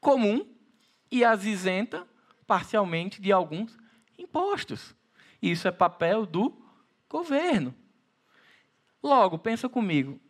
comum 0.00 0.46
e 1.10 1.24
as 1.24 1.44
isenta 1.44 2.06
parcialmente 2.46 3.20
de 3.20 3.32
alguns 3.32 3.76
impostos. 4.18 4.94
Isso 5.40 5.68
é 5.68 5.70
papel 5.70 6.26
do 6.26 6.56
governo. 7.08 7.74
Logo, 9.02 9.38
pensa 9.38 9.68
comigo. 9.68 10.20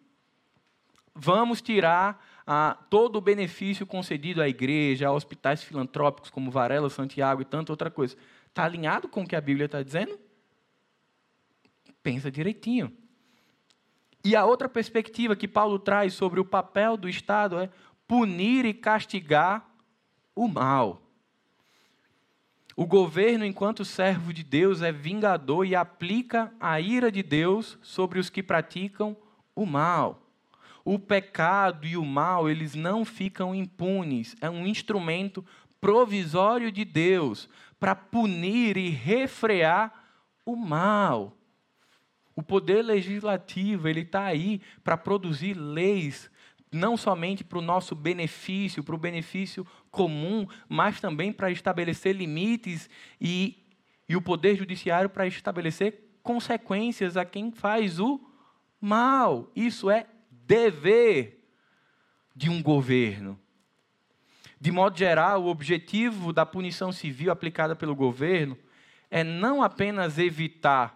Vamos 1.14 1.62
tirar 1.62 2.22
a 2.47 2.76
todo 2.91 3.16
o 3.16 3.20
benefício 3.20 3.87
concedido 3.87 4.43
à 4.43 4.49
igreja, 4.49 5.09
a 5.09 5.12
hospitais 5.12 5.62
filantrópicos 5.62 6.30
como 6.30 6.51
Varela, 6.51 6.91
Santiago 6.91 7.43
e 7.43 7.45
tanta 7.45 7.72
outra 7.72 7.91
coisa, 7.91 8.16
está 8.49 8.64
alinhado 8.64 9.09
com 9.09 9.22
o 9.22 9.26
que 9.26 9.34
a 9.34 9.41
Bíblia 9.41 9.66
está 9.66 9.82
dizendo? 9.82 10.18
Pensa 12.03 12.30
direitinho. 12.30 12.97
E 14.27 14.35
a 14.35 14.45
outra 14.45 14.68
perspectiva 14.68 15.37
que 15.37 15.47
Paulo 15.47 15.79
traz 15.79 16.14
sobre 16.14 16.41
o 16.41 16.45
papel 16.45 16.97
do 16.97 17.09
Estado 17.09 17.61
é 17.61 17.70
punir 18.09 18.64
e 18.64 18.74
castigar 18.74 19.64
o 20.35 20.49
mal. 20.49 21.01
O 22.74 22.85
governo, 22.85 23.45
enquanto 23.45 23.85
servo 23.85 24.33
de 24.33 24.43
Deus, 24.43 24.83
é 24.83 24.91
vingador 24.91 25.64
e 25.64 25.77
aplica 25.77 26.53
a 26.59 26.81
ira 26.81 27.11
de 27.11 27.22
Deus 27.22 27.79
sobre 27.81 28.18
os 28.18 28.29
que 28.29 28.43
praticam 28.43 29.16
o 29.55 29.64
mal 29.64 30.27
o 30.87 31.01
pecado 31.01 31.85
e 31.85 31.97
o 31.97 32.05
mal, 32.05 32.49
eles 32.49 32.77
não 32.77 33.05
ficam 33.05 33.53
impunes. 33.53 34.37
É 34.41 34.49
um 34.49 34.64
instrumento 34.64 35.45
provisório 35.81 36.70
de 36.70 36.85
Deus 36.85 37.49
para 37.81 37.97
punir 37.97 38.77
e 38.77 38.89
refrear 38.89 39.93
o 40.45 40.55
mal. 40.55 41.36
O 42.37 42.43
poder 42.43 42.82
legislativo, 42.82 43.89
ele 43.89 44.03
está 44.03 44.24
aí 44.26 44.61
para 44.84 44.95
produzir 44.95 45.55
leis, 45.55 46.30
não 46.70 46.95
somente 46.95 47.43
para 47.43 47.59
o 47.59 47.62
nosso 47.62 47.95
benefício, 47.95 48.84
para 48.84 48.95
o 48.95 48.99
benefício 48.99 49.66
comum, 49.91 50.47
mas 50.68 51.01
também 51.01 51.32
para 51.32 51.51
estabelecer 51.51 52.14
limites 52.14 52.91
e, 53.18 53.64
e 54.07 54.14
o 54.14 54.20
poder 54.20 54.55
judiciário 54.55 55.09
para 55.09 55.26
estabelecer 55.26 56.18
consequências 56.22 57.16
a 57.16 57.24
quem 57.24 57.51
faz 57.51 57.99
o 57.99 58.20
mal. 58.78 59.51
Isso 59.57 59.89
é 59.89 60.07
dever 60.30 61.43
de 62.34 62.51
um 62.51 62.62
governo. 62.62 63.41
De 64.61 64.70
modo 64.70 64.99
geral, 64.99 65.43
o 65.43 65.49
objetivo 65.49 66.34
da 66.34 66.45
punição 66.45 66.93
civil 66.93 67.32
aplicada 67.32 67.74
pelo 67.74 67.95
governo 67.95 68.59
é 69.11 69.24
não 69.24 69.62
apenas 69.62 70.18
evitar 70.18 70.96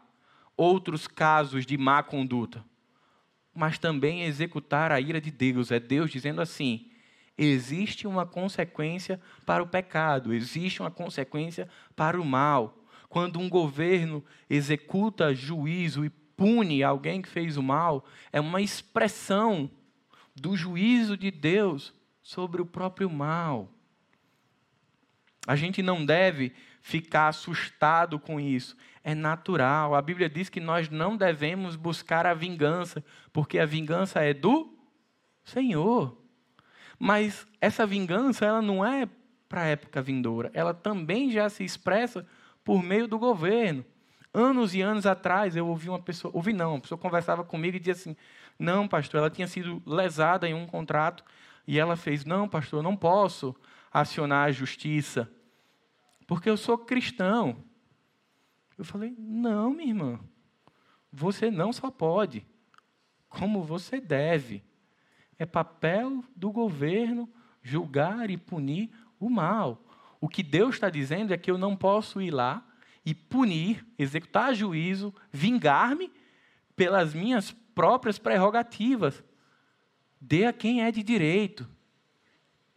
outros 0.60 1.08
casos 1.08 1.64
de 1.64 1.78
má 1.78 2.02
conduta, 2.02 2.62
mas 3.54 3.78
também 3.78 4.24
executar 4.24 4.92
a 4.92 5.00
ira 5.00 5.18
de 5.18 5.30
Deus. 5.30 5.70
É 5.70 5.80
Deus 5.80 6.10
dizendo 6.10 6.42
assim: 6.42 6.90
existe 7.36 8.06
uma 8.06 8.26
consequência 8.26 9.18
para 9.46 9.62
o 9.62 9.66
pecado, 9.66 10.34
existe 10.34 10.82
uma 10.82 10.90
consequência 10.90 11.66
para 11.96 12.20
o 12.20 12.24
mal. 12.24 12.76
Quando 13.08 13.40
um 13.40 13.48
governo 13.48 14.22
executa 14.50 15.34
juízo 15.34 16.04
e 16.04 16.10
pune 16.10 16.82
alguém 16.82 17.22
que 17.22 17.28
fez 17.28 17.56
o 17.56 17.62
mal, 17.62 18.04
é 18.30 18.38
uma 18.38 18.60
expressão 18.60 19.70
do 20.36 20.56
juízo 20.56 21.16
de 21.16 21.30
Deus 21.30 21.94
sobre 22.22 22.60
o 22.60 22.66
próprio 22.66 23.08
mal. 23.08 23.72
A 25.46 25.56
gente 25.56 25.82
não 25.82 26.04
deve 26.04 26.52
ficar 26.82 27.28
assustado 27.28 28.18
com 28.18 28.38
isso. 28.38 28.76
É 29.02 29.14
natural. 29.14 29.94
A 29.94 30.02
Bíblia 30.02 30.28
diz 30.28 30.48
que 30.48 30.60
nós 30.60 30.88
não 30.88 31.16
devemos 31.16 31.76
buscar 31.76 32.26
a 32.26 32.34
vingança, 32.34 33.04
porque 33.32 33.58
a 33.58 33.66
vingança 33.66 34.20
é 34.20 34.34
do 34.34 34.74
Senhor. 35.44 36.16
Mas 36.98 37.46
essa 37.60 37.86
vingança, 37.86 38.44
ela 38.44 38.60
não 38.60 38.84
é 38.84 39.08
para 39.48 39.62
a 39.62 39.66
época 39.66 40.02
vindoura. 40.02 40.50
Ela 40.54 40.74
também 40.74 41.30
já 41.30 41.48
se 41.48 41.64
expressa 41.64 42.26
por 42.62 42.82
meio 42.82 43.08
do 43.08 43.18
governo. 43.18 43.84
Anos 44.32 44.74
e 44.74 44.80
anos 44.80 45.06
atrás, 45.06 45.56
eu 45.56 45.66
ouvi 45.66 45.88
uma 45.88 45.98
pessoa, 45.98 46.30
ouvi 46.32 46.52
não, 46.52 46.74
uma 46.74 46.80
pessoa 46.80 46.98
conversava 46.98 47.42
comigo 47.42 47.76
e 47.76 47.80
dizia 47.80 47.94
assim: 47.94 48.16
"Não, 48.58 48.86
pastor, 48.86 49.18
ela 49.18 49.30
tinha 49.30 49.48
sido 49.48 49.82
lesada 49.84 50.48
em 50.48 50.54
um 50.54 50.66
contrato 50.66 51.24
e 51.66 51.80
ela 51.80 51.96
fez: 51.96 52.24
"Não, 52.24 52.48
pastor, 52.48 52.78
eu 52.78 52.82
não 52.82 52.96
posso 52.96 53.56
acionar 53.92 54.46
a 54.46 54.52
justiça, 54.52 55.28
porque 56.28 56.48
eu 56.48 56.56
sou 56.56 56.78
cristão". 56.78 57.64
Eu 58.80 58.84
falei: 58.84 59.14
"Não, 59.18 59.74
minha 59.74 59.90
irmã. 59.90 60.18
Você 61.12 61.50
não 61.50 61.70
só 61.70 61.90
pode, 61.90 62.46
como 63.28 63.62
você 63.62 64.00
deve. 64.00 64.64
É 65.38 65.44
papel 65.44 66.24
do 66.34 66.50
governo 66.50 67.28
julgar 67.62 68.30
e 68.30 68.38
punir 68.38 68.90
o 69.18 69.28
mal. 69.28 69.84
O 70.18 70.26
que 70.26 70.42
Deus 70.42 70.76
está 70.76 70.88
dizendo 70.88 71.34
é 71.34 71.36
que 71.36 71.50
eu 71.50 71.58
não 71.58 71.76
posso 71.76 72.22
ir 72.22 72.30
lá 72.30 72.66
e 73.04 73.14
punir, 73.14 73.86
executar 73.98 74.54
juízo, 74.54 75.14
vingar-me 75.30 76.10
pelas 76.74 77.12
minhas 77.12 77.52
próprias 77.74 78.18
prerrogativas. 78.18 79.22
Dê 80.18 80.46
a 80.46 80.54
quem 80.54 80.82
é 80.82 80.90
de 80.90 81.02
direito. 81.02 81.68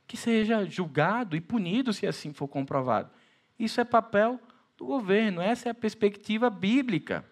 Que 0.06 0.18
seja 0.18 0.66
julgado 0.66 1.38
e 1.38 1.40
punido 1.40 1.94
se 1.94 2.06
assim 2.06 2.34
for 2.34 2.50
comprovado. 2.50 3.10
Isso 3.58 3.80
é 3.80 3.86
papel 3.86 4.38
do 4.84 4.86
governo, 4.86 5.42
essa 5.42 5.70
é 5.70 5.72
a 5.72 5.76
perspectiva 5.76 6.50
bíblica. 6.50 7.26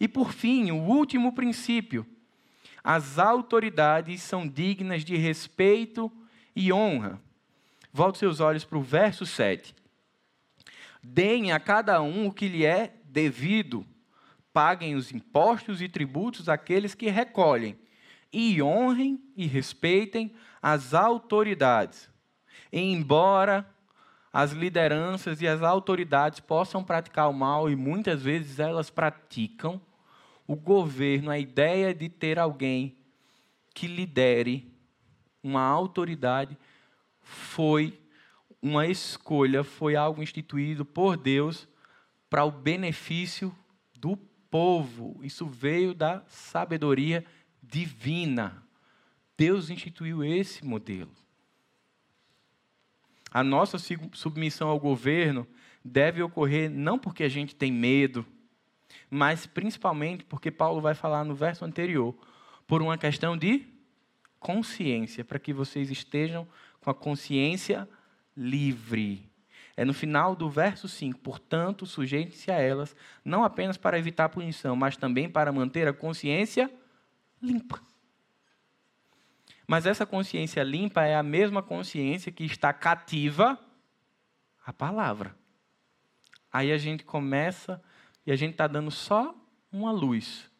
E 0.00 0.08
por 0.08 0.32
fim, 0.32 0.72
o 0.72 0.82
último 0.82 1.32
princípio: 1.32 2.04
as 2.82 3.20
autoridades 3.20 4.20
são 4.20 4.48
dignas 4.48 5.04
de 5.04 5.16
respeito 5.16 6.10
e 6.56 6.72
honra. 6.72 7.20
Volte 7.92 8.18
seus 8.18 8.40
olhos 8.40 8.64
para 8.64 8.78
o 8.78 8.82
verso 8.82 9.24
7. 9.24 9.74
Deem 11.02 11.52
a 11.52 11.60
cada 11.60 12.02
um 12.02 12.26
o 12.26 12.32
que 12.32 12.48
lhe 12.48 12.66
é 12.66 12.94
devido. 13.04 13.86
Paguem 14.52 14.96
os 14.96 15.12
impostos 15.12 15.80
e 15.80 15.88
tributos 15.88 16.48
àqueles 16.48 16.94
que 16.94 17.08
recolhem. 17.08 17.78
E 18.32 18.62
honrem 18.62 19.22
e 19.36 19.46
respeitem 19.46 20.34
as 20.60 20.94
autoridades. 20.94 22.10
Embora 22.72 23.68
as 24.32 24.52
lideranças 24.52 25.42
e 25.42 25.46
as 25.46 25.62
autoridades 25.62 26.40
possam 26.40 26.82
praticar 26.82 27.28
o 27.28 27.34
mal, 27.34 27.68
e 27.68 27.76
muitas 27.76 28.22
vezes 28.22 28.58
elas 28.58 28.88
praticam, 28.88 29.80
o 30.46 30.56
governo, 30.56 31.30
a 31.30 31.38
ideia 31.38 31.94
de 31.94 32.08
ter 32.08 32.38
alguém 32.38 32.96
que 33.74 33.86
lidere 33.86 34.72
uma 35.42 35.62
autoridade 35.62 36.56
foi 37.20 37.98
uma 38.60 38.86
escolha, 38.86 39.64
foi 39.64 39.96
algo 39.96 40.22
instituído 40.22 40.84
por 40.84 41.16
Deus 41.16 41.68
para 42.30 42.44
o 42.44 42.50
benefício 42.50 43.54
do 43.94 44.16
povo. 44.50 45.18
Isso 45.22 45.46
veio 45.46 45.94
da 45.94 46.22
sabedoria 46.26 47.24
divina. 47.62 48.62
Deus 49.36 49.70
instituiu 49.70 50.24
esse 50.24 50.64
modelo. 50.64 51.21
A 53.32 53.42
nossa 53.42 53.78
submissão 54.12 54.68
ao 54.68 54.78
governo 54.78 55.46
deve 55.84 56.22
ocorrer 56.22 56.70
não 56.70 56.98
porque 56.98 57.24
a 57.24 57.28
gente 57.28 57.54
tem 57.54 57.72
medo, 57.72 58.26
mas 59.10 59.46
principalmente 59.46 60.24
porque 60.24 60.50
Paulo 60.50 60.80
vai 60.80 60.94
falar 60.94 61.24
no 61.24 61.34
verso 61.34 61.64
anterior, 61.64 62.14
por 62.66 62.82
uma 62.82 62.98
questão 62.98 63.36
de 63.36 63.66
consciência, 64.38 65.24
para 65.24 65.38
que 65.38 65.52
vocês 65.52 65.90
estejam 65.90 66.46
com 66.80 66.90
a 66.90 66.94
consciência 66.94 67.88
livre. 68.36 69.30
É 69.76 69.84
no 69.84 69.94
final 69.94 70.36
do 70.36 70.50
verso 70.50 70.88
5. 70.88 71.18
Portanto, 71.20 71.86
sujeite-se 71.86 72.50
a 72.50 72.58
elas, 72.58 72.94
não 73.24 73.44
apenas 73.44 73.76
para 73.76 73.98
evitar 73.98 74.26
a 74.26 74.28
punição, 74.28 74.76
mas 74.76 74.96
também 74.96 75.28
para 75.28 75.52
manter 75.52 75.88
a 75.88 75.92
consciência 75.92 76.70
limpa. 77.40 77.80
Mas 79.66 79.86
essa 79.86 80.04
consciência 80.04 80.62
limpa 80.62 81.02
é 81.02 81.14
a 81.14 81.22
mesma 81.22 81.62
consciência 81.62 82.32
que 82.32 82.44
está 82.44 82.72
cativa 82.72 83.58
à 84.64 84.72
palavra. 84.72 85.34
Aí 86.52 86.70
a 86.70 86.78
gente 86.78 87.04
começa 87.04 87.82
e 88.26 88.32
a 88.32 88.36
gente 88.36 88.52
está 88.52 88.66
dando 88.66 88.90
só 88.90 89.34
uma 89.72 89.90
luz 89.90 90.50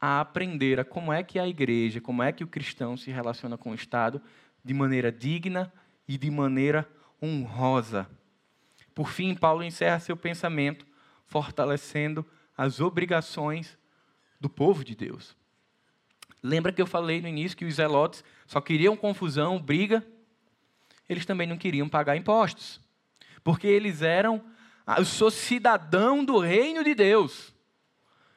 a 0.00 0.20
aprender 0.20 0.78
a 0.78 0.84
como 0.84 1.12
é 1.12 1.22
que 1.22 1.38
a 1.38 1.48
igreja, 1.48 2.00
como 2.00 2.22
é 2.22 2.30
que 2.32 2.44
o 2.44 2.48
cristão 2.48 2.96
se 2.96 3.10
relaciona 3.10 3.56
com 3.56 3.70
o 3.70 3.74
Estado 3.74 4.20
de 4.62 4.74
maneira 4.74 5.10
digna 5.10 5.72
e 6.06 6.18
de 6.18 6.30
maneira 6.30 6.88
honrosa. 7.22 8.08
Por 8.94 9.08
fim, 9.08 9.34
Paulo 9.34 9.62
encerra 9.62 9.98
seu 9.98 10.16
pensamento 10.16 10.86
fortalecendo 11.26 12.24
as 12.56 12.80
obrigações 12.80 13.78
do 14.40 14.48
povo 14.48 14.84
de 14.84 14.94
Deus. 14.94 15.36
Lembra 16.42 16.72
que 16.72 16.80
eu 16.80 16.86
falei 16.86 17.20
no 17.20 17.28
início 17.28 17.56
que 17.56 17.64
os 17.64 17.74
zelotes 17.74 18.24
só 18.46 18.60
queriam 18.60 18.96
confusão, 18.96 19.58
briga? 19.60 20.06
Eles 21.08 21.26
também 21.26 21.46
não 21.46 21.56
queriam 21.56 21.88
pagar 21.88 22.16
impostos, 22.16 22.80
porque 23.42 23.66
eles 23.66 24.02
eram, 24.02 24.44
ah, 24.86 24.98
eu 24.98 25.04
sou 25.04 25.30
cidadão 25.30 26.24
do 26.24 26.38
reino 26.38 26.82
de 26.82 26.94
Deus. 26.94 27.54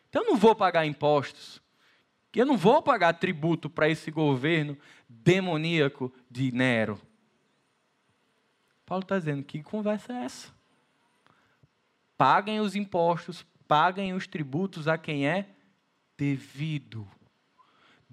Então 0.10 0.24
eu 0.24 0.30
não 0.30 0.38
vou 0.38 0.56
pagar 0.56 0.86
impostos. 0.86 1.62
Eu 2.34 2.46
não 2.46 2.58
vou 2.58 2.82
pagar 2.82 3.14
tributo 3.14 3.70
para 3.70 3.90
esse 3.90 4.12
governo 4.12 4.78
demoníaco 5.08 6.14
de 6.30 6.52
Nero. 6.52 7.00
Paulo 8.86 9.04
está 9.04 9.18
dizendo: 9.18 9.44
que 9.44 9.62
conversa 9.64 10.14
é 10.14 10.26
essa? 10.26 10.54
Paguem 12.18 12.60
os 12.60 12.76
impostos, 12.76 13.46
paguem 13.68 14.14
os 14.14 14.28
tributos 14.28 14.88
a 14.88 14.98
quem 14.98 15.28
é 15.28 15.50
devido. 16.18 17.08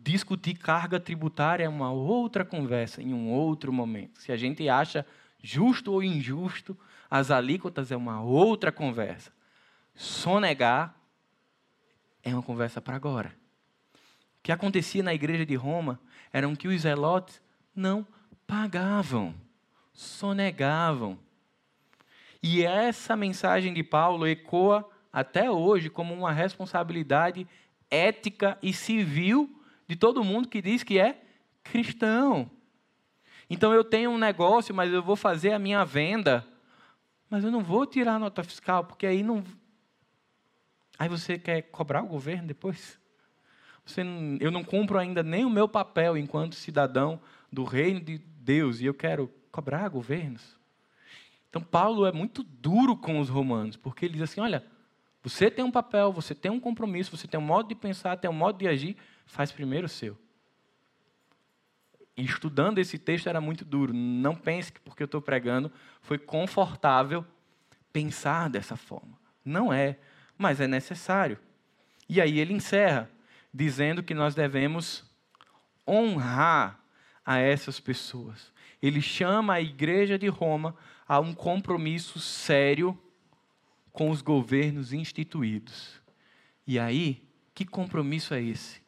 Discutir 0.07 0.55
carga 0.55 1.01
tributária 1.01 1.65
é 1.65 1.69
uma 1.69 1.91
outra 1.91 2.45
conversa, 2.45 3.03
em 3.03 3.13
um 3.13 3.29
outro 3.29 3.73
momento. 3.73 4.23
Se 4.23 4.31
a 4.31 4.37
gente 4.37 4.69
acha 4.69 5.05
justo 5.43 5.93
ou 5.93 6.01
injusto, 6.01 6.79
as 7.11 7.33
alíquotas 7.33 7.91
é 7.91 7.97
uma 7.97 8.23
outra 8.23 8.71
conversa. 8.71 9.33
Sonegar 9.97 10.95
é 12.23 12.33
uma 12.33 12.43
conversa 12.43 12.81
para 12.81 12.95
agora. 12.95 13.35
O 14.39 14.45
que 14.45 14.53
acontecia 14.53 15.03
na 15.03 15.13
igreja 15.13 15.45
de 15.45 15.57
Roma 15.57 15.99
era 16.33 16.49
que 16.55 16.69
os 16.69 16.83
zelotes 16.83 17.43
não 17.75 18.07
pagavam, 18.47 19.35
sonegavam. 19.93 21.19
E 22.41 22.63
essa 22.63 23.17
mensagem 23.17 23.75
de 23.75 23.83
Paulo 23.83 24.25
ecoa 24.25 24.89
até 25.13 25.51
hoje 25.51 25.91
como 25.91 26.15
uma 26.15 26.31
responsabilidade 26.31 27.45
ética 27.91 28.57
e 28.63 28.73
civil 28.73 29.57
de 29.87 29.97
todo 29.97 30.25
mundo 30.25 30.49
que 30.49 30.61
diz 30.61 30.83
que 30.83 30.99
é 30.99 31.23
cristão. 31.63 32.51
Então 33.49 33.73
eu 33.73 33.85
tenho 33.85 34.11
um 34.11 34.19
negócio, 34.19 34.75
mas 34.75 34.93
eu 34.93 35.03
vou 35.03 35.17
fazer 35.17 35.53
a 35.53 35.59
minha 35.59 35.85
venda, 35.85 36.47
mas 37.31 37.45
eu 37.45 37.51
não 37.51 37.63
vou 37.63 37.87
tirar 37.87 38.15
a 38.15 38.19
nota 38.19 38.43
fiscal, 38.43 38.85
porque 38.85 39.07
aí 39.07 39.23
não. 39.23 39.45
Aí 40.99 41.09
você 41.09 41.39
quer 41.39 41.63
cobrar 41.63 42.03
o 42.03 42.09
governo 42.09 42.49
depois? 42.49 42.99
Você 43.85 44.03
não... 44.03 44.37
eu 44.41 44.51
não 44.51 44.65
cumpro 44.65 44.99
ainda 44.99 45.23
nem 45.23 45.45
o 45.45 45.51
meu 45.51 45.69
papel 45.69 46.17
enquanto 46.17 46.55
cidadão 46.55 47.21
do 47.53 47.65
reino 47.65 48.01
de 48.01 48.19
Deus 48.19 48.81
e 48.81 48.87
eu 48.87 48.95
quero 48.95 49.33
cobrar 49.53 49.89
governos. 49.89 50.57
Então 51.49 51.63
Paulo 51.63 52.05
é 52.05 52.13
muito 52.13 52.43
duro 52.43 52.97
com 52.97 53.21
os 53.21 53.29
romanos, 53.29 53.77
porque 53.77 54.05
ele 54.05 54.15
diz 54.15 54.23
assim: 54.23 54.41
olha, 54.41 54.65
você 55.29 55.51
tem 55.51 55.65
um 55.65 55.73
papel, 55.73 56.13
você 56.13 56.37
tem 56.37 56.53
um 56.53 56.61
compromisso, 56.61 57.17
você 57.17 57.27
tem 57.27 57.39
um 57.39 57.43
modo 57.43 57.69
de 57.69 57.75
pensar, 57.75 58.17
tem 58.17 58.31
um 58.31 58.33
modo 58.33 58.59
de 58.59 58.69
agir, 58.69 58.97
faz 59.27 59.51
primeiro 59.51 59.87
o 59.87 59.89
seu. 59.89 60.17
E 62.17 62.25
estudando 62.25 62.79
esse 62.79 62.97
texto 62.97 63.29
era 63.29 63.41
muito 63.41 63.65
duro. 63.65 63.93
Não 63.93 64.37
pense 64.37 64.73
que 64.73 64.79
porque 64.79 65.03
eu 65.03 65.07
estou 65.07 65.21
pregando 65.21 65.73
foi 66.01 66.17
confortável 66.17 67.27
pensar 67.93 68.49
dessa 68.49 68.77
forma. 68.77 69.19
Não 69.45 69.73
é, 69.73 69.99
mas 70.39 70.61
é 70.61 70.69
necessário. 70.69 71.41
E 72.09 72.21
aí 72.21 72.39
ele 72.39 72.55
encerra 72.55 73.11
dizendo 73.53 74.05
que 74.05 74.15
nós 74.15 74.33
devemos 74.33 75.05
honrar 75.85 76.79
a 77.25 77.39
essas 77.39 77.81
pessoas. 77.81 78.53
ele 78.81 79.03
chama 79.03 79.55
a 79.55 79.61
igreja 79.61 80.17
de 80.17 80.29
Roma 80.29 80.77
a 81.09 81.19
um 81.19 81.35
compromisso 81.35 82.21
sério 82.21 82.97
com 83.97 84.11
os 84.11 84.21
governos 84.21 84.93
instituídos. 84.93 86.03
E 86.67 86.79
aí, 86.79 87.27
que 87.55 87.65
compromisso 87.65 88.35
é 88.35 88.43
esse? 88.43 88.83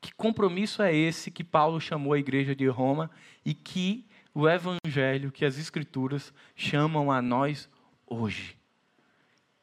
Que 0.00 0.14
compromisso 0.14 0.82
é 0.82 0.94
esse 0.94 1.32
que 1.32 1.42
Paulo 1.42 1.80
chamou 1.80 2.12
a 2.12 2.18
igreja 2.20 2.54
de 2.54 2.68
Roma 2.68 3.10
e 3.44 3.54
que 3.54 4.06
o 4.32 4.48
evangelho, 4.48 5.32
que 5.32 5.44
as 5.44 5.58
escrituras 5.58 6.32
chamam 6.54 7.10
a 7.10 7.20
nós 7.20 7.68
hoje? 8.06 8.56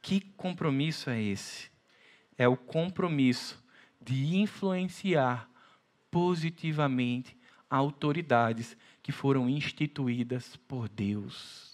Que 0.01 0.19
compromisso 0.19 1.09
é 1.09 1.23
esse? 1.23 1.71
É 2.37 2.45
o 2.45 2.57
compromisso 2.57 3.57
de 4.01 4.35
influenciar 4.35 5.49
positivamente 6.11 7.37
autoridades 7.69 8.75
que 9.01 9.13
foram 9.13 9.49
instituídas 9.49 10.57
por 10.67 10.89
Deus. 10.89 11.68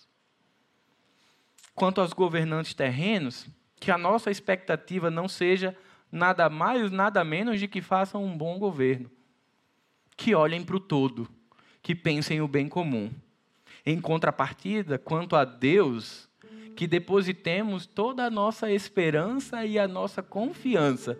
Quanto 1.75 1.99
aos 1.99 2.13
governantes 2.13 2.73
terrenos, 2.73 3.45
que 3.79 3.91
a 3.91 3.97
nossa 3.97 4.31
expectativa 4.31 5.11
não 5.11 5.27
seja 5.27 5.75
nada 6.11 6.49
mais, 6.49 6.89
nada 6.89 7.23
menos 7.23 7.59
de 7.59 7.67
que 7.67 7.81
façam 7.81 8.23
um 8.23 8.35
bom 8.35 8.57
governo. 8.57 9.11
Que 10.15 10.33
olhem 10.33 10.63
para 10.63 10.77
o 10.77 10.79
todo, 10.79 11.27
que 11.81 11.93
pensem 11.93 12.41
o 12.41 12.47
bem 12.47 12.69
comum. 12.69 13.11
Em 13.85 13.99
contrapartida, 13.99 14.97
quanto 14.97 15.35
a 15.35 15.43
Deus, 15.43 16.29
que 16.75 16.87
depositemos 16.87 17.85
toda 17.85 18.25
a 18.25 18.29
nossa 18.29 18.71
esperança 18.71 19.65
e 19.65 19.77
a 19.77 19.87
nossa 19.87 20.23
confiança 20.23 21.17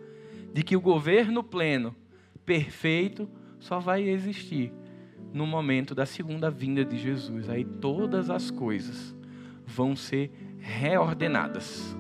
de 0.54 0.64
que 0.64 0.76
o 0.76 0.82
governo 0.82 1.44
pleno, 1.44 1.96
perfeito, 2.46 3.30
só 3.60 3.80
vai 3.80 4.04
existir 4.04 4.72
no 5.34 5.46
momento 5.46 5.94
da 5.94 6.06
segunda 6.06 6.50
vinda 6.50 6.86
de 6.86 6.98
Jesus. 6.98 7.50
Aí 7.50 7.66
todas 7.66 8.30
as 8.30 8.50
coisas 8.50 9.15
vão 9.66 9.96
ser 9.96 10.32
reordenadas 10.60 11.96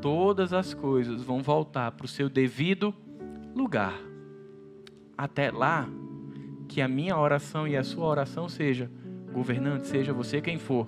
todas 0.00 0.52
as 0.52 0.74
coisas 0.74 1.22
vão 1.22 1.42
voltar 1.42 1.92
para 1.92 2.04
o 2.04 2.08
seu 2.08 2.28
devido 2.28 2.94
lugar. 3.54 3.94
Até 5.16 5.50
lá, 5.50 5.88
que 6.68 6.80
a 6.80 6.88
minha 6.88 7.16
oração 7.16 7.66
e 7.66 7.76
a 7.76 7.82
sua 7.82 8.06
oração 8.06 8.48
seja, 8.48 8.90
governante, 9.32 9.86
seja 9.86 10.12
você 10.12 10.40
quem 10.40 10.58
for, 10.58 10.86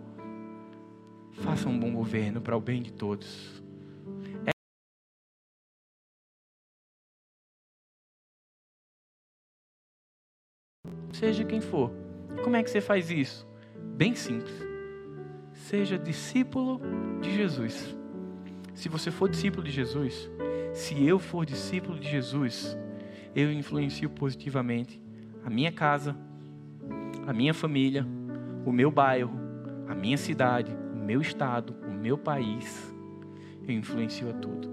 faça 1.32 1.68
um 1.68 1.78
bom 1.78 1.92
governo 1.92 2.40
para 2.40 2.56
o 2.56 2.60
bem 2.60 2.82
de 2.82 2.92
todos. 2.92 3.60
Seja 11.12 11.44
quem 11.44 11.60
for. 11.60 11.90
Como 12.42 12.56
é 12.56 12.62
que 12.62 12.70
você 12.70 12.80
faz 12.80 13.10
isso? 13.10 13.46
Bem 13.96 14.14
simples. 14.14 14.69
Seja 15.70 15.96
discípulo 15.96 16.80
de 17.20 17.32
Jesus. 17.32 17.96
Se 18.74 18.88
você 18.88 19.08
for 19.08 19.28
discípulo 19.28 19.62
de 19.62 19.70
Jesus, 19.70 20.28
se 20.74 21.06
eu 21.06 21.16
for 21.20 21.46
discípulo 21.46 21.96
de 21.96 22.10
Jesus, 22.10 22.76
eu 23.36 23.52
influencio 23.52 24.10
positivamente 24.10 25.00
a 25.44 25.48
minha 25.48 25.70
casa, 25.70 26.16
a 27.24 27.32
minha 27.32 27.54
família, 27.54 28.04
o 28.66 28.72
meu 28.72 28.90
bairro, 28.90 29.30
a 29.86 29.94
minha 29.94 30.16
cidade, 30.16 30.76
o 30.92 30.96
meu 30.96 31.20
estado, 31.20 31.76
o 31.88 31.92
meu 31.92 32.18
país. 32.18 32.92
Eu 33.62 33.72
influencio 33.72 34.28
a 34.28 34.32
tudo. 34.32 34.68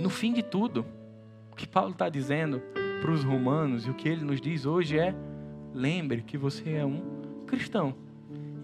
No 0.00 0.10
fim 0.10 0.32
de 0.32 0.42
tudo, 0.42 0.84
o 1.52 1.54
que 1.54 1.68
Paulo 1.68 1.92
está 1.92 2.08
dizendo 2.08 2.60
para 3.00 3.12
os 3.12 3.22
romanos 3.22 3.86
e 3.86 3.90
o 3.90 3.94
que 3.94 4.08
ele 4.08 4.24
nos 4.24 4.40
diz 4.40 4.66
hoje 4.66 4.98
é: 4.98 5.14
lembre 5.72 6.22
que 6.22 6.36
você 6.36 6.72
é 6.72 6.84
um 6.84 7.44
cristão 7.46 8.09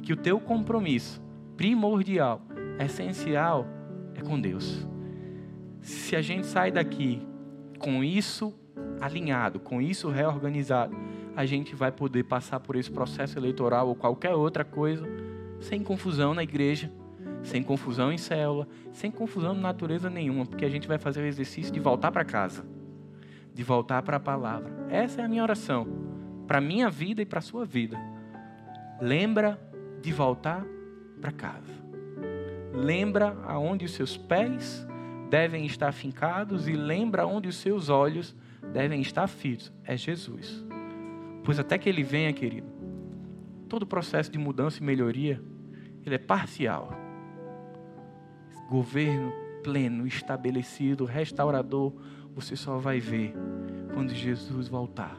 que 0.06 0.12
o 0.12 0.16
teu 0.16 0.38
compromisso 0.38 1.20
primordial, 1.56 2.40
essencial, 2.78 3.66
é 4.14 4.20
com 4.22 4.40
Deus. 4.40 4.86
Se 5.80 6.14
a 6.14 6.22
gente 6.22 6.46
sai 6.46 6.70
daqui 6.70 7.26
com 7.80 8.04
isso 8.04 8.54
alinhado, 9.00 9.58
com 9.58 9.82
isso 9.82 10.08
reorganizado, 10.08 10.96
a 11.34 11.44
gente 11.44 11.74
vai 11.74 11.90
poder 11.90 12.22
passar 12.22 12.60
por 12.60 12.76
esse 12.76 12.88
processo 12.88 13.36
eleitoral 13.36 13.88
ou 13.88 13.96
qualquer 13.96 14.32
outra 14.32 14.64
coisa 14.64 15.04
sem 15.58 15.82
confusão 15.82 16.34
na 16.34 16.44
igreja, 16.44 16.88
sem 17.42 17.60
confusão 17.60 18.12
em 18.12 18.18
célula, 18.18 18.68
sem 18.92 19.10
confusão 19.10 19.54
de 19.54 19.60
natureza 19.60 20.08
nenhuma, 20.08 20.46
porque 20.46 20.64
a 20.64 20.70
gente 20.70 20.86
vai 20.86 20.98
fazer 20.98 21.22
o 21.22 21.26
exercício 21.26 21.72
de 21.72 21.80
voltar 21.80 22.12
para 22.12 22.24
casa, 22.24 22.64
de 23.52 23.64
voltar 23.64 24.02
para 24.02 24.18
a 24.18 24.20
palavra. 24.20 24.72
Essa 24.88 25.22
é 25.22 25.24
a 25.24 25.28
minha 25.28 25.42
oração 25.42 25.84
para 26.46 26.60
minha 26.60 26.88
vida 26.88 27.22
e 27.22 27.26
para 27.26 27.40
a 27.40 27.42
sua 27.42 27.64
vida. 27.64 27.98
Lembra 29.00 29.65
de 30.06 30.12
voltar 30.12 30.64
para 31.20 31.32
casa 31.32 31.86
lembra 32.76 33.36
aonde 33.46 33.86
os 33.86 33.92
seus 33.92 34.16
pés 34.16 34.86
devem 35.30 35.64
estar 35.64 35.92
fincados 35.92 36.68
e 36.68 36.72
lembra 36.72 37.26
onde 37.26 37.48
os 37.48 37.56
seus 37.56 37.88
olhos 37.88 38.36
devem 38.72 39.00
estar 39.00 39.26
fitos. 39.26 39.72
É 39.82 39.96
Jesus. 39.96 40.64
Pois 41.42 41.58
até 41.58 41.78
que 41.78 41.88
ele 41.88 42.02
venha, 42.02 42.32
querido, 42.32 42.68
todo 43.68 43.82
o 43.82 43.86
processo 43.86 44.30
de 44.30 44.38
mudança 44.38 44.80
e 44.80 44.84
melhoria, 44.84 45.40
ele 46.04 46.14
é 46.14 46.18
parcial. 46.18 46.92
Governo 48.68 49.32
pleno, 49.62 50.06
estabelecido, 50.06 51.04
restaurador, 51.04 51.92
você 52.34 52.54
só 52.54 52.78
vai 52.78 53.00
ver 53.00 53.34
quando 53.94 54.14
Jesus 54.14 54.68
voltar. 54.68 55.16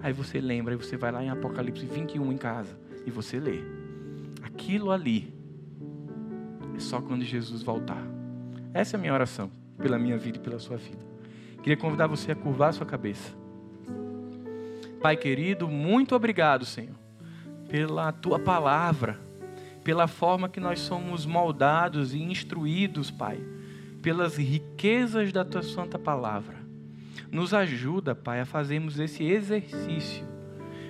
Aí 0.00 0.12
você 0.12 0.40
lembra, 0.40 0.74
aí 0.74 0.78
você 0.78 0.96
vai 0.96 1.10
lá 1.10 1.22
em 1.22 1.30
Apocalipse 1.30 1.84
21 1.84 2.32
em 2.32 2.36
casa 2.36 2.83
e 3.06 3.10
você 3.10 3.38
lê. 3.38 3.60
Aquilo 4.42 4.90
ali 4.90 5.32
é 6.74 6.78
só 6.78 7.00
quando 7.00 7.24
Jesus 7.24 7.62
voltar. 7.62 8.02
Essa 8.72 8.96
é 8.96 8.98
a 8.98 9.00
minha 9.00 9.12
oração 9.12 9.50
pela 9.78 9.98
minha 9.98 10.16
vida 10.16 10.38
e 10.38 10.40
pela 10.40 10.58
sua 10.58 10.76
vida. 10.76 11.04
Queria 11.62 11.76
convidar 11.76 12.06
você 12.06 12.32
a 12.32 12.36
curvar 12.36 12.70
a 12.70 12.72
sua 12.72 12.86
cabeça. 12.86 13.32
Pai 15.00 15.16
querido, 15.16 15.68
muito 15.68 16.14
obrigado, 16.14 16.64
Senhor, 16.64 16.94
pela 17.68 18.10
tua 18.12 18.38
palavra, 18.38 19.20
pela 19.82 20.06
forma 20.06 20.48
que 20.48 20.60
nós 20.60 20.80
somos 20.80 21.26
moldados 21.26 22.14
e 22.14 22.22
instruídos, 22.22 23.10
Pai, 23.10 23.38
pelas 24.02 24.36
riquezas 24.36 25.32
da 25.32 25.44
tua 25.44 25.62
santa 25.62 25.98
palavra. 25.98 26.56
Nos 27.30 27.52
ajuda, 27.52 28.14
Pai, 28.14 28.40
a 28.40 28.46
fazermos 28.46 28.98
esse 28.98 29.24
exercício 29.24 30.33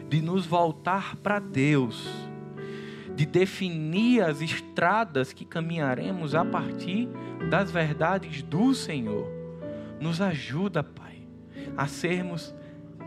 de 0.09 0.21
nos 0.21 0.47
voltar 0.47 1.17
para 1.17 1.39
Deus 1.39 2.25
de 3.15 3.25
definir 3.25 4.23
as 4.23 4.41
estradas 4.41 5.33
que 5.33 5.45
caminharemos 5.45 6.35
a 6.35 6.45
partir 6.45 7.09
das 7.49 7.71
verdades 7.71 8.43
do 8.43 8.75
Senhor. 8.75 9.27
Nos 10.01 10.21
ajuda, 10.21 10.83
Pai, 10.83 11.23
a 11.77 11.87
sermos 11.87 12.55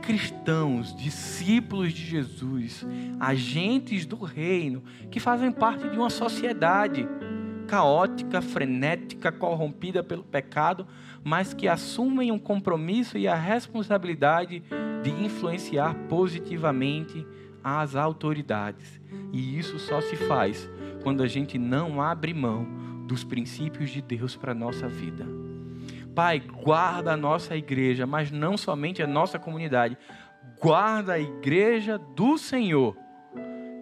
cristãos, 0.02 0.95
discípulos 0.95 1.91
de 1.91 2.06
Jesus, 2.06 2.86
agentes 3.20 4.06
do 4.06 4.18
reino, 4.18 4.84
que 5.12 5.20
fazem 5.20 5.52
parte 5.52 5.89
de 5.89 5.98
uma 5.98 6.10
sociedade 6.10 7.08
caótica, 7.68 8.41
frenética, 8.41 9.32
corrompida 9.32 10.01
pelo 10.01 10.24
pecado, 10.24 10.88
mas 11.24 11.53
que 11.53 11.68
assumem 11.68 12.32
um 12.32 12.39
compromisso 12.39 13.18
e 13.18 13.28
a 13.28 13.36
responsabilidade 13.36 14.63
de 15.03 15.09
influenciar 15.24 15.93
positivamente 16.07 17.26
as 17.63 17.95
autoridades. 17.95 18.99
E 19.34 19.59
isso 19.59 19.78
só 19.78 19.99
se 20.01 20.15
faz 20.15 20.70
quando 21.03 21.22
a 21.22 21.28
gente 21.28 21.57
não 21.57 22.01
abre 22.01 22.34
mão 22.34 22.65
dos 23.05 23.24
princípios 23.24 23.89
de 23.89 24.01
Deus 24.01 24.36
para 24.36 24.53
a 24.53 24.55
nossa 24.55 24.88
vida. 24.88 25.26
Pai, 26.15 26.39
guarda 26.39 27.13
a 27.13 27.18
nossa 27.18 27.55
igreja, 27.55 28.07
mas 28.07 28.32
não 28.32 28.57
somente 28.57 29.03
a 29.03 29.07
nossa 29.07 29.38
comunidade, 29.38 29.97
guarda 30.59 31.13
a 31.13 31.20
igreja 31.20 31.97
do 31.97 32.38
Senhor 32.38 32.95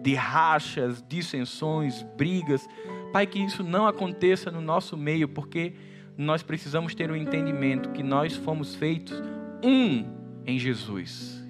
de 0.06 0.14
rachas, 0.14 1.04
dissensões, 1.08 2.04
brigas. 2.16 2.68
Pai, 3.16 3.26
que 3.26 3.38
isso 3.38 3.62
não 3.62 3.86
aconteça 3.86 4.50
no 4.50 4.60
nosso 4.60 4.94
meio, 4.94 5.26
porque 5.26 5.72
nós 6.18 6.42
precisamos 6.42 6.94
ter 6.94 7.10
o 7.10 7.16
entendimento 7.16 7.88
que 7.88 8.02
nós 8.02 8.36
fomos 8.36 8.74
feitos 8.74 9.22
um 9.64 10.04
em 10.44 10.58
Jesus. 10.58 11.42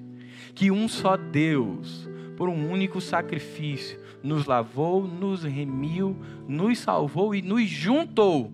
Que 0.55 0.71
um 0.71 0.87
só 0.87 1.17
Deus, 1.17 2.09
por 2.37 2.49
um 2.49 2.71
único 2.71 3.01
sacrifício, 3.01 3.99
nos 4.23 4.47
lavou, 4.47 5.09
nos 5.09 5.43
remiu, 5.43 6.17
nos 6.47 6.79
salvou 6.79 7.35
e 7.35 7.43
nos 7.43 7.69
juntou 7.69 8.53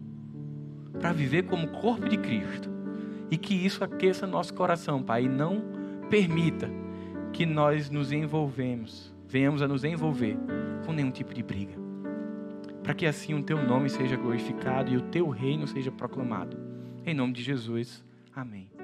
para 0.98 1.12
viver 1.12 1.42
como 1.42 1.68
corpo 1.68 2.08
de 2.08 2.16
Cristo. 2.16 2.70
E 3.30 3.36
que 3.36 3.52
isso 3.52 3.84
aqueça 3.84 4.26
nosso 4.26 4.54
coração, 4.54 5.02
Pai, 5.02 5.24
e 5.24 5.28
não 5.28 5.62
permita 6.08 6.70
que 7.30 7.44
nós 7.44 7.90
nos 7.90 8.10
envolvemos, 8.10 9.14
venhamos 9.28 9.60
a 9.60 9.68
nos 9.68 9.84
envolver 9.84 10.34
com 10.86 10.94
nenhum 10.94 11.10
tipo 11.10 11.34
de 11.34 11.42
briga. 11.42 11.82
Para 12.82 12.94
que 12.94 13.06
assim 13.06 13.34
o 13.34 13.42
teu 13.42 13.62
nome 13.62 13.88
seja 13.88 14.16
glorificado 14.16 14.92
e 14.92 14.96
o 14.96 15.02
teu 15.02 15.28
reino 15.28 15.66
seja 15.66 15.92
proclamado. 15.92 16.58
Em 17.06 17.14
nome 17.14 17.32
de 17.32 17.42
Jesus. 17.42 18.04
Amém. 18.34 18.81